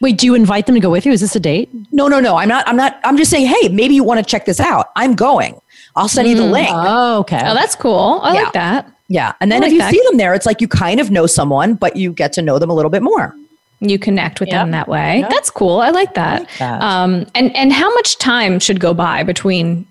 wait, 0.00 0.16
do 0.16 0.24
you 0.26 0.34
invite 0.34 0.64
them 0.66 0.74
to 0.74 0.80
go 0.80 0.88
with 0.90 1.04
you? 1.04 1.12
Is 1.12 1.20
this 1.20 1.36
a 1.36 1.40
date? 1.40 1.68
No, 1.92 2.08
no, 2.08 2.20
no. 2.20 2.36
I'm 2.36 2.48
not. 2.48 2.66
I'm 2.66 2.76
not. 2.76 2.98
I'm 3.04 3.16
just 3.18 3.30
saying. 3.30 3.46
Hey, 3.46 3.68
maybe 3.68 3.94
you 3.94 4.02
want 4.04 4.18
to 4.18 4.24
check 4.24 4.46
this 4.46 4.58
out. 4.60 4.90
I'm 4.96 5.14
going. 5.14 5.60
I'll 5.96 6.08
send 6.08 6.28
you 6.28 6.36
the 6.36 6.46
link. 6.46 6.68
Oh, 6.70 7.18
okay. 7.20 7.42
oh, 7.44 7.52
that's 7.54 7.74
cool. 7.76 8.20
I 8.22 8.34
Yeah. 8.34 8.42
like 8.44 8.52
that. 8.54 8.92
yeah, 9.08 9.32
and 9.40 9.50
then 9.52 9.62
I 9.62 9.66
if 9.66 9.72
you 9.72 9.78
that. 9.80 9.90
see 9.92 10.00
them 10.08 10.16
there, 10.16 10.32
it's 10.34 10.46
like 10.46 10.60
you 10.62 10.68
kind 10.68 11.00
of 11.00 11.10
know 11.10 11.26
someone, 11.26 11.74
but 11.74 11.96
you 11.96 12.12
get 12.12 12.32
to 12.34 12.42
know 12.42 12.58
them 12.58 12.70
a 12.70 12.74
little 12.74 12.90
bit 12.90 13.02
more. 13.02 13.34
You 13.80 13.98
connect 13.98 14.40
with 14.40 14.50
them 14.50 14.70
that 14.72 14.88
way. 14.88 15.20
Yep. 15.20 15.30
That's 15.30 15.50
cool. 15.50 15.80
I 15.80 15.88
like 15.90 16.14
that. 16.14 16.40
like 16.42 16.58
that. 16.58 16.80
Um, 16.82 17.26
and 17.34 17.54
and 17.56 17.72
how 17.72 17.92
much 17.94 18.18
time 18.18 18.60
should 18.60 18.78
go 18.78 18.94
by 18.94 19.22
between, 19.24 19.86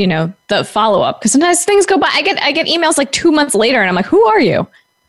you 0.00 0.06
know, 0.06 0.32
the 0.48 0.64
follow 0.64 1.02
up? 1.02 1.20
Because 1.20 1.32
sometimes 1.32 1.64
things 1.64 1.86
go 1.86 1.98
by. 1.98 2.08
I 2.12 2.22
get 2.22 2.42
I 2.42 2.52
get 2.52 2.66
emails 2.66 2.98
like 2.98 3.12
two 3.12 3.30
months 3.30 3.54
later, 3.54 3.80
and 3.80 3.88
I'm 3.88 3.94
like, 3.94 4.06
who 4.06 4.24
are 4.26 4.40
you? 4.40 4.66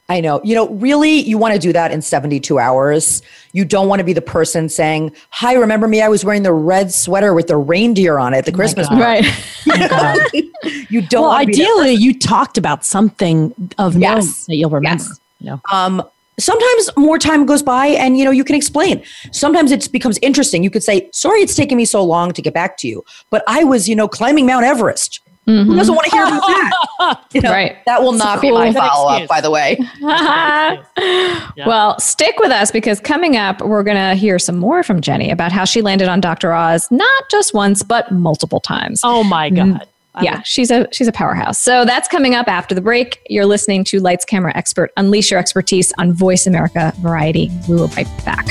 I 0.09 0.19
know. 0.19 0.41
You 0.43 0.55
know, 0.55 0.67
really, 0.71 1.19
you 1.21 1.37
want 1.37 1.53
to 1.53 1.59
do 1.59 1.71
that 1.71 1.91
in 1.93 2.01
72 2.01 2.59
hours. 2.59 3.21
You 3.53 3.63
don't 3.63 3.87
want 3.87 3.99
to 4.01 4.03
be 4.03 4.11
the 4.11 4.21
person 4.21 4.67
saying, 4.67 5.15
Hi, 5.29 5.53
remember 5.53 5.87
me? 5.87 6.01
I 6.01 6.09
was 6.09 6.25
wearing 6.25 6.43
the 6.43 6.51
red 6.51 6.91
sweater 6.91 7.33
with 7.33 7.47
the 7.47 7.55
reindeer 7.55 8.19
on 8.19 8.33
it 8.33 8.39
at 8.39 8.45
the 8.45 8.51
Christmas 8.51 8.89
God. 8.89 8.99
party. 9.01 9.29
Right. 9.67 10.43
You 10.89 11.01
don't 11.01 11.21
well, 11.21 11.31
want 11.31 11.47
to 11.47 11.57
be 11.57 11.63
ideally, 11.63 11.93
you 11.93 12.17
talked 12.19 12.57
about 12.57 12.85
something 12.85 13.53
of 13.77 13.95
note 13.95 14.17
Yes. 14.17 14.45
that 14.47 14.55
you'll 14.57 14.69
remember. 14.69 15.03
Yes. 15.03 15.19
You 15.39 15.45
know? 15.51 15.61
um, 15.71 16.03
sometimes 16.39 16.89
more 16.97 17.17
time 17.19 17.45
goes 17.45 17.61
by 17.61 17.87
and 17.87 18.17
you 18.17 18.25
know 18.25 18.31
you 18.31 18.43
can 18.43 18.55
explain 18.55 19.03
sometimes 19.31 19.71
it 19.71 19.91
becomes 19.91 20.17
interesting 20.21 20.63
you 20.63 20.69
could 20.69 20.83
say 20.83 21.09
sorry 21.13 21.41
it's 21.41 21.55
taken 21.55 21.77
me 21.77 21.85
so 21.85 22.03
long 22.03 22.31
to 22.31 22.41
get 22.41 22.53
back 22.53 22.77
to 22.77 22.87
you 22.87 23.03
but 23.29 23.43
i 23.47 23.63
was 23.63 23.87
you 23.89 23.95
know 23.95 24.07
climbing 24.07 24.45
mount 24.45 24.65
everest 24.65 25.19
who 25.47 25.75
doesn't 25.75 25.95
want 25.95 26.05
to 26.05 26.11
hear 26.11 26.23
about 26.23 26.39
that 26.47 27.25
you 27.33 27.41
know, 27.41 27.49
Mm-hmm. 27.49 27.53
Right. 27.53 27.85
that 27.85 28.01
will 28.01 28.13
not 28.13 28.39
be 28.41 28.51
my 28.51 28.71
follow-up 28.71 29.27
by 29.27 29.41
the 29.41 29.51
way 29.51 29.77
Well, 31.65 31.99
stick 31.99 32.35
with 32.39 32.51
us 32.51 32.71
because 32.71 32.99
coming 32.99 33.35
up, 33.35 33.61
we're 33.61 33.83
going 33.83 33.97
to 33.97 34.15
hear 34.15 34.39
some 34.39 34.57
more 34.57 34.83
from 34.83 35.01
Jenny 35.01 35.29
about 35.29 35.51
how 35.51 35.65
she 35.65 35.81
landed 35.81 36.07
on 36.07 36.21
Dr. 36.21 36.53
Oz 36.53 36.87
not 36.91 37.29
just 37.29 37.53
once, 37.53 37.83
but 37.83 38.11
multiple 38.11 38.59
times. 38.59 39.01
Oh 39.03 39.23
my 39.23 39.49
God. 39.49 39.87
I 40.13 40.23
yeah, 40.23 40.41
she's 40.43 40.71
a 40.71 40.87
she's 40.91 41.07
a 41.07 41.11
powerhouse. 41.11 41.59
So 41.59 41.85
that's 41.85 42.07
coming 42.07 42.35
up 42.35 42.47
after 42.47 42.75
the 42.75 42.81
break. 42.81 43.21
You're 43.29 43.45
listening 43.45 43.83
to 43.85 43.99
Lights 43.99 44.25
Camera 44.25 44.51
Expert 44.55 44.91
Unleash 44.97 45.31
Your 45.31 45.39
Expertise 45.39 45.93
on 45.97 46.13
Voice 46.13 46.47
America 46.47 46.93
Variety. 46.99 47.49
We 47.69 47.75
will 47.75 47.87
be 47.87 47.95
right 48.03 48.25
back. 48.25 48.45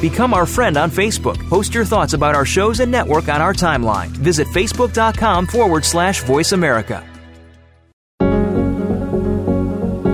Become 0.00 0.32
our 0.32 0.46
friend 0.46 0.78
on 0.78 0.90
Facebook. 0.90 1.46
Post 1.50 1.74
your 1.74 1.84
thoughts 1.84 2.14
about 2.14 2.34
our 2.34 2.46
shows 2.46 2.80
and 2.80 2.90
network 2.90 3.28
on 3.28 3.42
our 3.42 3.52
timeline. 3.52 4.08
Visit 4.08 4.48
facebook.com 4.48 5.46
forward 5.46 5.84
slash 5.84 6.22
voice 6.22 6.52
America. 6.52 7.06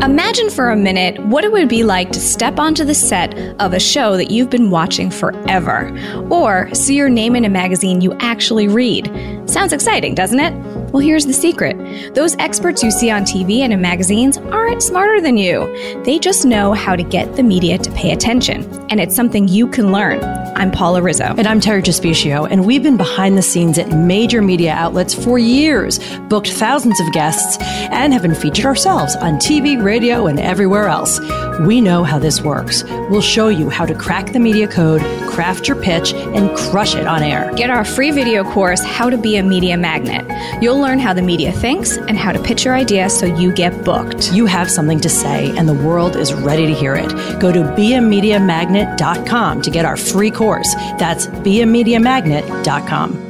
Imagine 0.07 0.51
for 0.51 0.71
a 0.71 0.77
minute 0.77 1.19
what 1.27 1.43
it 1.43 1.51
would 1.51 1.69
be 1.69 1.83
like 1.83 2.13
to 2.13 2.21
step 2.21 2.61
onto 2.61 2.85
the 2.85 2.95
set 2.95 3.37
of 3.61 3.73
a 3.73 3.81
show 3.81 4.17
that 4.17 4.31
you've 4.31 4.49
been 4.49 4.71
watching 4.71 5.11
forever, 5.11 5.91
or 6.31 6.73
see 6.73 6.95
your 6.95 7.09
name 7.09 7.35
in 7.35 7.45
a 7.45 7.49
magazine 7.49 8.01
you 8.01 8.13
actually 8.21 8.69
read. 8.69 9.11
Sounds 9.51 9.73
exciting, 9.73 10.15
doesn't 10.15 10.39
it? 10.39 10.55
Well, 10.93 11.01
here's 11.01 11.27
the 11.27 11.33
secret 11.33 11.77
those 12.15 12.37
experts 12.37 12.85
you 12.85 12.93
see 12.93 13.11
on 13.11 13.25
TV 13.25 13.59
and 13.59 13.73
in 13.73 13.81
magazines 13.81 14.39
aren't 14.39 14.81
smarter 14.81 15.21
than 15.21 15.37
you. 15.37 15.67
They 16.05 16.21
just 16.21 16.45
know 16.45 16.73
how 16.73 16.95
to 16.95 17.03
get 17.03 17.35
the 17.35 17.43
media 17.43 17.77
to 17.77 17.91
pay 17.91 18.13
attention, 18.13 18.63
and 18.89 19.01
it's 19.01 19.17
something 19.17 19.49
you 19.49 19.67
can 19.67 19.91
learn. 19.91 20.23
I'm 20.57 20.71
Paula 20.71 21.03
Rizzo. 21.03 21.35
And 21.37 21.47
I'm 21.47 21.61
Terry 21.61 21.83
Trespicio, 21.83 22.49
and 22.51 22.65
we've 22.65 22.83
been 22.83 22.97
behind 22.97 23.37
the 23.37 23.43
scenes 23.43 23.77
at 23.77 23.89
major 23.89 24.41
media 24.41 24.73
outlets 24.73 25.13
for 25.13 25.39
years, 25.39 25.99
booked 26.31 26.51
thousands 26.53 26.99
of 27.01 27.13
guests, 27.13 27.59
and 27.61 28.13
have 28.13 28.23
been 28.23 28.35
featured 28.35 28.65
ourselves 28.65 29.17
on 29.17 29.35
TV, 29.35 29.83
radio, 29.83 29.96
and 29.97 30.39
everywhere 30.39 30.89
else. 30.89 31.19
We 31.61 31.81
know 31.81 32.05
how 32.05 32.19
this 32.19 32.43
works. 32.43 32.85
We'll 33.09 33.23
show 33.23 33.49
you 33.49 33.71
how 33.71 33.87
to 33.87 33.95
crack 33.95 34.33
the 34.33 34.39
media 34.39 34.69
code, 34.69 35.01
craft 35.31 35.69
your 35.69 35.83
pitch, 35.83 36.13
and 36.13 36.55
crush 36.55 36.95
it 36.95 37.07
on 37.07 37.23
air. 37.23 37.51
Get 37.55 37.71
our 37.71 37.83
free 37.83 38.11
video 38.11 38.45
course, 38.45 38.85
How 38.85 39.09
to 39.09 39.17
Be 39.17 39.37
a 39.37 39.43
Media 39.43 39.79
Magnet. 39.79 40.63
You'll 40.63 40.79
learn 40.79 40.99
how 40.99 41.15
the 41.15 41.23
media 41.23 41.51
thinks 41.51 41.97
and 41.97 42.19
how 42.19 42.33
to 42.33 42.43
pitch 42.43 42.67
your 42.67 42.75
idea 42.75 43.09
so 43.09 43.25
you 43.25 43.53
get 43.53 43.87
booked. 43.87 44.33
You 44.33 44.45
have 44.45 44.71
something 44.71 45.01
to 45.01 45.09
say, 45.09 45.57
and 45.57 45.67
the 45.67 45.75
world 45.75 46.15
is 46.15 46.35
ready 46.35 46.67
to 46.67 46.75
hear 46.75 46.95
it. 46.95 47.09
Go 47.41 47.51
to 47.51 47.61
beamediamagnet.com 47.61 49.63
to 49.63 49.71
get 49.71 49.87
our 49.87 49.97
free 49.97 50.31
course. 50.31 50.75
That's 50.99 51.27
beamediamagnet.com. 51.27 53.23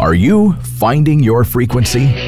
Are 0.00 0.14
you 0.14 0.52
finding 0.62 1.24
your 1.24 1.42
frequency? 1.42 2.27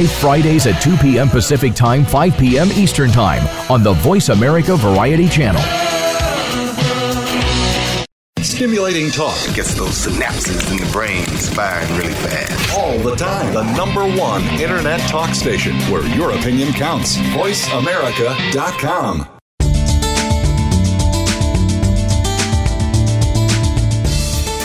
Fridays 0.09 0.65
at 0.67 0.81
2 0.81 0.97
p.m. 0.97 1.29
Pacific 1.29 1.73
Time, 1.73 2.03
5 2.05 2.37
p.m. 2.37 2.67
Eastern 2.71 3.11
Time 3.11 3.41
on 3.71 3.83
the 3.83 3.93
Voice 3.93 4.29
America 4.29 4.75
Variety 4.75 5.27
Channel. 5.29 5.61
Stimulating 8.39 9.09
talk 9.11 9.37
gets 9.55 9.73
those 9.75 10.05
synapses 10.05 10.69
in 10.71 10.77
the 10.77 10.85
brain 10.91 11.25
firing 11.25 11.95
really 11.97 12.13
fast. 12.13 12.77
all 12.77 12.97
the 12.99 13.15
time. 13.15 13.53
The 13.53 13.63
number 13.75 14.05
one 14.19 14.43
internet 14.59 14.99
talk 15.09 15.33
station 15.33 15.75
where 15.91 16.05
your 16.15 16.31
opinion 16.31 16.71
counts. 16.73 17.17
VoiceAmerica.com. 17.17 19.27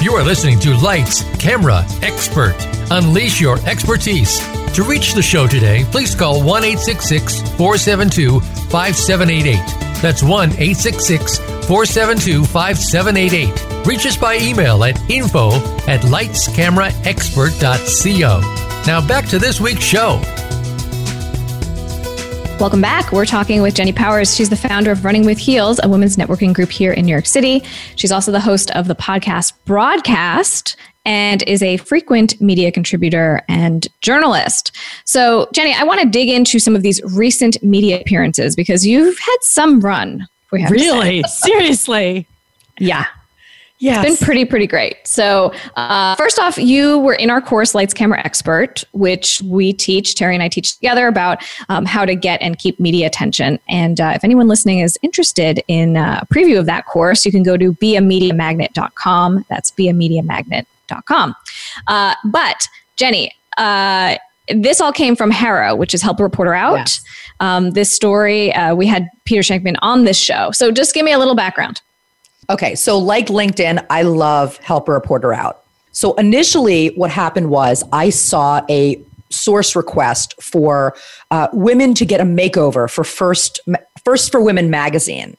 You 0.03 0.13
are 0.13 0.23
listening 0.23 0.61
to 0.61 0.77
Lights, 0.77 1.23
Camera, 1.39 1.85
Expert. 2.03 2.55
Unleash 2.91 3.41
your 3.41 3.59
expertise. 3.67 4.41
To 4.77 4.83
reach 4.83 5.15
the 5.15 5.23
show 5.23 5.47
today, 5.47 5.85
please 5.91 6.15
call 6.15 6.43
1 6.43 6.63
472 6.63 8.41
5788. 8.41 9.57
That's 10.03 10.23
1 10.23 10.51
472 10.51 12.45
5788. 12.45 13.87
Reach 13.87 14.05
us 14.05 14.19
by 14.19 14.37
email 14.37 14.85
at 14.85 15.01
info 15.11 15.53
at 15.89 16.03
lightscameraexpert.co. 16.03 18.41
Now 18.87 19.09
back 19.09 19.27
to 19.29 19.39
this 19.39 19.63
week's 19.63 19.83
show. 19.83 20.21
Welcome 22.61 22.83
back. 22.83 23.13
We're 23.13 23.25
talking 23.25 23.63
with 23.63 23.75
Jenny 23.75 23.95
Powers. 23.95 24.37
She's 24.37 24.51
the 24.51 24.57
founder 24.57 24.91
of 24.91 25.07
Running 25.07 25.25
with 25.25 25.39
Heels, 25.39 25.81
a 25.83 25.89
women's 25.89 26.19
networking 26.19 26.53
group 26.53 26.71
here 26.71 26.93
in 26.93 27.07
New 27.07 27.13
York 27.13 27.25
City. 27.25 27.63
She's 27.95 28.13
also 28.13 28.31
the 28.31 28.41
host 28.41 28.71
of 28.73 28.89
the 28.89 28.95
podcast 28.95 29.55
Broadcast 29.65 30.77
and 31.07 31.43
is 31.45 31.63
a 31.63 31.79
frequent 31.79 32.39
media 32.41 32.71
contributor 32.71 33.41
and 33.49 33.87
journalist. 34.03 34.73
So, 35.05 35.49
Jenny, 35.55 35.73
I 35.73 35.85
want 35.85 36.01
to 36.01 36.09
dig 36.09 36.29
into 36.29 36.59
some 36.59 36.77
of 36.77 36.83
these 36.83 37.01
recent 37.15 37.63
media 37.63 38.01
appearances 38.01 38.57
because 38.57 38.85
you've 38.85 39.19
had 39.19 39.37
some 39.41 39.81
run. 39.81 40.27
We 40.53 40.61
have. 40.61 40.71
Really? 40.71 41.23
Seriously? 41.29 42.27
Yeah. 42.79 43.07
Yeah, 43.79 44.03
It's 44.03 44.19
been 44.19 44.27
pretty, 44.27 44.45
pretty 44.47 44.67
great. 44.67 44.97
So, 45.07 45.53
uh, 45.77 46.15
first 46.17 46.39
off, 46.39 46.57
you 46.57 46.99
were 47.01 47.13
in 47.13 47.29
our 47.29 47.43
course, 47.43 47.75
Lights 47.75 47.93
Camera 47.93 48.19
Expert, 48.25 48.85
which 48.93 49.43
we 49.43 49.75
teach, 49.75 50.15
Terry 50.15 50.33
and 50.35 50.43
I 50.43 50.49
teach 50.49 50.77
together 50.77 51.09
about 51.09 51.45
um, 51.69 51.85
how 51.85 52.07
to 52.07 52.15
get 52.15 52.41
and 52.41 52.59
keep 52.59 52.81
media 52.81 53.07
attention. 53.07 53.59
And 53.69 54.01
uh, 54.01 54.13
if 54.15 54.25
anyone 54.25 54.49
listening 54.49 54.79
is 54.79 54.99
interested 55.03 55.63
in 55.69 55.99
uh, 55.99 56.21
a 56.23 56.35
preview 56.35 56.59
of 56.59 56.65
that 56.67 56.87
course, 56.87 57.27
you 57.27 57.31
can 57.31 57.43
go 57.43 57.59
to 57.59 57.75
beamediamagnet.com. 57.75 59.45
That's 59.51 59.71
beamediamagnet.com. 59.73 60.67
Uh, 61.87 62.15
but, 62.25 62.69
Jenny, 62.97 63.33
uh, 63.57 64.17
this 64.49 64.81
all 64.81 64.93
came 64.93 65.17
from 65.17 65.31
HARO, 65.31 65.75
which 65.75 65.95
is 65.95 66.03
Help 66.03 66.21
a 66.21 66.23
Reporter 66.23 66.55
Out. 66.55 66.77
Yes. 66.77 67.01
Um, 67.41 67.73
this 67.73 67.95
story, 67.95 68.53
uh, 68.53 68.75
we 68.75 68.87
had 68.87 69.09
Peter 69.25 69.43
Shankman 69.43 69.77
on 69.83 70.05
this 70.05 70.19
show. 70.19 70.51
So, 70.53 70.71
just 70.71 70.95
give 70.95 71.05
me 71.05 71.13
a 71.13 71.19
little 71.19 71.35
background. 71.35 71.83
Okay, 72.49 72.75
so 72.77 72.97
like 72.97 73.27
LinkedIn, 73.27 73.85
I 73.91 74.03
love 74.03 74.57
Help 74.59 74.89
a 74.89 74.93
Reporter 74.93 75.35
Out. 75.35 75.65
So 75.91 76.13
initially, 76.15 76.89
what 76.89 77.11
happened 77.11 77.51
was 77.51 77.83
I 77.91 78.11
saw 78.11 78.61
a 78.69 79.03
source 79.31 79.75
request 79.75 80.35
for 80.43 80.95
uh, 81.31 81.49
women 81.55 81.95
to 81.95 82.05
get 82.05 82.21
a 82.21 82.25
makeover 82.25 82.89
for 82.89 83.03
First 83.03 83.61
First 84.05 84.31
for 84.31 84.43
Women 84.43 84.71
magazine, 84.71 85.37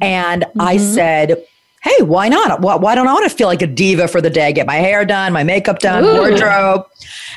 and 0.00 0.46
I 0.58 0.78
said, 0.78 1.44
"Hey, 1.82 2.02
why 2.02 2.28
not? 2.28 2.60
Why, 2.60 2.76
why 2.76 2.94
don't 2.94 3.08
I 3.08 3.12
want 3.12 3.28
to 3.28 3.34
feel 3.34 3.48
like 3.48 3.62
a 3.62 3.66
diva 3.66 4.08
for 4.08 4.20
the 4.20 4.30
day? 4.30 4.52
Get 4.52 4.66
my 4.66 4.76
hair 4.76 5.04
done, 5.04 5.32
my 5.32 5.44
makeup 5.44 5.78
done, 5.78 6.04
Ooh. 6.04 6.14
wardrobe." 6.14 6.84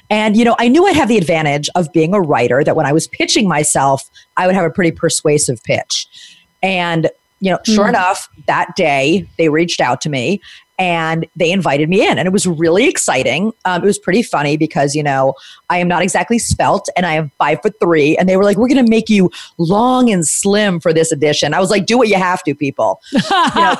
And 0.10 0.36
you 0.36 0.46
know, 0.46 0.56
I 0.60 0.68
knew 0.68 0.86
I'd 0.86 0.96
have 0.96 1.08
the 1.08 1.18
advantage 1.18 1.70
of 1.76 1.92
being 1.94 2.14
a 2.14 2.22
writer. 2.22 2.64
That 2.64 2.76
when 2.76 2.86
I 2.86 2.94
was 2.94 3.08
pitching 3.08 3.48
myself, 3.48 4.10
I 4.38 4.46
would 4.46 4.56
have 4.56 4.66
a 4.66 4.72
pretty 4.72 4.92
persuasive 4.92 5.64
pitch. 5.64 6.08
And 6.62 7.10
you 7.40 7.50
know, 7.50 7.60
sure 7.66 7.88
enough, 7.88 8.30
that 8.46 8.76
day 8.76 9.28
they 9.38 9.50
reached 9.50 9.82
out 9.82 10.00
to 10.02 10.10
me 10.10 10.42
and 10.82 11.28
they 11.36 11.52
invited 11.52 11.90
me 11.90 12.08
in, 12.08 12.18
and 12.18 12.28
it 12.28 12.32
was 12.32 12.48
really 12.48 12.88
exciting. 12.88 13.54
Um, 13.66 13.84
it 13.84 13.86
was 13.86 14.00
pretty 14.00 14.24
funny 14.24 14.58
because 14.58 14.96
you 14.96 15.04
know 15.04 15.36
I 15.70 15.78
am 15.78 15.88
not 15.88 16.02
exactly 16.02 16.40
spelt, 16.40 16.90
and 16.98 17.06
I 17.06 17.14
am 17.14 17.32
five 17.38 17.62
foot 17.62 17.76
three, 17.80 18.18
and 18.18 18.28
they 18.28 18.36
were 18.36 18.44
like, 18.44 18.58
"We're 18.58 18.68
going 18.68 18.84
to 18.84 18.90
make 18.90 19.08
you 19.08 19.30
long 19.60 20.10
and 20.10 20.28
slim 20.28 20.80
for 20.80 20.92
this 20.92 21.12
edition." 21.12 21.54
I 21.54 21.60
was 21.60 21.70
like, 21.70 21.86
"Do 21.86 22.00
what 22.00 22.08
you 22.08 22.16
have 22.16 22.44
to, 22.44 22.56
people." 22.56 23.00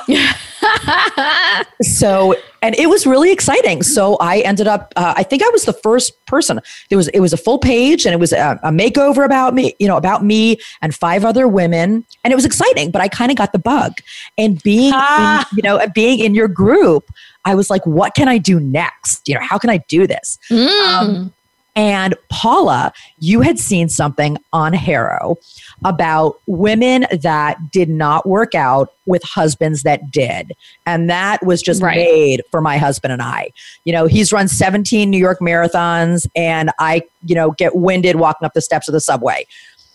You 0.08 0.14
know? 0.16 0.32
so 1.82 2.34
and 2.60 2.74
it 2.76 2.88
was 2.88 3.06
really 3.06 3.32
exciting. 3.32 3.82
So 3.82 4.16
i 4.20 4.40
ended 4.40 4.66
up 4.66 4.92
uh, 4.96 5.14
i 5.16 5.22
think 5.22 5.42
i 5.42 5.48
was 5.48 5.64
the 5.64 5.72
first 5.72 6.24
person. 6.26 6.60
There 6.88 6.98
was 6.98 7.08
it 7.08 7.20
was 7.20 7.32
a 7.32 7.36
full 7.36 7.58
page 7.58 8.06
and 8.06 8.14
it 8.14 8.18
was 8.18 8.32
a, 8.32 8.58
a 8.62 8.70
makeover 8.70 9.24
about 9.24 9.54
me 9.54 9.74
you 9.78 9.88
know 9.88 9.96
about 9.96 10.24
me 10.24 10.58
and 10.80 10.94
five 10.94 11.24
other 11.24 11.48
women. 11.48 12.04
And 12.24 12.32
it 12.32 12.36
was 12.36 12.44
exciting 12.44 12.90
but 12.90 13.00
i 13.02 13.08
kind 13.08 13.30
of 13.30 13.36
got 13.36 13.52
the 13.52 13.58
bug. 13.58 13.92
And 14.38 14.62
being 14.62 14.94
in, 15.18 15.40
you 15.56 15.62
know 15.62 15.80
being 15.94 16.20
in 16.20 16.34
your 16.34 16.48
group 16.48 17.10
i 17.44 17.54
was 17.54 17.70
like 17.70 17.84
what 17.86 18.14
can 18.14 18.28
i 18.28 18.38
do 18.38 18.60
next? 18.60 19.28
You 19.28 19.34
know 19.34 19.42
how 19.42 19.58
can 19.58 19.70
i 19.70 19.78
do 19.88 20.06
this? 20.06 20.38
Um, 20.50 21.32
and 21.74 22.14
Paula, 22.28 22.92
you 23.18 23.40
had 23.40 23.58
seen 23.58 23.88
something 23.88 24.36
on 24.52 24.74
HARO 24.74 25.36
about 25.84 26.38
women 26.46 27.06
that 27.22 27.70
did 27.70 27.88
not 27.88 28.28
work 28.28 28.54
out 28.54 28.92
with 29.06 29.22
husbands 29.22 29.82
that 29.82 30.10
did. 30.10 30.52
And 30.86 31.08
that 31.08 31.44
was 31.44 31.62
just 31.62 31.82
Right. 31.82 31.96
made 31.96 32.42
for 32.50 32.60
my 32.60 32.76
husband 32.76 33.12
and 33.12 33.22
I. 33.22 33.50
You 33.84 33.92
know, 33.92 34.06
he's 34.06 34.32
run 34.32 34.48
17 34.48 35.08
New 35.08 35.18
York 35.18 35.40
marathons, 35.40 36.26
and 36.36 36.70
I, 36.78 37.02
you 37.24 37.34
know, 37.34 37.52
get 37.52 37.74
winded 37.74 38.16
walking 38.16 38.44
up 38.44 38.52
the 38.52 38.60
steps 38.60 38.86
of 38.86 38.92
the 38.92 39.00
subway. 39.00 39.46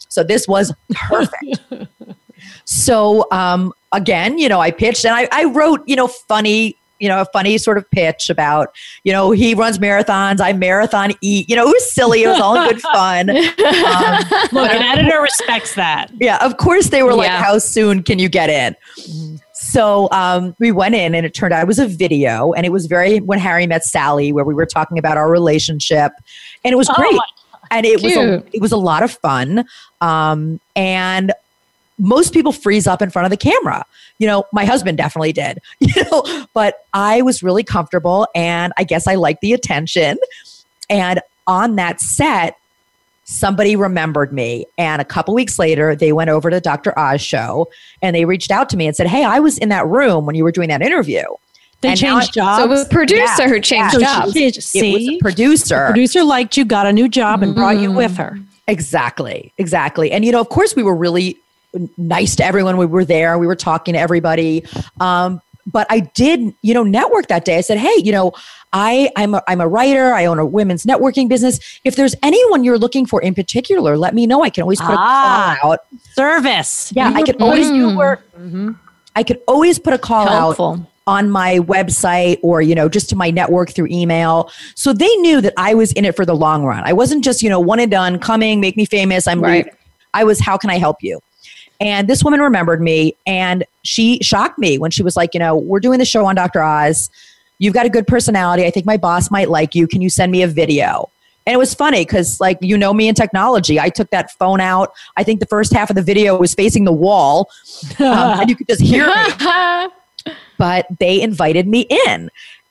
So 0.10 0.24
this 0.24 0.48
was 0.48 0.74
perfect. 0.96 1.60
so 2.66 3.28
um, 3.32 3.72
again, 3.92 4.40
you 4.40 4.50
know, 4.50 4.60
I 4.60 4.72
pitched 4.72 5.06
and 5.06 5.14
I, 5.16 5.28
I 5.32 5.46
wrote, 5.46 5.84
you 5.86 5.96
know, 5.96 6.08
funny 6.08 6.76
you 7.00 7.08
know, 7.08 7.22
a 7.22 7.26
funny 7.34 7.58
sort 7.58 7.78
of 7.78 7.89
pitch 7.91 8.30
about, 8.30 8.74
you 9.04 9.12
know, 9.12 9.32
he 9.32 9.54
runs 9.54 9.78
marathons, 9.80 10.39
I 10.41 10.54
marathon 10.54 11.12
eat. 11.22 11.50
You 11.50 11.56
know, 11.56 11.64
it 11.68 11.74
was 11.74 11.91
silly. 11.91 12.24
It 12.24 12.28
was 12.28 12.39
all 12.39 12.56
good 12.68 12.82
fun. 12.93 13.30
Um, 13.30 13.36
Look, 14.52 14.72
an 14.72 14.82
editor 14.84 15.22
respects 15.22 15.76
that. 15.76 16.12
yeah, 16.20 16.43
of 16.45 16.58
course 16.58 16.88
they 16.89 17.04
were 17.04 17.14
like, 17.14 17.28
Yeah. 17.28 17.43
how 17.43 17.58
soon 17.60 18.04
can 18.04 18.20
you 18.20 18.30
get 18.30 18.50
in? 18.50 18.76
So 19.54 20.08
um, 20.12 20.56
we 20.60 20.72
went 20.72 20.95
in, 20.95 21.16
and 21.16 21.26
it 21.26 21.34
turned 21.34 21.54
out 21.54 21.62
it 21.62 21.68
was 21.68 21.80
a 21.80 21.88
video, 21.88 22.54
and 22.54 22.66
it 22.66 22.72
was 22.72 22.86
very 22.86 23.20
when 23.20 23.39
Harry 23.39 23.66
met 23.68 23.84
Sally, 23.84 24.32
where 24.32 24.45
we 24.45 24.54
were 24.54 24.66
talking 24.68 24.98
about 25.00 25.18
our 25.18 25.30
relationship, 25.32 26.12
and 26.64 26.74
it 26.74 26.76
was 26.78 26.89
Oh 26.89 26.93
great, 26.95 27.20
and 27.72 27.86
it 27.86 28.02
was 28.04 28.16
a, 28.16 28.43
it 28.54 28.62
was 28.62 28.72
a 28.72 28.78
lot 28.78 29.02
of 29.04 29.12
fun, 29.12 29.66
um, 30.00 30.60
and 30.76 31.34
most 31.98 32.34
people 32.34 32.52
freeze 32.52 32.88
up 32.88 33.02
in 33.02 33.10
front 33.10 33.26
of 33.26 33.32
the 33.32 33.38
camera. 33.38 33.86
You 34.20 34.28
know, 34.28 34.45
my 34.52 34.66
husband 34.66 34.98
definitely 34.98 35.34
did, 35.34 35.60
you 35.80 36.04
know, 36.12 36.45
but 36.54 36.86
I 36.93 37.22
was 37.22 37.43
really 37.43 37.64
comfortable, 37.64 38.28
and 38.36 38.74
I 38.78 38.84
guess 38.84 39.08
I 39.08 39.16
liked 39.16 39.41
the 39.41 39.54
attention, 39.54 40.18
and 40.89 41.22
on 41.48 41.76
that 41.78 42.02
set, 42.02 42.58
somebody 43.24 43.76
remembered 43.76 44.32
me. 44.34 44.66
And 44.78 45.02
a 45.02 45.06
couple 45.06 45.34
weeks 45.34 45.60
later, 45.60 45.95
they 45.95 46.14
went 46.14 46.30
over 46.30 46.50
to 46.50 46.60
Dr. 46.62 46.98
Oz 46.98 47.22
show 47.22 47.70
and 48.02 48.16
they 48.16 48.26
reached 48.26 48.52
out 48.52 48.70
to 48.70 48.78
me 48.78 48.88
and 48.88 48.95
said, 48.95 49.08
Hey, 49.08 49.24
I 49.24 49.39
was 49.39 49.58
in 49.58 49.70
that 49.70 49.86
room 49.86 50.26
when 50.26 50.36
you 50.36 50.43
were 50.43 50.52
doing 50.52 50.70
that 50.70 50.82
interview. 50.82 51.24
They 51.82 51.89
And 51.89 52.00
changed 52.00 52.34
jobs. 52.34 52.60
So 52.60 52.66
it 52.66 52.70
was 52.70 52.86
a 52.86 52.89
producer 52.89 53.24
Yeah, 53.43 53.50
who 53.50 53.60
changed 53.60 53.93
So 53.95 54.00
jobs. 54.00 54.34
changed- 54.34 54.76
It 54.76 54.93
was 54.93 55.08
a 55.10 55.18
producer. 55.20 55.86
producer 55.88 56.24
liked 56.24 56.58
you, 56.58 56.66
got 56.66 56.88
a 56.88 56.93
new 56.93 57.08
job, 57.08 57.43
and 57.43 57.54
brought 57.54 57.78
you 57.78 57.89
mm-hmm. 57.89 57.98
with 57.98 58.18
her. 58.18 58.39
Exactly. 58.68 59.52
Exactly. 59.58 60.12
And, 60.12 60.26
you 60.26 60.32
know, 60.32 60.41
of 60.41 60.50
course, 60.50 60.76
we 60.76 60.84
were 60.84 60.95
really 60.95 61.38
nice 61.98 62.36
to 62.38 62.46
everyone. 62.46 62.78
We 62.78 62.86
were 62.86 63.06
there. 63.06 63.38
We 63.38 63.48
were 63.48 63.56
talking 63.56 63.94
to 63.94 64.00
everybody. 64.00 64.64
Um, 65.00 65.42
but 65.70 65.86
I 65.90 66.00
did, 66.00 66.54
you 66.62 66.74
know, 66.74 66.84
network 66.84 67.28
that 67.28 67.44
day. 67.44 67.58
I 67.58 67.62
said, 67.62 67.78
"Hey, 67.78 67.94
you 67.98 68.12
know, 68.14 68.32
I 68.72 69.10
I'm 69.18 69.34
a, 69.34 69.44
I'm 69.50 69.60
a 69.60 69.68
writer. 69.68 70.14
I 70.14 70.26
own 70.26 70.40
a 70.40 70.46
women's 70.46 70.86
networking 70.86 71.28
business. 71.28 71.60
If 71.84 71.96
there's 71.98 72.16
anyone 72.24 72.64
you're 72.64 72.78
looking 72.78 73.06
for 73.06 73.22
in 73.22 73.36
particular, 73.36 73.98
let 73.98 74.14
me 74.16 74.26
know. 74.28 74.44
I 74.44 74.50
can 74.50 74.62
always 74.62 74.80
put 74.80 74.96
Ah. 74.98 75.56
a 75.56 75.60
call 75.60 75.72
out. 75.74 75.80
Service. 76.16 76.92
Yeah, 76.96 77.12
I 77.14 77.22
could 77.24 77.42
always 77.42 77.70
You 77.70 77.96
were. 77.98 78.20
I 79.16 79.24
could 79.24 79.42
always 79.48 79.78
put 79.80 79.94
a 79.94 79.98
call 79.98 80.28
out 80.30 80.80
on 81.08 81.30
my 81.30 81.60
website 81.60 82.38
or 82.44 82.62
you 82.62 82.76
know 82.76 82.88
just 82.90 83.10
to 83.10 83.16
my 83.16 83.30
network 83.32 83.70
through 83.72 83.88
email 83.90 84.52
so 84.76 84.92
they 84.92 85.16
knew 85.18 85.40
that 85.40 85.54
i 85.56 85.74
was 85.74 85.94
in 85.94 86.04
it 86.04 86.14
for 86.18 86.26
the 86.26 86.36
long 86.36 86.66
run 86.66 86.84
i 86.84 86.92
wasn't 86.92 87.24
just 87.24 87.42
you 87.42 87.50
know 87.50 87.62
one 87.62 87.80
and 87.80 87.90
done 87.90 88.20
coming 88.20 88.60
make 88.60 88.76
me 88.76 88.84
famous 88.84 89.26
i'm 89.26 89.40
Right. 89.40 89.66
leaving. 89.66 89.74
i 90.14 90.26
was 90.26 90.42
how 90.42 90.58
can 90.58 90.70
i 90.70 90.78
help 90.78 90.98
you 91.02 91.22
and 91.80 92.08
this 92.08 92.24
woman 92.24 92.40
remembered 92.40 92.82
me 92.82 93.16
and 93.26 93.64
she 93.84 94.20
shocked 94.22 94.58
me 94.58 94.78
when 94.78 94.92
she 94.92 95.04
was 95.04 95.16
like 95.16 95.34
you 95.34 95.40
know 95.40 95.56
we're 95.56 95.80
doing 95.80 96.00
the 96.00 96.06
show 96.06 96.26
on 96.26 96.36
dr 96.36 96.62
oz. 96.62 97.10
You've 97.60 97.74
got 97.74 97.88
a 97.88 97.90
good 97.90 98.06
personality. 98.06 98.66
I 98.66 98.70
think 98.70 98.86
my 98.86 98.98
boss 98.98 99.32
might 99.32 99.50
like 99.50 99.74
you. 99.74 99.88
Can 99.88 100.00
you 100.00 100.12
send 100.12 100.32
me 100.32 100.44
a 100.44 100.48
video? 100.48 101.10
And 101.48 101.54
it 101.54 101.58
was 101.58 101.74
funny 101.74 102.04
because 102.04 102.40
like 102.40 102.58
you 102.62 102.78
know 102.78 102.94
me 102.94 103.08
in 103.08 103.16
technology. 103.16 103.80
I 103.80 103.90
took 103.90 104.10
that 104.12 104.32
phone 104.32 104.60
out. 104.60 104.94
I 105.16 105.24
think 105.24 105.40
the 105.40 105.46
first 105.46 105.74
half 105.74 105.90
of 105.90 105.96
the 105.96 106.04
video 106.04 106.38
was 106.38 106.54
facing 106.54 106.84
the 106.84 106.92
wall 106.92 107.50
um, 108.00 108.42
and 108.42 108.50
you 108.50 108.56
could 108.56 108.68
just 108.68 108.82
hear 108.82 109.08
me. 109.08 109.88
But 110.58 110.88
they 111.00 111.22
invited 111.22 111.68
me 111.68 111.82
in. 112.08 112.30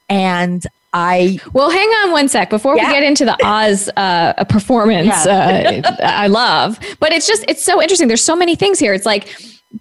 And 0.09 0.67
i 0.97 1.39
Well, 1.53 1.71
hang 1.71 1.89
on 1.89 2.11
one 2.13 2.29
sec 2.29 2.49
before 2.51 2.77
Yeah. 2.77 2.87
we 2.89 2.93
get 2.95 3.03
into 3.03 3.25
the 3.27 3.37
Oz 3.45 3.91
uh, 3.97 4.33
performance. 4.45 5.27
Uh, 5.27 5.83
I 6.03 6.27
love, 6.27 6.79
but 7.01 7.13
it's 7.13 7.27
just 7.27 7.45
it's 7.49 7.63
so 7.63 7.83
interesting. 7.83 8.09
There's 8.09 8.25
so 8.25 8.35
many 8.35 8.57
things 8.57 8.79
here. 8.79 8.95
It's 8.95 9.05
like 9.07 9.29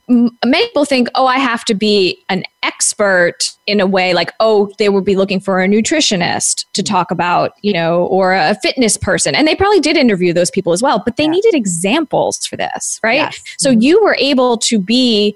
m- 0.09 0.37
many 0.43 0.65
people 0.67 0.83
think, 0.85 1.07
oh, 1.15 1.25
I 1.25 1.37
have 1.37 1.63
to 1.65 1.73
be 1.73 2.23
an 2.27 2.43
expert 2.63 3.37
in 3.65 3.79
a 3.79 3.87
way, 3.87 4.13
like 4.13 4.31
oh, 4.41 4.69
they 4.77 4.89
would 4.89 5.05
be 5.05 5.15
looking 5.15 5.39
for 5.39 5.63
a 5.63 5.67
nutritionist 5.67 6.65
to 6.73 6.83
talk 6.83 7.11
about, 7.11 7.53
you 7.61 7.71
know, 7.71 8.05
or 8.07 8.33
a 8.33 8.55
fitness 8.61 8.97
person, 8.97 9.35
and 9.35 9.47
they 9.47 9.55
probably 9.55 9.79
did 9.79 9.95
interview 9.95 10.33
those 10.33 10.51
people 10.51 10.73
as 10.73 10.81
well. 10.83 11.01
But 11.05 11.15
they 11.15 11.27
needed 11.27 11.53
examples 11.53 12.45
for 12.45 12.57
this, 12.57 12.99
right? 13.03 13.15
Yes. 13.15 13.41
So 13.57 13.69
you 13.69 14.03
were 14.03 14.17
able 14.19 14.57
to 14.57 14.79
be 14.79 15.35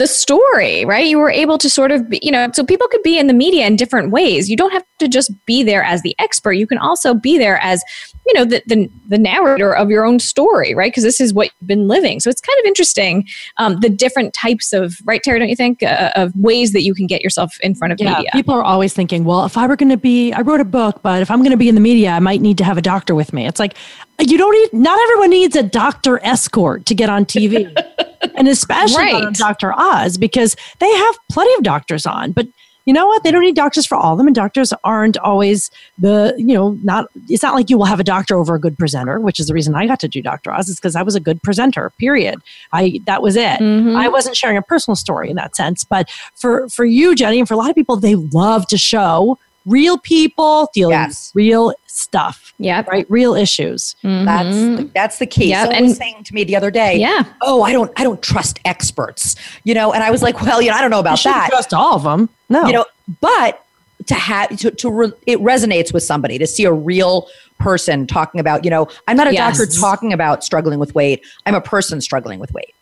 the 0.00 0.06
story, 0.06 0.86
right? 0.86 1.06
You 1.06 1.18
were 1.18 1.30
able 1.30 1.58
to 1.58 1.68
sort 1.68 1.92
of, 1.92 2.08
be, 2.08 2.18
you 2.22 2.32
know, 2.32 2.48
so 2.54 2.64
people 2.64 2.88
could 2.88 3.02
be 3.02 3.18
in 3.18 3.26
the 3.26 3.34
media 3.34 3.66
in 3.66 3.76
different 3.76 4.10
ways. 4.10 4.48
You 4.48 4.56
don't 4.56 4.72
have 4.72 4.82
to 4.98 5.08
just 5.08 5.30
be 5.44 5.62
there 5.62 5.82
as 5.82 6.00
the 6.00 6.16
expert. 6.18 6.52
You 6.52 6.66
can 6.66 6.78
also 6.78 7.12
be 7.12 7.36
there 7.36 7.58
as, 7.58 7.82
you 8.26 8.32
know, 8.32 8.46
the 8.46 8.62
the, 8.66 8.90
the 9.08 9.18
narrator 9.18 9.76
of 9.76 9.90
your 9.90 10.06
own 10.06 10.18
story, 10.18 10.74
right? 10.74 10.90
Because 10.90 11.02
this 11.02 11.20
is 11.20 11.34
what 11.34 11.50
you've 11.60 11.68
been 11.68 11.86
living. 11.86 12.18
So 12.18 12.30
it's 12.30 12.40
kind 12.40 12.58
of 12.60 12.64
interesting 12.64 13.28
um, 13.58 13.78
the 13.80 13.90
different 13.90 14.32
types 14.32 14.72
of, 14.72 14.96
right, 15.04 15.22
Terry? 15.22 15.38
Don't 15.38 15.50
you 15.50 15.56
think 15.56 15.82
uh, 15.82 16.12
of 16.16 16.34
ways 16.34 16.72
that 16.72 16.80
you 16.80 16.94
can 16.94 17.06
get 17.06 17.20
yourself 17.20 17.58
in 17.60 17.74
front 17.74 17.92
of 17.92 18.00
Yeah, 18.00 18.14
media? 18.16 18.30
people 18.32 18.54
are 18.54 18.64
always 18.64 18.94
thinking, 18.94 19.24
well, 19.24 19.44
if 19.44 19.58
I 19.58 19.66
were 19.66 19.76
going 19.76 19.90
to 19.90 19.98
be, 19.98 20.32
I 20.32 20.40
wrote 20.40 20.60
a 20.60 20.64
book, 20.64 21.02
but 21.02 21.20
if 21.20 21.30
I'm 21.30 21.40
going 21.40 21.50
to 21.50 21.58
be 21.58 21.68
in 21.68 21.74
the 21.74 21.80
media, 21.82 22.12
I 22.12 22.20
might 22.20 22.40
need 22.40 22.56
to 22.56 22.64
have 22.64 22.78
a 22.78 22.82
doctor 22.82 23.14
with 23.14 23.34
me. 23.34 23.46
It's 23.46 23.60
like, 23.60 23.76
you 24.18 24.38
don't 24.38 24.52
need, 24.52 24.80
not 24.80 24.98
everyone 24.98 25.30
needs 25.30 25.56
a 25.56 25.62
doctor 25.62 26.22
escort 26.24 26.86
to 26.86 26.94
get 26.94 27.10
on 27.10 27.26
TV. 27.26 27.70
and 28.34 28.48
especially 28.48 28.96
Right. 28.96 29.32
Dr. 29.34 29.72
Oz 29.78 30.16
because 30.18 30.56
they 30.78 30.90
have 30.90 31.14
plenty 31.30 31.52
of 31.54 31.62
doctors 31.62 32.06
on. 32.06 32.32
But 32.32 32.46
you 32.86 32.94
know 32.94 33.06
what? 33.06 33.22
They 33.22 33.30
don't 33.30 33.42
need 33.42 33.54
doctors 33.54 33.84
for 33.86 33.94
all 33.96 34.12
of 34.12 34.18
them. 34.18 34.26
And 34.26 34.34
doctors 34.34 34.72
aren't 34.84 35.16
always 35.18 35.70
the, 35.98 36.34
you 36.38 36.54
know, 36.54 36.70
not, 36.82 37.06
it's 37.28 37.42
not 37.42 37.54
like 37.54 37.68
you 37.70 37.76
will 37.76 37.84
have 37.84 38.00
a 38.00 38.04
doctor 38.04 38.36
over 38.36 38.54
a 38.54 38.58
good 38.58 38.76
presenter, 38.78 39.20
which 39.20 39.38
is 39.38 39.46
the 39.46 39.54
reason 39.54 39.74
I 39.74 39.86
got 39.86 40.00
to 40.00 40.08
do 40.08 40.22
Dr. 40.22 40.50
Oz, 40.50 40.68
is 40.68 40.76
because 40.76 40.96
I 40.96 41.02
was 41.02 41.14
a 41.14 41.20
good 41.20 41.42
presenter, 41.42 41.90
period. 41.98 42.40
I, 42.72 43.00
that 43.04 43.22
was 43.22 43.36
it. 43.36 43.60
Mhm. 43.60 43.96
I 43.96 44.08
wasn't 44.08 44.34
sharing 44.34 44.56
a 44.56 44.62
personal 44.62 44.96
story 44.96 45.28
in 45.30 45.36
that 45.36 45.54
sense. 45.54 45.84
But 45.84 46.08
for, 46.34 46.68
for 46.70 46.84
you, 46.86 47.14
Jenny, 47.14 47.38
and 47.38 47.46
for 47.46 47.54
a 47.54 47.58
lot 47.58 47.68
of 47.70 47.76
people, 47.76 47.96
they 47.96 48.14
love 48.16 48.66
to 48.68 48.78
show 48.78 49.38
real 49.66 49.98
people 49.98 50.70
dealing 50.74 50.92
Yes. 50.92 51.30
with 51.34 51.40
real 51.42 51.72
stuff, 51.86 52.54
Yeah. 52.58 52.82
right? 52.88 53.06
Real 53.10 53.34
issues. 53.34 53.94
that's 54.02 54.56
mm-hmm. 54.56 54.76
the, 54.76 54.84
that's 54.94 55.18
the 55.18 55.26
key 55.26 55.50
Yeah, 55.50 55.64
someone 55.64 55.82
was 55.82 55.90
and- 55.92 55.98
saying 55.98 56.24
to 56.24 56.34
me 56.34 56.44
the 56.44 56.56
other 56.56 56.70
day 56.70 56.96
Yeah. 56.96 57.24
oh 57.42 57.62
i 57.62 57.72
don't 57.72 57.90
i 58.00 58.02
don't 58.04 58.22
trust 58.22 58.58
experts 58.64 59.36
you 59.64 59.74
know 59.74 59.92
and 59.92 60.02
i 60.02 60.10
was 60.10 60.22
like 60.22 60.40
well 60.40 60.62
you 60.62 60.70
know 60.70 60.76
i 60.76 60.80
don't 60.80 60.90
know 60.90 61.00
about 61.00 61.18
shouldn't 61.18 61.42
that 61.42 61.50
trust 61.50 61.74
all 61.74 61.94
of 61.96 62.02
them. 62.04 62.28
No. 62.48 62.66
you 62.66 62.72
know 62.72 62.86
but 63.20 63.64
to 64.06 64.14
have 64.14 64.56
to, 64.58 64.70
to 64.70 64.90
re, 64.90 65.12
it 65.26 65.38
resonates 65.40 65.92
with 65.92 66.02
somebody 66.02 66.38
to 66.38 66.46
see 66.46 66.64
a 66.64 66.72
real 66.72 67.28
person 67.58 68.06
talking 68.06 68.40
about 68.40 68.64
you 68.64 68.70
know 68.70 68.88
i'm 69.08 69.16
not 69.16 69.26
a 69.26 69.32
Yes. 69.34 69.58
doctor 69.58 69.72
talking 69.80 70.12
about 70.12 70.42
struggling 70.42 70.78
with 70.78 70.94
weight 70.94 71.22
i'm 71.44 71.54
a 71.54 71.60
person 71.60 72.00
struggling 72.00 72.38
with 72.40 72.52
weight 72.52 72.74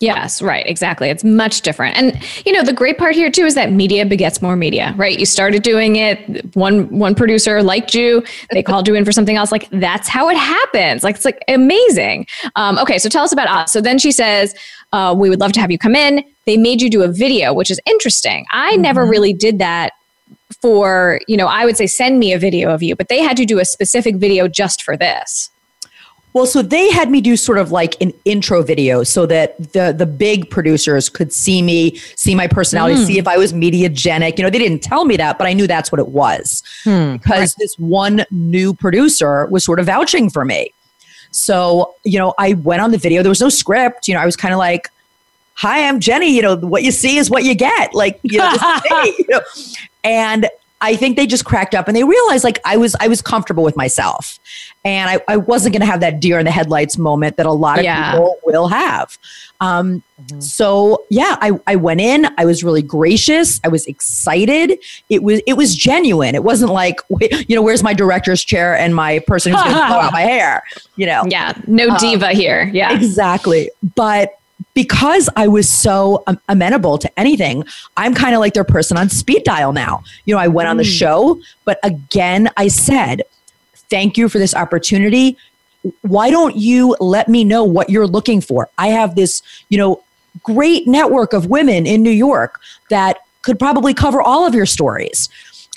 Yes, 0.00 0.40
right, 0.40 0.66
exactly. 0.66 1.10
It's 1.10 1.24
much 1.24 1.60
different. 1.60 1.96
And 1.96 2.18
you 2.46 2.52
know, 2.52 2.62
the 2.62 2.72
great 2.72 2.96
part 2.96 3.14
here 3.14 3.30
too 3.30 3.44
is 3.44 3.54
that 3.54 3.70
media 3.70 4.06
begets 4.06 4.40
more 4.40 4.56
media, 4.56 4.94
right? 4.96 5.18
You 5.18 5.26
started 5.26 5.62
doing 5.62 5.96
it, 5.96 6.54
one 6.56 6.88
one 6.98 7.14
producer 7.14 7.62
liked 7.62 7.94
you, 7.94 8.24
they 8.50 8.62
called 8.70 8.88
you 8.88 8.94
in 8.94 9.04
for 9.04 9.12
something 9.12 9.36
else. 9.36 9.52
Like 9.52 9.68
that's 9.70 10.08
how 10.08 10.28
it 10.30 10.36
happens. 10.36 11.04
Like 11.04 11.16
it's 11.16 11.24
like 11.24 11.42
amazing. 11.48 12.26
Um, 12.56 12.78
okay, 12.78 12.98
so 12.98 13.08
tell 13.08 13.24
us 13.24 13.32
about 13.32 13.48
us. 13.48 13.72
So 13.72 13.80
then 13.80 13.98
she 13.98 14.10
says, 14.10 14.54
uh, 14.92 15.14
we 15.16 15.28
would 15.28 15.40
love 15.40 15.52
to 15.52 15.60
have 15.60 15.70
you 15.70 15.78
come 15.78 15.94
in. 15.94 16.24
They 16.46 16.56
made 16.56 16.80
you 16.80 16.88
do 16.88 17.02
a 17.02 17.08
video, 17.08 17.52
which 17.52 17.70
is 17.70 17.80
interesting. 17.84 18.46
I 18.52 18.76
never 18.76 19.04
really 19.04 19.32
did 19.32 19.58
that 19.58 19.92
for, 20.60 21.20
you 21.26 21.36
know, 21.36 21.46
I 21.46 21.64
would 21.64 21.76
say 21.76 21.86
send 21.86 22.18
me 22.18 22.32
a 22.32 22.38
video 22.38 22.70
of 22.70 22.82
you, 22.82 22.96
but 22.96 23.08
they 23.08 23.20
had 23.20 23.36
to 23.38 23.44
do 23.44 23.58
a 23.58 23.64
specific 23.64 24.16
video 24.16 24.48
just 24.48 24.82
for 24.82 24.96
this. 24.96 25.50
Well, 26.34 26.46
so 26.46 26.62
they 26.62 26.90
had 26.90 27.12
me 27.12 27.20
do 27.20 27.36
sort 27.36 27.58
of 27.58 27.70
like 27.70 27.96
an 28.02 28.12
intro 28.24 28.60
video 28.62 29.04
so 29.04 29.24
that 29.26 29.56
the 29.72 29.94
the 29.96 30.04
big 30.04 30.50
producers 30.50 31.08
could 31.08 31.32
see 31.32 31.62
me, 31.62 31.96
see 32.16 32.34
my 32.34 32.48
personality, 32.48 32.96
hmm. 32.96 33.04
see 33.04 33.18
if 33.18 33.28
I 33.28 33.36
was 33.36 33.52
mediagenic. 33.52 34.36
You 34.36 34.42
know, 34.42 34.50
they 34.50 34.58
didn't 34.58 34.80
tell 34.80 35.04
me 35.04 35.16
that, 35.16 35.38
but 35.38 35.46
I 35.46 35.52
knew 35.52 35.68
that's 35.68 35.92
what 35.92 36.00
it 36.00 36.08
was 36.08 36.64
hmm. 36.82 37.12
because 37.12 37.54
this 37.54 37.78
one 37.78 38.26
new 38.32 38.74
producer 38.74 39.46
was 39.46 39.62
sort 39.62 39.78
of 39.78 39.86
vouching 39.86 40.28
for 40.28 40.44
me. 40.44 40.74
So, 41.30 41.94
you 42.02 42.18
know, 42.18 42.34
I 42.36 42.54
went 42.54 42.82
on 42.82 42.90
the 42.90 42.98
video. 42.98 43.22
There 43.22 43.30
was 43.30 43.40
no 43.40 43.48
script. 43.48 44.08
You 44.08 44.14
know, 44.14 44.20
I 44.20 44.26
was 44.26 44.34
kind 44.34 44.52
of 44.52 44.58
like, 44.58 44.90
"Hi, 45.54 45.86
I'm 45.86 46.00
Jenny. 46.00 46.34
You 46.34 46.42
know, 46.42 46.56
what 46.56 46.82
you 46.82 46.90
see 46.90 47.16
is 47.16 47.30
what 47.30 47.44
you 47.44 47.54
get." 47.54 47.94
Like, 47.94 48.18
you 48.24 48.38
know. 48.38 48.52
You 49.04 49.24
know? 49.28 49.40
And 50.02 50.48
I 50.80 50.96
think 50.96 51.16
they 51.16 51.26
just 51.26 51.44
cracked 51.46 51.74
up 51.74 51.88
and 51.88 51.96
they 51.96 52.04
realized 52.04 52.44
like 52.44 52.58
I 52.64 52.76
was 52.76 52.94
I 53.00 53.08
was 53.08 53.22
comfortable 53.22 53.62
with 53.64 53.76
myself, 53.76 54.38
and 54.84 55.08
I, 55.08 55.20
I 55.28 55.36
wasn't 55.38 55.72
going 55.72 55.80
to 55.80 55.86
have 55.86 56.00
that 56.00 56.20
deer 56.20 56.38
in 56.38 56.44
the 56.44 56.50
headlights 56.50 56.98
moment 56.98 57.36
that 57.38 57.46
a 57.46 57.52
lot 57.52 57.78
of 57.78 57.84
Yeah. 57.84 58.12
people 58.12 58.36
will 58.44 58.68
have. 58.68 59.16
Um, 59.60 60.02
So 60.40 61.04
yeah, 61.10 61.36
I, 61.40 61.52
I 61.66 61.76
went 61.76 62.00
in. 62.02 62.26
I 62.36 62.44
was 62.44 62.62
really 62.62 62.82
gracious. 62.82 63.60
I 63.64 63.68
was 63.68 63.86
excited. 63.86 64.78
It 65.08 65.22
was 65.22 65.40
it 65.46 65.54
was 65.54 65.74
genuine. 65.74 66.34
It 66.34 66.44
wasn't 66.44 66.72
like 66.72 67.00
you 67.48 67.56
know 67.56 67.62
where's 67.62 67.82
my 67.82 67.94
director's 67.94 68.44
chair 68.44 68.76
and 68.76 68.94
my 68.94 69.20
person 69.20 69.52
who's 69.52 69.62
going 69.62 69.74
to 69.74 69.86
blow 69.86 70.00
out 70.00 70.12
my 70.12 70.20
hair. 70.22 70.62
You 70.96 71.06
know 71.06 71.22
Yeah, 71.28 71.54
no 71.66 71.96
diva 71.98 72.32
here. 72.32 72.70
Yeah. 72.74 72.92
exactly. 72.94 73.70
But 73.94 74.38
because 74.72 75.28
I 75.36 75.48
was 75.48 75.68
so 75.68 76.22
um, 76.26 76.40
amenable 76.48 76.98
to 76.98 77.18
anything, 77.18 77.64
I'm 77.96 78.14
kind 78.14 78.34
of 78.34 78.40
like 78.40 78.54
their 78.54 78.64
person 78.64 78.96
on 78.96 79.08
speed 79.08 79.44
dial 79.44 79.72
now. 79.72 80.02
You 80.24 80.34
know, 80.34 80.40
I 80.40 80.48
went 80.48 80.68
on 80.68 80.76
the 80.76 80.84
show, 80.84 81.40
but 81.64 81.78
again, 81.82 82.50
I 82.56 82.68
said, 82.68 83.22
thank 83.90 84.16
you 84.16 84.28
for 84.28 84.38
this 84.38 84.54
opportunity. 84.54 85.36
Why 86.02 86.30
don't 86.30 86.56
you 86.56 86.96
let 86.98 87.28
me 87.28 87.44
know 87.44 87.62
what 87.62 87.90
you're 87.90 88.06
looking 88.06 88.40
for? 88.40 88.68
I 88.78 88.88
have 88.88 89.14
this, 89.16 89.42
you 89.68 89.78
know, 89.78 90.02
great 90.42 90.86
network 90.86 91.32
of 91.32 91.46
women 91.46 91.86
in 91.86 92.02
New 92.02 92.10
York 92.10 92.60
that 92.90 93.18
could 93.42 93.58
probably 93.58 93.92
cover 93.92 94.22
all 94.22 94.46
of 94.46 94.54
your 94.54 94.66
stories. 94.66 95.28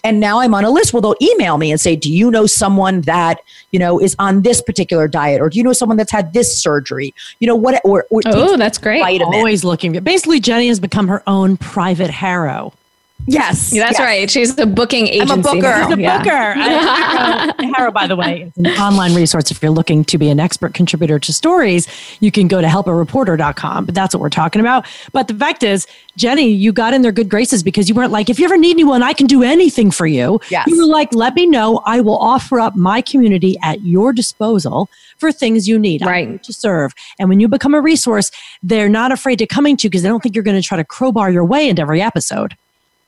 And 0.04 0.20
now 0.20 0.40
I'm 0.40 0.54
on 0.54 0.64
a 0.64 0.70
list 0.70 0.94
where 0.94 1.02
they'll 1.02 1.16
email 1.22 1.58
me 1.58 1.72
and 1.72 1.80
say, 1.82 1.96
Do 1.96 2.12
you 2.12 2.30
know 2.32 2.46
someone 2.46 3.02
that, 3.02 3.40
you 3.72 3.80
know, 3.80 4.00
is 4.00 4.16
on 4.20 4.42
this 4.44 4.62
particular 4.62 5.08
diet? 5.08 5.42
Or 5.42 5.50
do 5.50 5.58
you 5.58 5.64
know 5.64 5.74
someone 5.74 5.98
that's 5.98 6.12
had 6.12 6.34
this 6.34 6.56
surgery? 6.58 7.14
You 7.40 7.48
know, 7.48 7.56
what 7.56 7.82
or, 7.84 8.06
or 8.10 8.22
Oh, 8.26 8.58
that's 8.58 8.78
great. 8.78 9.00
vitamin. 9.02 9.34
Always 9.36 9.64
looking. 9.64 9.94
Basically, 10.04 10.40
Jenny 10.40 10.68
has 10.68 10.80
become 10.80 11.08
her 11.08 11.24
own 11.28 11.58
private 11.58 12.10
HARO. 12.10 12.74
Yes. 13.28 13.74
Yeah, 13.74 13.84
that's 13.86 14.00
yes. 14.00 14.06
right. 14.06 14.32
She's 14.32 14.58
a 14.58 14.66
booking 14.66 15.08
agency. 15.08 15.34
I'm 15.34 15.40
a 15.40 15.44
booker. 15.44 15.62
now. 15.62 15.88
She's 15.90 15.98
a 15.98 16.02
Yeah. 16.02 16.18
Booker. 16.20 16.54
HARO, 16.54 17.74
HARO, 17.76 17.92
by 17.92 18.08
the 18.08 18.16
way, 18.16 18.44
is 18.44 18.58
an 18.58 18.68
online 18.82 19.14
resource. 19.14 19.52
If 19.52 19.62
you're 19.62 19.72
looking 19.72 20.06
to 20.06 20.18
be 20.18 20.30
an 20.30 20.40
expert 20.40 20.74
contributor 20.74 21.20
to 21.20 21.34
stories, 21.34 21.88
you 22.22 22.32
can 22.32 22.48
go 22.48 22.62
to 22.62 22.68
helpareporter.com. 22.68 23.86
But 23.86 23.94
that's 23.96 24.16
what 24.16 24.22
we're 24.22 24.30
talking 24.30 24.62
about. 24.62 24.86
But 25.12 25.28
the 25.28 25.34
fact 25.34 25.62
is, 25.64 25.88
Jenny, 26.16 26.50
you 26.50 26.72
got 26.72 26.94
in 26.94 27.02
their 27.02 27.12
good 27.12 27.30
graces 27.30 27.64
because 27.64 27.90
you 27.90 27.96
weren't 27.96 28.12
like, 28.12 28.30
if 28.30 28.40
you 28.40 28.46
ever 28.46 28.58
need 28.58 28.72
anyone, 28.72 29.04
I 29.04 29.14
can 29.14 29.28
do 29.28 29.44
anything 29.44 29.92
for 29.92 30.08
you. 30.08 30.40
Yes. 30.50 30.68
You 30.68 30.78
were 30.78 30.86
like, 30.88 31.14
let 31.14 31.36
me 31.36 31.46
know. 31.46 31.82
I 31.86 32.00
will 32.02 32.18
offer 32.18 32.60
up 32.60 32.76
my 32.76 33.02
community 33.02 33.58
at 33.62 33.82
your 33.82 34.14
disposal 34.14 34.90
for 35.18 35.32
things 35.32 35.68
you 35.68 35.78
need. 35.78 36.02
Right. 36.06 36.42
to 36.44 36.54
serve. 36.54 36.94
And 37.20 37.28
when 37.28 37.40
you 37.40 37.48
become 37.48 37.74
a 37.74 37.82
resource, 37.82 38.32
they're 38.64 38.90
not 38.90 39.12
afraid 39.12 39.38
to 39.40 39.48
coming 39.48 39.76
to 39.78 39.84
you 39.86 39.90
because 39.90 40.04
they 40.04 40.10
don't 40.10 40.22
think 40.24 40.34
you're 40.36 40.44
going 40.44 40.60
to 40.60 40.66
try 40.66 40.78
to 40.78 40.86
crowbar 40.86 41.30
your 41.32 41.44
way 41.44 41.68
into 41.68 41.82
every 41.82 42.02
episode. 42.02 42.56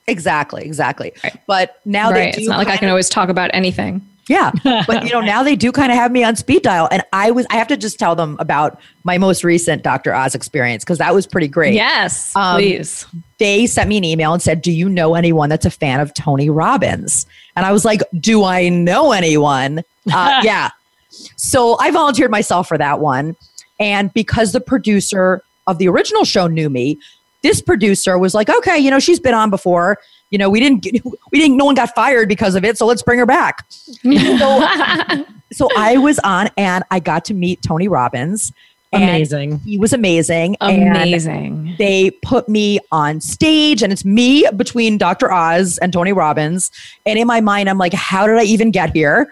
Exactly, 0.10 0.64
exactly. 0.64 1.14
Right. 1.24 1.40
But 1.48 1.80
now 1.86 2.12
right. 2.12 2.16
they 2.16 2.32
do 2.32 2.38
It's 2.40 2.48
not 2.50 2.58
like 2.58 2.68
I 2.68 2.78
can 2.78 2.88
of- 2.88 2.92
always 2.92 3.10
talk 3.10 3.30
about 3.30 3.50
anything. 3.54 4.06
Yeah. 4.28 4.52
But 4.64 5.04
you 5.06 5.12
know, 5.12 5.22
now 5.22 5.42
they 5.42 5.56
do 5.56 5.72
kind 5.72 5.92
of 5.92 5.98
have 5.98 6.12
me 6.12 6.24
on 6.24 6.36
speed 6.36 6.62
dial. 6.62 6.88
And 6.92 7.02
I 7.14 7.32
was 7.32 7.48
I 7.50 7.56
have 7.56 7.68
to 7.70 7.78
just 7.78 7.98
tell 7.98 8.16
them 8.16 8.36
about 8.40 8.80
my 9.04 9.18
most 9.18 9.44
recent 9.44 9.82
Dr. 9.82 10.14
Oz 10.14 10.36
experience 10.36 10.84
because 10.84 11.00
that 11.00 11.16
was 11.16 11.26
pretty 11.26 11.48
great. 11.48 11.74
Yes, 11.74 12.36
Um, 12.36 12.58
please. 12.58 13.08
They 13.40 13.66
sent 13.66 13.90
me 13.90 13.98
an 13.98 14.04
email 14.04 14.32
and 14.34 14.42
said, 14.42 14.62
Do 14.62 14.72
you 14.72 14.88
know 14.88 15.16
anyone 15.16 15.50
that's 15.50 15.66
a 15.66 15.72
fan 15.72 16.00
of 16.00 16.14
Tony 16.14 16.48
Robbins? 16.50 17.26
And 17.56 17.66
I 17.66 17.72
was 17.72 17.86
like, 17.86 18.02
Do 18.20 18.44
I 18.44 18.70
know 18.70 19.12
anyone? 19.12 19.84
Uh, 20.12 20.42
yeah. 20.44 20.70
So 21.36 21.78
I 21.80 21.92
volunteered 21.92 22.32
myself 22.32 22.68
for 22.68 22.78
that 22.80 23.00
one. 23.00 23.36
And 23.80 24.12
because 24.14 24.54
the 24.54 24.62
producer 24.62 25.44
of 25.68 25.78
the 25.78 25.88
original 25.88 26.24
show 26.26 26.48
knew 26.48 26.68
me, 26.70 26.98
this 27.42 27.62
producer 27.62 28.18
was 28.18 28.34
like, 28.34 28.50
okay, 28.50 28.78
you 28.78 28.92
know, 28.92 29.00
she's 29.00 29.20
been 29.20 29.34
on 29.34 29.50
before. 29.50 29.98
You 30.30 30.38
know, 30.38 30.50
we 30.50 30.60
didn't, 30.60 30.84
get, 30.84 31.04
we 31.32 31.40
didn't, 31.40 31.58
no 31.58 31.66
one 31.66 31.76
got 31.76 31.94
fired 31.96 32.28
because 32.28 32.56
of 32.56 32.64
it. 32.64 32.78
So 32.78 32.86
let's 32.86 33.02
bring 33.02 33.20
her 33.20 33.26
back. 33.26 33.66
so, 33.72 35.26
so 35.52 35.70
I 35.78 35.98
was 35.98 36.20
on 36.20 36.50
and 36.58 36.84
I 36.92 37.00
got 37.00 37.26
to 37.26 37.34
meet 37.34 37.62
Tony 37.62 37.88
Robbins. 37.88 38.52
Amazing. 38.92 39.60
He 39.60 39.78
was 39.78 39.94
amazing. 39.94 40.58
Amazing. 40.62 41.76
they 41.78 42.10
put 42.24 42.50
me 42.50 42.80
on 42.92 43.22
stage 43.22 43.84
and 43.84 43.94
it's 43.94 44.04
me 44.04 44.48
between 44.56 44.98
Dr. 44.98 45.32
Oz 45.32 45.78
and 45.78 45.94
Tony 45.94 46.12
Robbins. 46.12 46.72
And 47.06 47.20
in 47.20 47.28
my 47.28 47.40
mind, 47.40 47.70
I'm 47.70 47.78
like, 47.78 47.94
how 47.94 48.26
did 48.26 48.38
I 48.38 48.44
even 48.44 48.72
get 48.72 48.92
here? 48.92 49.32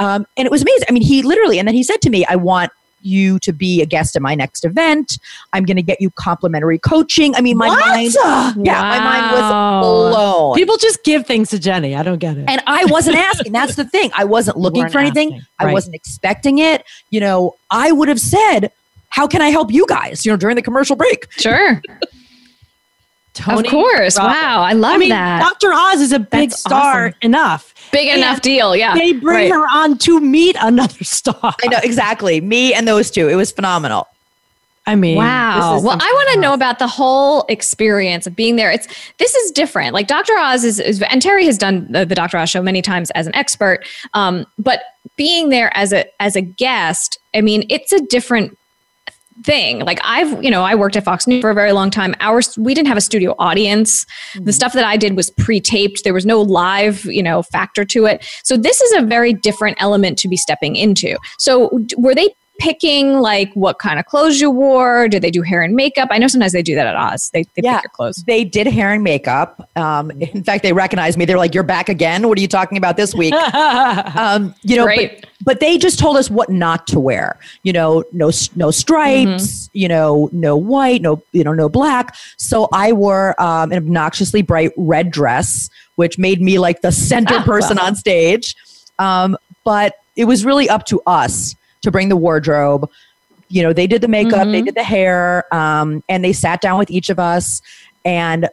Um, 0.00 0.26
and 0.36 0.46
it 0.46 0.50
was 0.50 0.62
amazing. 0.62 0.86
I 0.88 0.92
mean, 0.92 1.02
he 1.02 1.22
literally, 1.22 1.58
and 1.60 1.68
then 1.68 1.74
he 1.74 1.82
said 1.82 2.00
to 2.02 2.10
me, 2.10 2.24
I 2.26 2.36
want 2.36 2.72
you 3.02 3.38
to 3.40 3.52
be 3.52 3.80
a 3.82 3.86
guest 3.86 4.16
at 4.16 4.22
my 4.22 4.34
next 4.34 4.64
event. 4.64 5.18
I'm 5.52 5.64
going 5.64 5.76
to 5.76 5.82
get 5.82 6.00
you 6.00 6.10
complimentary 6.10 6.78
coaching. 6.78 7.34
I 7.34 7.40
mean, 7.40 7.56
my 7.56 7.68
What? 7.68 7.86
mind, 7.86 8.14
yeah, 8.66 8.80
my 8.82 8.98
mind 8.98 9.32
was 9.32 10.12
blown. 10.12 10.54
People 10.56 10.76
just 10.76 11.04
give 11.04 11.26
things 11.26 11.50
to 11.50 11.58
Jenny. 11.58 11.94
I 11.94 12.02
don't 12.02 12.18
get 12.18 12.36
it. 12.38 12.44
and 12.48 12.62
I 12.66 12.84
wasn't 12.86 13.16
asking. 13.16 13.52
That's 13.52 13.76
the 13.76 13.84
thing. 13.84 14.10
I 14.16 14.24
wasn't 14.24 14.56
looking 14.56 14.88
for 14.88 14.98
anything. 14.98 15.34
asking. 15.34 15.46
I 15.58 15.72
wasn't 15.72 15.94
expecting 15.94 16.58
it. 16.58 16.84
You 17.10 17.20
know, 17.20 17.54
I 17.70 17.92
would 17.92 18.08
have 18.08 18.20
said, 18.20 18.72
how 19.10 19.26
can 19.26 19.40
I 19.40 19.48
help 19.48 19.72
you 19.72 19.86
guys? 19.86 20.26
You 20.26 20.32
know, 20.32 20.36
during 20.36 20.56
the 20.56 20.62
commercial 20.62 20.94
break. 20.96 21.30
Sure. 21.32 21.80
Tony 23.38 23.68
of 23.68 23.70
course. 23.72 24.18
Robbins. 24.18 24.34
Wow. 24.36 24.62
I 24.62 24.72
love 24.72 24.94
I 24.94 24.98
mean, 24.98 25.08
that. 25.10 25.40
Dr. 25.40 25.72
Oz 25.72 26.00
is 26.00 26.12
a 26.12 26.18
big 26.18 26.50
That's 26.50 26.60
star 26.60 27.06
awesome. 27.08 27.18
enough. 27.22 27.74
Big 27.92 28.08
And 28.08 28.18
enough 28.18 28.42
deal. 28.42 28.74
Yeah. 28.76 28.94
They 28.94 29.12
bring 29.12 29.50
Right. 29.50 29.50
her 29.50 29.64
on 29.72 29.96
to 29.98 30.20
meet 30.20 30.56
another 30.60 31.04
star. 31.04 31.54
I 31.62 31.68
know 31.68 31.78
exactly. 31.82 32.40
Me 32.40 32.74
and 32.74 32.86
those 32.86 33.10
two. 33.10 33.28
It 33.28 33.36
was 33.36 33.52
phenomenal. 33.52 34.08
I 34.86 34.94
mean, 34.96 35.16
Wow. 35.18 35.74
this 35.76 35.84
Well, 35.84 35.98
I 36.00 36.12
want 36.12 36.30
to 36.34 36.40
know 36.40 36.54
about 36.54 36.78
the 36.78 36.86
whole 36.88 37.44
experience 37.48 38.26
of 38.26 38.34
being 38.34 38.56
there. 38.56 38.70
It's 38.72 38.88
this 39.18 39.34
is 39.34 39.50
different. 39.52 39.92
Like 39.94 40.06
Dr. 40.08 40.32
Oz 40.36 40.64
is, 40.64 40.80
is 40.80 41.02
and 41.02 41.20
Terry 41.22 41.44
has 41.46 41.58
done 41.58 41.86
the, 41.92 42.04
the 42.06 42.14
Dr. 42.14 42.38
Oz 42.38 42.50
show 42.50 42.62
many 42.62 42.82
times 42.82 43.10
as 43.12 43.26
an 43.26 43.34
expert. 43.34 43.86
Um, 44.14 44.46
but 44.58 44.80
being 45.16 45.50
there 45.50 45.70
as 45.76 45.92
a 45.92 46.06
as 46.20 46.36
a 46.36 46.40
guest, 46.40 47.18
I 47.34 47.42
mean, 47.42 47.64
it's 47.68 47.92
a 47.92 48.00
different 48.00 48.57
thing. 49.44 49.80
Like 49.80 49.98
I've, 50.02 50.42
you 50.42 50.50
know, 50.50 50.62
I 50.62 50.74
worked 50.74 50.96
at 50.96 51.04
Fox 51.04 51.26
News 51.26 51.40
for 51.40 51.50
a 51.50 51.54
very 51.54 51.72
long 51.72 51.90
time. 51.90 52.14
Our 52.20 52.40
we 52.56 52.74
didn't 52.74 52.88
have 52.88 52.96
a 52.96 53.02
studio 53.02 53.34
audience. 53.38 54.04
The 54.34 54.40
mm-hmm. 54.40 54.50
stuff 54.50 54.72
that 54.72 54.84
I 54.84 54.96
did 54.96 55.16
was 55.16 55.30
pre-taped. 55.30 56.04
There 56.04 56.14
was 56.14 56.26
no 56.26 56.40
live, 56.40 57.04
you 57.04 57.22
know, 57.22 57.42
factor 57.42 57.84
to 57.86 58.06
it. 58.06 58.24
So 58.44 58.56
this 58.56 58.80
is 58.80 58.92
a 59.02 59.06
very 59.06 59.32
different 59.32 59.76
element 59.80 60.18
to 60.18 60.28
be 60.28 60.36
stepping 60.36 60.76
into. 60.76 61.16
So 61.38 61.80
were 61.96 62.14
they 62.14 62.34
picking 62.58 63.20
like 63.20 63.52
what 63.54 63.78
kind 63.78 63.98
of 63.98 64.06
clothes 64.06 64.40
you 64.40 64.50
wore? 64.50 65.08
Did 65.08 65.22
they 65.22 65.30
do 65.30 65.42
hair 65.42 65.62
and 65.62 65.74
makeup? 65.74 66.08
I 66.10 66.18
know 66.18 66.26
sometimes 66.26 66.52
they 66.52 66.62
do 66.62 66.74
that 66.74 66.86
at 66.86 66.96
Oz. 66.96 67.30
They, 67.32 67.44
they 67.54 67.62
Yeah. 67.62 67.76
pick 67.76 67.84
your 67.84 67.90
clothes. 67.90 68.24
They 68.26 68.44
did 68.44 68.66
hair 68.66 68.92
and 68.92 69.02
makeup. 69.02 69.68
Um, 69.76 70.10
in 70.10 70.42
fact, 70.42 70.62
they 70.64 70.72
recognized 70.72 71.16
me. 71.16 71.24
They're 71.24 71.38
like, 71.38 71.54
"You're 71.54 71.62
back 71.62 71.88
again. 71.88 72.28
What 72.28 72.36
are 72.36 72.40
you 72.40 72.48
talking 72.48 72.76
about 72.76 72.96
this 72.96 73.14
week?" 73.14 73.32
um, 73.54 74.54
you 74.62 74.76
know, 74.76 74.86
but, 74.86 75.26
but 75.44 75.60
they 75.60 75.78
just 75.78 75.98
told 75.98 76.16
us 76.16 76.30
what 76.30 76.50
not 76.50 76.86
to 76.88 77.00
wear. 77.00 77.38
You 77.62 77.72
know, 77.72 78.04
no 78.12 78.30
no 78.56 78.70
stripes. 78.70 79.70
You 79.72 79.88
know, 79.88 80.28
no 80.32 80.56
white. 80.56 81.00
No 81.00 81.22
you 81.32 81.44
know, 81.44 81.52
no 81.52 81.68
black. 81.68 82.14
So 82.36 82.68
I 82.72 82.92
wore 82.92 83.40
um, 83.40 83.70
an 83.72 83.78
obnoxiously 83.78 84.42
bright 84.42 84.72
red 84.76 85.10
dress, 85.10 85.70
which 85.94 86.18
made 86.18 86.42
me 86.42 86.58
like 86.58 86.80
the 86.82 86.92
center 86.92 87.40
person 87.44 87.78
on 87.78 87.94
stage. 87.94 88.56
Um, 88.98 89.36
but 89.64 89.94
it 90.16 90.24
was 90.24 90.44
really 90.44 90.68
up 90.68 90.84
to 90.86 91.00
us 91.06 91.54
to 91.82 91.90
bring 91.90 92.08
the 92.08 92.16
wardrobe. 92.16 92.88
You 93.48 93.62
know, 93.62 93.72
they 93.72 93.86
did 93.86 94.02
the 94.02 94.08
makeup, 94.08 94.46
they 94.48 94.60
did 94.62 94.74
the 94.74 94.82
hair, 94.84 95.52
um, 95.54 96.02
and 96.08 96.22
they 96.22 96.32
sat 96.34 96.60
down 96.60 96.78
with 96.78 96.90
each 96.90 97.08
of 97.08 97.18
us 97.18 97.62
and 98.04 98.48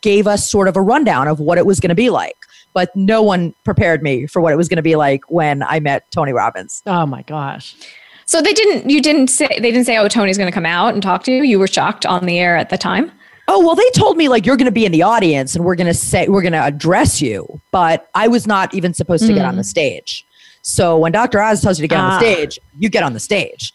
gave 0.00 0.26
us 0.26 0.50
sort 0.50 0.68
of 0.68 0.76
a 0.76 0.80
rundown 0.80 1.28
of 1.28 1.38
what 1.38 1.58
it 1.58 1.66
was 1.66 1.80
going 1.80 1.90
to 1.90 1.94
be 1.94 2.08
like. 2.10 2.36
But 2.72 2.94
no 2.96 3.22
one 3.22 3.54
prepared 3.64 4.02
me 4.02 4.26
for 4.26 4.40
what 4.40 4.52
it 4.52 4.56
was 4.56 4.68
going 4.68 4.76
to 4.76 4.82
be 4.82 4.96
like 4.96 5.30
when 5.30 5.62
I 5.62 5.80
met 5.80 6.10
Tony 6.10 6.32
Robbins. 6.32 6.82
oh 6.86 7.04
my 7.06 7.22
gosh. 7.22 7.76
So 8.24 8.42
they 8.42 8.52
didn't. 8.52 8.90
You 8.90 9.00
didn't 9.00 9.28
say. 9.28 9.48
They 9.48 9.70
didn't 9.70 9.84
say, 9.86 9.96
"Oh, 9.96 10.06
Tony's 10.06 10.36
going 10.36 10.50
to 10.50 10.54
come 10.54 10.66
out 10.66 10.92
and 10.92 11.02
talk 11.02 11.24
to 11.24 11.32
you." 11.32 11.42
You 11.42 11.58
were 11.58 11.66
shocked 11.66 12.04
on 12.04 12.26
the 12.26 12.38
air 12.38 12.56
at 12.58 12.68
the 12.68 12.76
time. 12.76 13.10
Oh, 13.50 13.64
well, 13.64 13.74
they 13.74 13.90
told 13.94 14.18
me 14.18 14.28
like 14.28 14.44
you're 14.44 14.58
going 14.58 14.66
to 14.66 14.70
be 14.70 14.84
in 14.84 14.92
the 14.92 15.02
audience 15.02 15.56
and 15.56 15.64
we're 15.64 15.74
going 15.74 15.86
to 15.86 15.94
say, 15.94 16.28
we're 16.28 16.42
going 16.42 16.52
to 16.52 16.62
address 16.62 17.22
you. 17.22 17.58
But 17.70 18.06
I 18.14 18.28
was 18.28 18.46
not 18.46 18.74
even 18.74 18.92
supposed 18.92 19.26
to 19.26 19.32
get 19.32 19.46
on 19.46 19.56
the 19.56 19.64
stage. 19.64 20.26
So 20.62 20.98
when 20.98 21.12
Dr. 21.12 21.40
Oz 21.40 21.60
tells 21.62 21.78
you 21.78 21.84
to 21.84 21.88
get 21.88 21.98
on 21.98 22.10
Ah. 22.12 22.18
the 22.18 22.24
stage, 22.34 22.58
you 22.78 22.88
get 22.88 23.02
on 23.02 23.12
the 23.14 23.20
stage. 23.20 23.72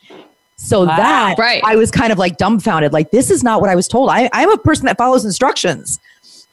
So 0.58 0.82
Wow. 0.86 0.96
that 0.98 1.36
Right. 1.38 1.62
I 1.66 1.76
was 1.76 1.92
kind 1.92 2.12
of 2.12 2.18
like 2.20 2.38
dumbfounded. 2.38 2.94
Like, 2.94 3.12
this 3.12 3.30
is 3.32 3.44
not 3.44 3.60
what 3.62 3.70
I 3.70 3.76
was 3.76 3.88
told. 3.88 4.10
I, 4.10 4.30
I'm 4.34 4.52
a 4.52 4.58
person 4.58 4.86
that 4.86 4.98
follows 4.98 5.26
instructions. 5.26 6.00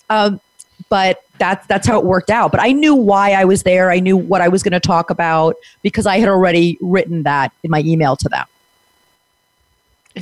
Um, 0.08 0.40
but 0.88 1.22
that's 1.38 1.66
that's 1.68 1.86
how 1.86 1.98
it 1.98 2.04
worked 2.04 2.30
out. 2.30 2.50
But 2.50 2.60
I 2.60 2.72
knew 2.72 2.94
why 2.94 3.32
I 3.32 3.44
was 3.44 3.62
there. 3.62 3.90
I 3.90 4.00
knew 4.00 4.16
what 4.16 4.40
I 4.40 4.48
was 4.48 4.62
going 4.62 4.72
to 4.72 4.80
talk 4.80 5.10
about 5.10 5.54
because 5.82 6.06
I 6.06 6.18
had 6.18 6.28
already 6.28 6.76
written 6.80 7.22
that 7.24 7.52
in 7.62 7.70
my 7.70 7.80
email 7.80 8.16
to 8.16 8.28
them. 8.28 8.46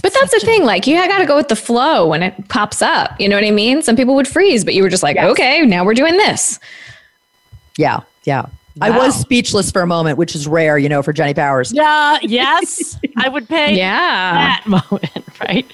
But 0.03 0.13
that's 0.13 0.33
the 0.33 0.41
thing. 0.41 0.65
Like 0.65 0.87
you 0.87 0.97
got 0.97 1.19
to 1.19 1.27
go 1.27 1.37
with 1.37 1.49
the 1.49 1.57
flow 1.57 2.07
when 2.09 2.23
it 2.23 2.49
pops 2.49 2.83
up. 2.83 3.19
You 3.19 3.29
know 3.29 3.37
what 3.37 3.45
I 3.45 3.51
mean? 3.51 3.81
Some 3.83 3.97
people 3.97 4.15
would 4.17 4.29
freeze, 4.29 4.65
but 4.65 4.75
you 4.75 4.83
were 4.83 4.91
just 4.91 5.03
like, 5.03 5.17
Yes. 5.17 5.31
"Okay, 5.31 5.63
now 5.63 5.85
we're 5.85 5.95
doing 5.95 6.17
this." 6.19 6.61
Yeah, 7.79 8.01
yeah. 8.25 8.47
I 8.81 8.91
was 8.91 9.19
speechless 9.19 9.71
for 9.71 9.83
a 9.83 9.87
moment, 9.87 10.19
which 10.19 10.35
is 10.35 10.47
rare, 10.47 10.79
you 10.79 10.89
know, 10.89 11.03
for 11.03 11.13
Jenny 11.13 11.35
Powers. 11.35 11.73
Yeah, 11.73 12.19
yes, 12.23 12.99
I 13.17 13.29
would 13.29 13.49
pay 13.49 13.75
Yeah. 13.77 14.33
that 14.33 14.67
moment, 14.67 15.27
right? 15.41 15.67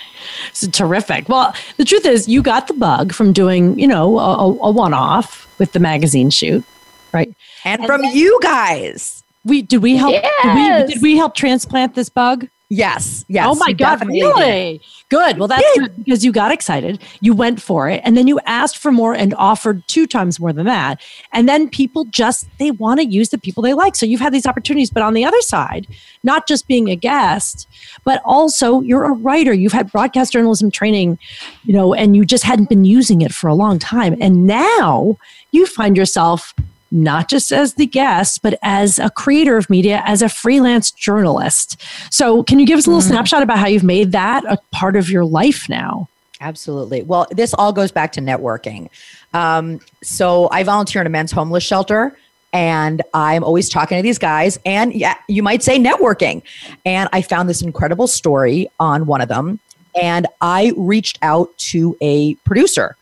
So 0.53 0.69
terrific. 0.69 1.29
Well, 1.29 1.55
the 1.77 1.85
truth 1.85 2.07
is, 2.07 2.29
you 2.29 2.43
got 2.43 2.69
the 2.69 2.75
bug 2.75 3.13
from 3.13 3.33
doing, 3.33 3.79
you 3.79 3.87
know, 3.87 4.19
a, 4.19 4.35
a- 4.37 4.59
a 4.69 4.71
one-off 4.71 5.53
with 5.59 5.73
the 5.73 5.81
magazine 5.81 6.31
shoot, 6.31 6.65
right? 7.13 7.35
And, 7.65 7.85
from 7.87 8.05
you 8.05 8.39
guys. 8.43 9.23
We 9.45 9.61
did 9.63 9.83
we 9.83 9.97
help? 9.97 10.13
Yes. 10.13 10.43
Did, 10.43 10.55
we, 10.89 10.95
did 10.95 11.03
we 11.03 11.17
help 11.19 11.35
transplant 11.35 11.95
this 11.95 12.09
bug? 12.09 12.49
Yes, 12.71 13.25
yes. 13.29 13.47
oh 13.49 13.55
my 13.57 13.73
God, 13.73 14.07
really? 14.07 14.81
Good. 15.11 15.39
Well, 15.39 15.49
that's 15.49 15.79
good 15.79 15.97
because 15.99 16.25
you 16.25 16.33
got 16.33 16.51
excited. 16.51 17.01
You 17.21 17.35
went 17.35 17.61
for 17.61 17.91
it. 17.91 18.01
And 18.05 18.17
then 18.17 18.27
you 18.27 18.41
asked 18.47 18.79
for 18.79 18.91
more 18.91 19.15
and 19.15 19.35
offered 19.35 19.87
two 19.87 20.07
times 20.07 20.41
more 20.41 20.53
than 20.53 20.65
that. 20.65 21.01
And 21.33 21.47
then 21.47 21.69
people 21.69 22.07
just, 22.07 22.49
they 22.59 22.71
want 22.71 23.01
to 23.01 23.07
use 23.07 23.29
the 23.29 23.39
people 23.39 23.63
they 23.63 23.75
like. 23.75 23.95
So 23.97 24.07
you've 24.07 24.21
had 24.21 24.33
these 24.33 24.47
opportunities. 24.47 24.91
But 24.91 25.03
on 25.03 25.13
the 25.13 25.27
other 25.27 25.41
side, 25.43 25.87
not 26.23 26.49
just 26.49 26.67
being 26.67 26.89
a 26.89 26.97
guest, 26.97 27.69
but 28.03 28.23
also 28.25 28.81
you're 28.81 29.05
a 29.05 29.13
writer. 29.13 29.53
You've 29.53 29.73
had 29.73 29.93
broadcast 29.93 30.33
journalism 30.33 30.71
training, 30.71 31.19
you 31.65 31.75
know, 31.75 31.93
and 31.93 32.17
you 32.17 32.25
just 32.25 32.45
hadn't 32.45 32.71
been 32.71 32.87
using 32.87 33.21
it 33.21 33.33
for 33.33 33.47
a 33.47 33.55
long 33.55 33.79
time. 33.79 34.17
And 34.21 34.47
now 34.47 35.19
you 35.53 35.67
find 35.67 35.97
yourself 35.97 36.55
not 36.95 37.29
just 37.29 37.53
as 37.53 37.75
the 37.75 37.87
guest, 37.87 38.41
but 38.41 38.59
as 38.63 38.99
a 38.99 39.11
creator 39.11 39.57
of 39.57 39.69
media, 39.69 40.03
as 40.07 40.23
a 40.23 40.29
freelance 40.29 40.91
journalist. 40.91 41.83
So, 42.11 42.43
can 42.45 42.59
you 42.59 42.67
give 42.67 42.79
us 42.79 42.87
a 42.87 42.91
little 42.91 43.03
snapshot 43.03 43.43
about 43.43 43.59
how 43.59 43.67
you've 43.67 43.85
made 43.85 44.13
that 44.13 44.45
a 44.47 44.59
part 44.71 44.97
of 44.97 45.11
your 45.11 45.25
life 45.25 45.69
now? 45.69 46.09
Absolutely. 46.41 47.03
Well, 47.03 47.27
this 47.31 47.55
all 47.55 47.73
goes 47.73 47.91
back 47.91 48.13
to 48.13 48.21
networking. 48.21 48.91
Um, 49.33 49.81
so 50.03 50.49
I 50.51 50.63
volunteer 50.63 51.01
in 51.01 51.07
a 51.07 51.11
men's 51.11 51.33
homeless 51.33 51.65
shelter 51.65 52.17
and 52.53 53.03
I'm 53.15 53.43
always 53.43 53.69
talking 53.69 53.99
to 53.99 54.03
these 54.03 54.19
guys 54.19 54.59
and 54.65 54.93
yeah, 54.93 55.17
you 55.29 55.43
might 55.43 55.63
say 55.63 55.79
networking. 55.79 56.43
And 56.85 57.09
I 57.13 57.23
found 57.23 57.49
this 57.49 57.63
incredible 57.63 58.07
story 58.07 58.69
on 58.79 59.07
one 59.07 59.21
of 59.21 59.29
them 59.29 59.59
and 60.01 60.27
I 60.41 60.73
reached 60.77 61.19
out 61.23 61.57
to 61.59 61.97
a 62.01 62.35
producer 62.37 62.97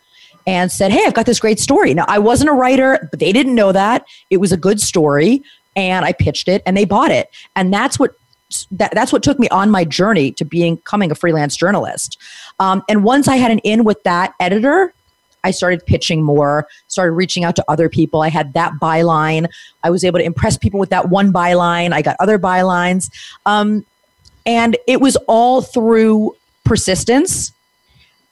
and 0.47 0.71
said, 0.71 0.93
"Hey, 0.93 1.05
I've 1.07 1.15
got 1.15 1.27
this 1.27 1.41
great 1.41 1.61
story." 1.61 1.95
Now, 1.95 2.05
I 2.09 2.19
wasn't 2.19 2.51
a 2.51 2.55
writer, 2.55 3.09
but 3.11 3.21
they 3.21 3.33
didn't 3.33 3.55
know 3.55 3.73
that. 3.73 4.05
It 4.31 4.39
was 4.39 4.53
a 4.53 4.57
good 4.57 4.81
story 4.81 5.43
and 5.77 6.05
I 6.05 6.13
pitched 6.13 6.49
it 6.49 6.63
and 6.67 6.77
they 6.77 6.85
bought 6.85 7.11
it. 7.11 7.31
And 7.57 7.73
that's 7.73 7.99
what 7.99 8.15
that, 8.71 8.93
that's 8.93 9.13
what 9.13 9.23
took 9.23 9.39
me 9.39 9.49
on 9.49 9.71
my 9.71 9.85
journey 9.85 10.31
to 10.33 10.45
being 10.45 10.77
becoming 10.77 11.11
a 11.11 11.15
freelance 11.15 11.57
journalist. 11.57 12.19
Um, 12.61 12.83
and 12.87 13.03
once 13.03 13.27
I 13.27 13.37
had 13.37 13.51
an 13.51 13.61
in 13.61 13.85
with 13.85 14.03
that 14.03 14.35
editor, 14.41 14.93
I 15.43 15.51
started 15.53 15.85
pitching 15.87 16.23
more, 16.23 16.69
started 16.87 17.13
reaching 17.13 17.45
out 17.45 17.57
to 17.57 17.65
other 17.67 17.89
people. 17.89 18.21
I 18.21 18.29
had 18.29 18.53
that 18.53 18.75
byline. 18.75 19.49
I 19.83 19.91
was 19.91 20.05
able 20.05 20.19
to 20.19 20.25
impress 20.25 20.59
people 20.59 20.79
with 20.79 20.91
that 20.91 21.09
one 21.09 21.33
byline. 21.33 21.93
I 21.93 22.03
got 22.03 22.17
other 22.21 22.39
bylines. 22.39 23.11
Um, 23.47 23.87
and 24.45 24.77
it 24.87 25.01
was 25.01 25.17
all 25.29 25.63
through 25.63 26.37
persistence 26.65 27.53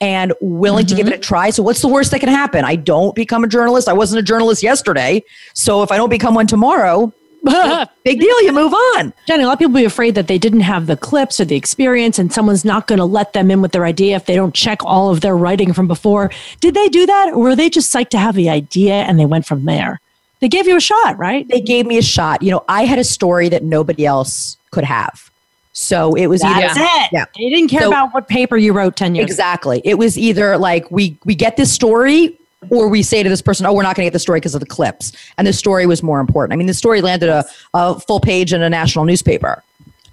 and 0.01 0.33
willing 0.41 0.85
mm-hmm. 0.85 0.89
to 0.89 0.95
give 0.95 1.07
it 1.07 1.13
a 1.13 1.19
try. 1.19 1.51
So, 1.51 1.63
what's 1.63 1.81
the 1.81 1.87
worst 1.87 2.11
that 2.11 2.19
can 2.19 2.29
happen? 2.29 2.65
I 2.65 2.75
don't 2.75 3.15
become 3.15 3.43
a 3.43 3.47
journalist. 3.47 3.87
I 3.87 3.93
wasn't 3.93 4.19
a 4.19 4.23
journalist 4.23 4.63
yesterday. 4.63 5.23
So, 5.53 5.83
if 5.83 5.91
I 5.91 5.97
don't 5.97 6.09
become 6.09 6.35
one 6.35 6.47
tomorrow, 6.47 7.13
big 8.03 8.19
deal. 8.19 8.43
You 8.43 8.51
move 8.51 8.73
on. 8.73 9.13
Jenny, 9.27 9.43
a 9.43 9.47
lot 9.47 9.53
of 9.53 9.59
people 9.59 9.73
be 9.73 9.85
afraid 9.85 10.13
that 10.15 10.27
they 10.27 10.37
didn't 10.37 10.61
have 10.61 10.85
the 10.87 10.97
clips 10.97 11.39
or 11.39 11.45
the 11.45 11.55
experience, 11.55 12.19
and 12.19 12.31
someone's 12.31 12.65
not 12.65 12.87
going 12.87 12.99
to 12.99 13.05
let 13.05 13.33
them 13.33 13.49
in 13.49 13.61
with 13.61 13.71
their 13.71 13.85
idea 13.85 14.15
if 14.15 14.25
they 14.25 14.35
don't 14.35 14.53
check 14.53 14.83
all 14.83 15.09
of 15.09 15.21
their 15.21 15.37
writing 15.37 15.73
from 15.73 15.87
before. 15.87 16.29
Did 16.59 16.73
they 16.73 16.89
do 16.89 17.05
that, 17.05 17.33
or 17.33 17.39
were 17.39 17.55
they 17.55 17.69
just 17.69 17.93
psyched 17.93 18.09
to 18.09 18.19
have 18.19 18.35
the 18.35 18.49
idea 18.49 18.93
and 18.93 19.19
they 19.19 19.25
went 19.25 19.45
from 19.45 19.65
there? 19.65 19.99
They 20.39 20.49
gave 20.49 20.67
you 20.67 20.75
a 20.75 20.81
shot, 20.81 21.17
right? 21.17 21.47
They 21.47 21.61
gave 21.61 21.85
me 21.85 21.97
a 21.97 22.03
shot. 22.03 22.41
You 22.41 22.51
know, 22.51 22.65
I 22.67 22.85
had 22.85 22.99
a 22.99 23.03
story 23.03 23.49
that 23.49 23.63
nobody 23.63 24.05
else 24.05 24.57
could 24.71 24.83
have. 24.83 25.30
So 25.73 26.15
it 26.15 26.27
was 26.27 26.41
That's 26.41 26.77
either 26.77 26.85
it. 26.85 27.09
Yeah. 27.11 27.25
They 27.37 27.49
didn't 27.49 27.69
care 27.69 27.81
so, 27.81 27.87
about 27.87 28.13
what 28.13 28.27
paper 28.27 28.57
you 28.57 28.73
wrote 28.73 28.95
10 28.95 29.15
years 29.15 29.29
Exactly. 29.29 29.81
It 29.85 29.97
was 29.97 30.17
either 30.17 30.57
like 30.57 30.89
we 30.91 31.17
we 31.23 31.33
get 31.35 31.55
this 31.57 31.71
story 31.71 32.37
or 32.69 32.87
we 32.87 33.01
say 33.01 33.23
to 33.23 33.29
this 33.29 33.41
person, 33.41 33.65
"Oh, 33.65 33.73
we're 33.73 33.83
not 33.83 33.95
going 33.95 34.05
to 34.05 34.07
get 34.07 34.13
the 34.13 34.19
story 34.19 34.39
because 34.39 34.53
of 34.53 34.59
the 34.59 34.67
clips," 34.67 35.11
and 35.37 35.47
the 35.47 35.53
story 35.53 35.85
was 35.85 36.03
more 36.03 36.19
important. 36.19 36.53
I 36.53 36.57
mean, 36.57 36.67
the 36.67 36.73
story 36.73 37.01
landed 37.01 37.29
a, 37.29 37.45
a 37.73 37.99
full 37.99 38.19
page 38.19 38.53
in 38.53 38.61
a 38.61 38.69
national 38.69 39.05
newspaper. 39.05 39.63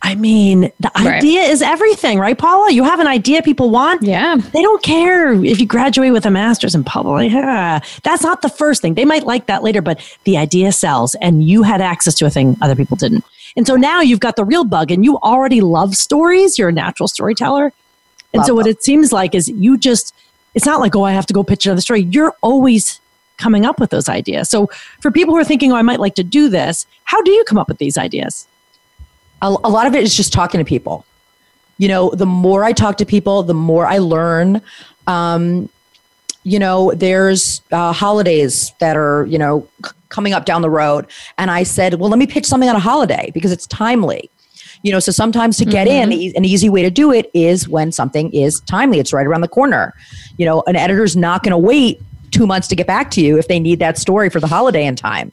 I 0.00 0.14
mean, 0.14 0.72
the 0.78 0.90
right. 0.96 1.16
idea 1.16 1.42
is 1.42 1.60
everything, 1.60 2.18
right, 2.20 2.38
Paula? 2.38 2.70
You 2.70 2.84
have 2.84 3.00
an 3.00 3.08
idea 3.08 3.42
people 3.42 3.70
want. 3.70 4.02
Yeah. 4.02 4.36
They 4.36 4.62
don't 4.62 4.82
care 4.82 5.32
if 5.32 5.58
you 5.58 5.66
graduate 5.66 6.12
with 6.12 6.24
a 6.24 6.30
master's 6.30 6.74
in 6.74 6.84
public. 6.84 7.32
Yeah. 7.32 7.80
That's 8.04 8.22
not 8.22 8.42
the 8.42 8.48
first 8.48 8.80
thing. 8.80 8.94
They 8.94 9.04
might 9.04 9.24
like 9.24 9.46
that 9.46 9.64
later, 9.64 9.82
but 9.82 10.00
the 10.22 10.36
idea 10.36 10.70
sells, 10.70 11.16
and 11.16 11.42
you 11.42 11.64
had 11.64 11.80
access 11.80 12.14
to 12.16 12.26
a 12.26 12.30
thing 12.30 12.56
other 12.62 12.76
people 12.76 12.96
didn't. 12.96 13.24
And 13.58 13.66
so 13.66 13.74
now 13.74 14.00
you've 14.00 14.20
got 14.20 14.36
the 14.36 14.44
real 14.44 14.64
bug, 14.64 14.92
and 14.92 15.04
you 15.04 15.18
already 15.18 15.60
love 15.60 15.96
stories. 15.96 16.58
You're 16.58 16.68
a 16.68 16.72
natural 16.72 17.08
storyteller. 17.08 17.72
And 18.32 18.40
love 18.40 18.46
so, 18.46 18.54
what 18.54 18.64
them. 18.64 18.70
it 18.70 18.84
seems 18.84 19.12
like 19.12 19.34
is 19.34 19.48
you 19.48 19.76
just 19.76 20.14
it's 20.54 20.64
not 20.64 20.80
like, 20.80 20.96
oh, 20.96 21.02
I 21.02 21.12
have 21.12 21.26
to 21.26 21.34
go 21.34 21.42
pitch 21.44 21.66
another 21.66 21.80
story. 21.80 22.02
You're 22.02 22.34
always 22.40 23.00
coming 23.36 23.64
up 23.64 23.78
with 23.80 23.90
those 23.90 24.08
ideas. 24.08 24.48
So 24.48 24.68
for 25.00 25.10
people 25.10 25.34
who 25.34 25.40
are 25.40 25.44
thinking, 25.44 25.72
oh, 25.72 25.76
I 25.76 25.82
might 25.82 26.00
like 26.00 26.14
to 26.16 26.24
do 26.24 26.48
this, 26.48 26.86
how 27.04 27.20
do 27.22 27.30
you 27.30 27.44
come 27.44 27.58
up 27.58 27.68
with 27.68 27.78
these 27.78 27.98
ideas? 27.98 28.46
A, 29.42 29.46
a 29.46 29.70
lot 29.70 29.86
of 29.86 29.94
it 29.94 30.02
is 30.02 30.16
just 30.16 30.32
talking 30.32 30.58
to 30.58 30.64
people. 30.64 31.04
You 31.78 31.88
know, 31.88 32.10
the 32.10 32.26
more 32.26 32.64
I 32.64 32.72
talk 32.72 32.96
to 32.98 33.04
people, 33.04 33.42
the 33.42 33.54
more 33.54 33.86
I 33.86 33.98
learn. 33.98 34.62
Um, 35.06 35.68
you 36.42 36.58
know, 36.58 36.92
there's 36.94 37.60
uh, 37.70 37.92
holidays 37.92 38.72
that 38.78 38.96
are, 38.96 39.26
you 39.26 39.38
know, 39.38 39.66
c- 39.84 39.92
coming 40.08 40.32
up 40.32 40.44
down 40.44 40.62
the 40.62 40.70
road. 40.70 41.06
And 41.36 41.50
I 41.50 41.62
said, 41.62 41.94
well, 41.94 42.10
let 42.10 42.18
me 42.18 42.26
pitch 42.26 42.46
something 42.46 42.68
on 42.68 42.76
a 42.76 42.80
holiday 42.80 43.30
because 43.34 43.52
it's 43.52 43.66
timely 43.66 44.30
you 44.82 44.92
know 44.92 45.00
so 45.00 45.10
sometimes 45.10 45.56
to 45.56 45.64
get 45.64 45.88
mm-hmm. 45.88 46.12
in 46.12 46.36
an 46.36 46.44
easy 46.44 46.68
way 46.68 46.82
to 46.82 46.90
do 46.90 47.12
it 47.12 47.30
is 47.34 47.68
when 47.68 47.90
something 47.92 48.32
is 48.32 48.60
timely 48.60 48.98
it's 48.98 49.12
right 49.12 49.26
around 49.26 49.40
the 49.40 49.48
corner 49.48 49.94
you 50.36 50.46
know 50.46 50.62
an 50.66 50.76
editor's 50.76 51.16
not 51.16 51.42
going 51.42 51.50
to 51.50 51.58
wait 51.58 52.00
two 52.30 52.46
months 52.46 52.68
to 52.68 52.76
get 52.76 52.86
back 52.86 53.10
to 53.10 53.20
you 53.20 53.38
if 53.38 53.48
they 53.48 53.58
need 53.58 53.78
that 53.78 53.98
story 53.98 54.28
for 54.28 54.40
the 54.40 54.46
holiday 54.46 54.86
in 54.86 54.94
time 54.94 55.32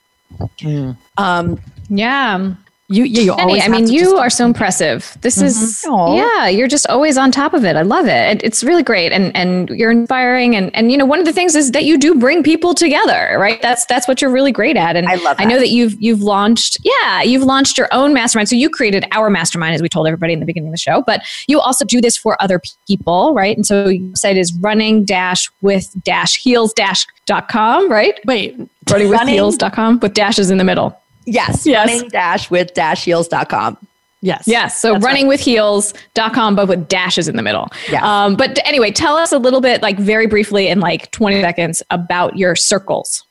mm. 0.59 0.97
um, 1.17 1.59
yeah 1.89 2.53
you, 2.87 3.03
yeah, 3.03 3.21
you 3.21 3.33
always. 3.33 3.63
I 3.63 3.67
mean, 3.67 3.87
you 3.87 4.17
are 4.17 4.29
so 4.29 4.45
impressive. 4.45 5.17
This 5.21 5.37
mm-hmm. 5.37 5.45
is, 5.45 5.83
Aww. 5.87 6.17
yeah, 6.17 6.47
you're 6.47 6.67
just 6.67 6.85
always 6.87 7.17
on 7.17 7.31
top 7.31 7.55
of 7.55 7.65
it. 7.65 7.75
I 7.75 7.81
love 7.81 8.07
it. 8.07 8.43
It's 8.43 8.63
really 8.63 8.83
great, 8.83 9.11
and 9.11 9.35
and 9.35 9.69
you're 9.69 9.89
inspiring. 9.89 10.55
And 10.55 10.75
and 10.75 10.91
you 10.91 10.97
know, 10.97 11.05
one 11.05 11.17
of 11.17 11.25
the 11.25 11.33
things 11.33 11.55
is 11.55 11.71
that 11.71 11.85
you 11.85 11.97
do 11.97 12.13
bring 12.13 12.43
people 12.43 12.75
together, 12.75 13.37
right? 13.39 13.59
That's 13.61 13.85
that's 13.87 14.07
what 14.07 14.21
you're 14.21 14.31
really 14.31 14.51
great 14.51 14.77
at. 14.77 14.95
And 14.95 15.07
I 15.07 15.15
love. 15.15 15.37
That. 15.37 15.41
I 15.41 15.45
know 15.45 15.57
that 15.57 15.69
you've 15.69 15.99
you've 15.99 16.21
launched, 16.21 16.77
yeah, 16.83 17.23
you've 17.23 17.41
launched 17.41 17.77
your 17.77 17.87
own 17.91 18.13
mastermind. 18.13 18.49
So 18.49 18.55
you 18.55 18.69
created 18.69 19.05
our 19.11 19.31
mastermind, 19.31 19.73
as 19.73 19.81
we 19.81 19.89
told 19.89 20.05
everybody 20.05 20.33
in 20.33 20.39
the 20.39 20.45
beginning 20.45 20.69
of 20.69 20.73
the 20.73 20.77
show. 20.77 21.01
But 21.01 21.23
you 21.47 21.59
also 21.59 21.85
do 21.85 22.01
this 22.01 22.15
for 22.15 22.41
other 22.41 22.61
people, 22.87 23.33
right? 23.33 23.55
And 23.55 23.65
so 23.65 23.87
your 23.87 24.15
site 24.15 24.37
is 24.37 24.53
running 24.59 25.05
dash 25.05 25.49
with 25.61 25.91
dash 26.03 26.37
heels 26.37 26.71
dash 26.73 27.07
dot 27.25 27.49
com, 27.49 27.89
right? 27.91 28.19
Wait, 28.25 28.55
running 28.91 29.09
with 29.09 29.21
heels 29.21 29.57
dot 29.57 29.73
com 29.73 29.99
with 30.01 30.13
dashes 30.13 30.51
in 30.51 30.59
the 30.59 30.63
middle. 30.63 30.95
Yes. 31.25 31.65
yes. 31.65 31.87
Running 31.87 32.09
dash 32.09 32.49
with 32.51 32.73
dash 32.73 33.05
heels.com. 33.05 33.77
Yes. 34.21 34.47
Yes. 34.47 34.79
So 34.79 34.97
running 34.97 35.25
right. 35.25 35.27
with 35.27 35.39
heels.com, 35.39 36.55
but 36.55 36.67
with 36.67 36.87
dashes 36.87 37.27
in 37.27 37.35
the 37.35 37.43
middle. 37.43 37.69
Yeah. 37.91 38.01
Um, 38.03 38.35
but 38.35 38.57
anyway, 38.65 38.89
tell 38.91 39.15
us 39.17 39.31
a 39.31 39.37
little 39.37 39.61
bit, 39.61 39.83
like 39.83 39.99
very 39.99 40.25
briefly 40.25 40.67
in 40.67 40.79
like 40.79 41.11
20 41.11 41.41
seconds 41.41 41.83
about 41.91 42.35
your 42.35 42.55
circles. 42.55 43.23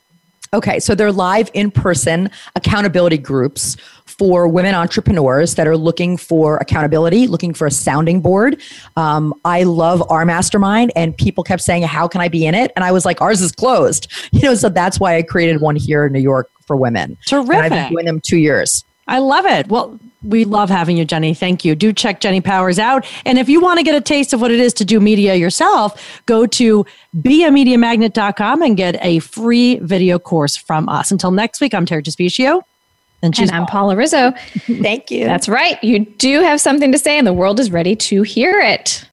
Okay. 0.53 0.79
So 0.79 0.95
they're 0.95 1.11
live 1.11 1.51
in 1.53 1.73
person 1.73 2.31
accountability 2.55 3.19
groups 3.19 3.77
for 4.07 4.47
women 4.47 4.75
entrepreneurs 4.75 5.55
that 5.55 5.67
are 5.67 5.77
looking 5.77 6.17
for 6.17 6.59
accountability, 6.59 7.27
looking 7.27 7.55
for 7.55 7.67
a 7.67 7.71
sounding 7.71 8.21
board. 8.21 8.61
Um, 8.97 9.35
I 9.45 9.63
love 9.63 10.03
our 10.11 10.25
mastermind, 10.25 10.93
and 10.95 11.17
people 11.17 11.43
kept 11.43 11.63
saying, 11.63 11.83
How 11.83 12.07
can 12.07 12.21
I 12.21 12.29
be 12.29 12.47
in 12.47 12.55
it? 12.55 12.73
And 12.77 12.85
I 12.85 12.93
was 12.93 13.05
like, 13.05 13.21
Ours 13.21 13.41
is 13.41 13.53
closed. 13.53 14.11
You 14.35 14.41
know, 14.43 14.55
so 14.57 14.69
that's 14.69 14.99
why 14.99 15.17
I 15.17 15.23
created 15.23 15.61
one 15.61 15.77
here 15.77 16.07
in 16.07 16.13
New 16.13 16.21
York 16.21 16.51
for 16.67 16.77
women. 16.77 17.17
Terrific. 17.27 17.55
And 17.55 17.65
I've 17.65 17.71
been 17.71 17.93
doing 17.93 18.05
them 18.05 18.21
two 18.21 18.37
years. 18.37 18.85
I 19.07 19.19
love 19.19 19.47
it. 19.47 19.69
Well, 19.69 19.99
we 20.25 20.45
love 20.45 20.71
having 20.71 20.97
you, 20.97 21.05
Jenny. 21.05 21.35
Thank 21.35 21.65
you. 21.65 21.75
Do 21.75 21.93
check 21.93 22.21
Jenny 22.21 22.41
Powers 22.41 22.79
out. 22.79 23.07
And 23.25 23.39
if 23.39 23.49
you 23.49 23.61
want 23.61 23.79
to 23.79 23.85
get 23.85 23.95
a 23.95 24.01
taste 24.01 24.33
of 24.33 24.41
what 24.41 24.51
it 24.51 24.59
is 24.59 24.73
to 24.75 24.85
do 24.85 24.99
media 24.99 25.35
yourself, 25.35 26.23
go 26.27 26.47
to 26.47 26.85
beamediamagnet.com 27.19 28.63
and 28.63 28.77
get 28.77 28.97
a 29.05 29.21
free 29.21 29.77
video 29.77 30.19
course 30.19 30.57
from 30.57 30.89
us. 30.89 31.11
Until 31.11 31.31
next 31.31 31.61
week, 31.61 31.75
I'm 31.75 31.87
Terry 31.87 32.03
Trespicio. 32.03 32.63
And, 33.25 33.39
and 33.39 33.51
I'm 33.51 33.67
Paula 33.67 33.97
Rizzo. 33.97 34.33
Thank 34.67 35.11
you. 35.11 35.25
That's 35.25 35.49
right. 35.49 35.83
You 35.83 36.01
do 36.01 36.41
have 36.43 36.61
something 36.61 36.93
to 36.93 36.99
say, 36.99 37.17
and 37.17 37.27
the 37.27 37.33
world 37.33 37.59
is 37.59 37.71
ready 37.71 37.97
to 37.97 38.23
hear 38.23 38.61
it. 38.61 39.05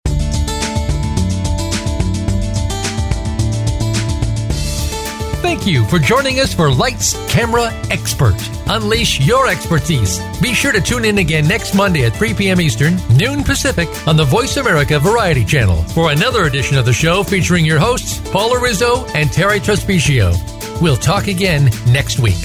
Thank 5.41 5.66
you 5.66 5.86
for 5.86 5.99
joining 5.99 6.39
us 6.39 6.53
for 6.53 6.72
Lights 6.72 7.14
Camera 7.32 7.72
Expert. 7.89 8.36
Unleash 8.68 9.20
your 9.20 9.47
expertise. 9.47 10.20
Be 10.41 10.53
sure 10.53 10.72
to 10.72 10.82
tune 10.82 11.03
in 11.03 11.18
again 11.18 11.47
next 11.47 11.74
Monday 11.74 12.05
at 12.05 12.16
3 12.16 12.34
p.m. 12.34 12.62
Eastern, 12.62 12.97
noon 13.16 13.43
Pacific, 13.43 13.89
on 14.07 14.16
the 14.18 14.24
Voice 14.24 14.57
America 14.57 14.99
Variety 14.99 15.43
Channel 15.43 15.84
for 15.89 16.12
another 16.12 16.45
edition 16.45 16.78
of 16.78 16.86
the 16.86 16.93
show 16.93 17.24
featuring 17.24 17.66
your 17.66 17.80
hosts, 17.80 18.20
Paula 18.32 18.62
Rizzo 18.62 19.05
and 19.07 19.32
Terry 19.32 19.59
Trespicio. 19.59 20.32
We'll 20.82 20.97
talk 20.97 21.28
again 21.28 21.70
next 21.88 22.20
week. 22.20 22.38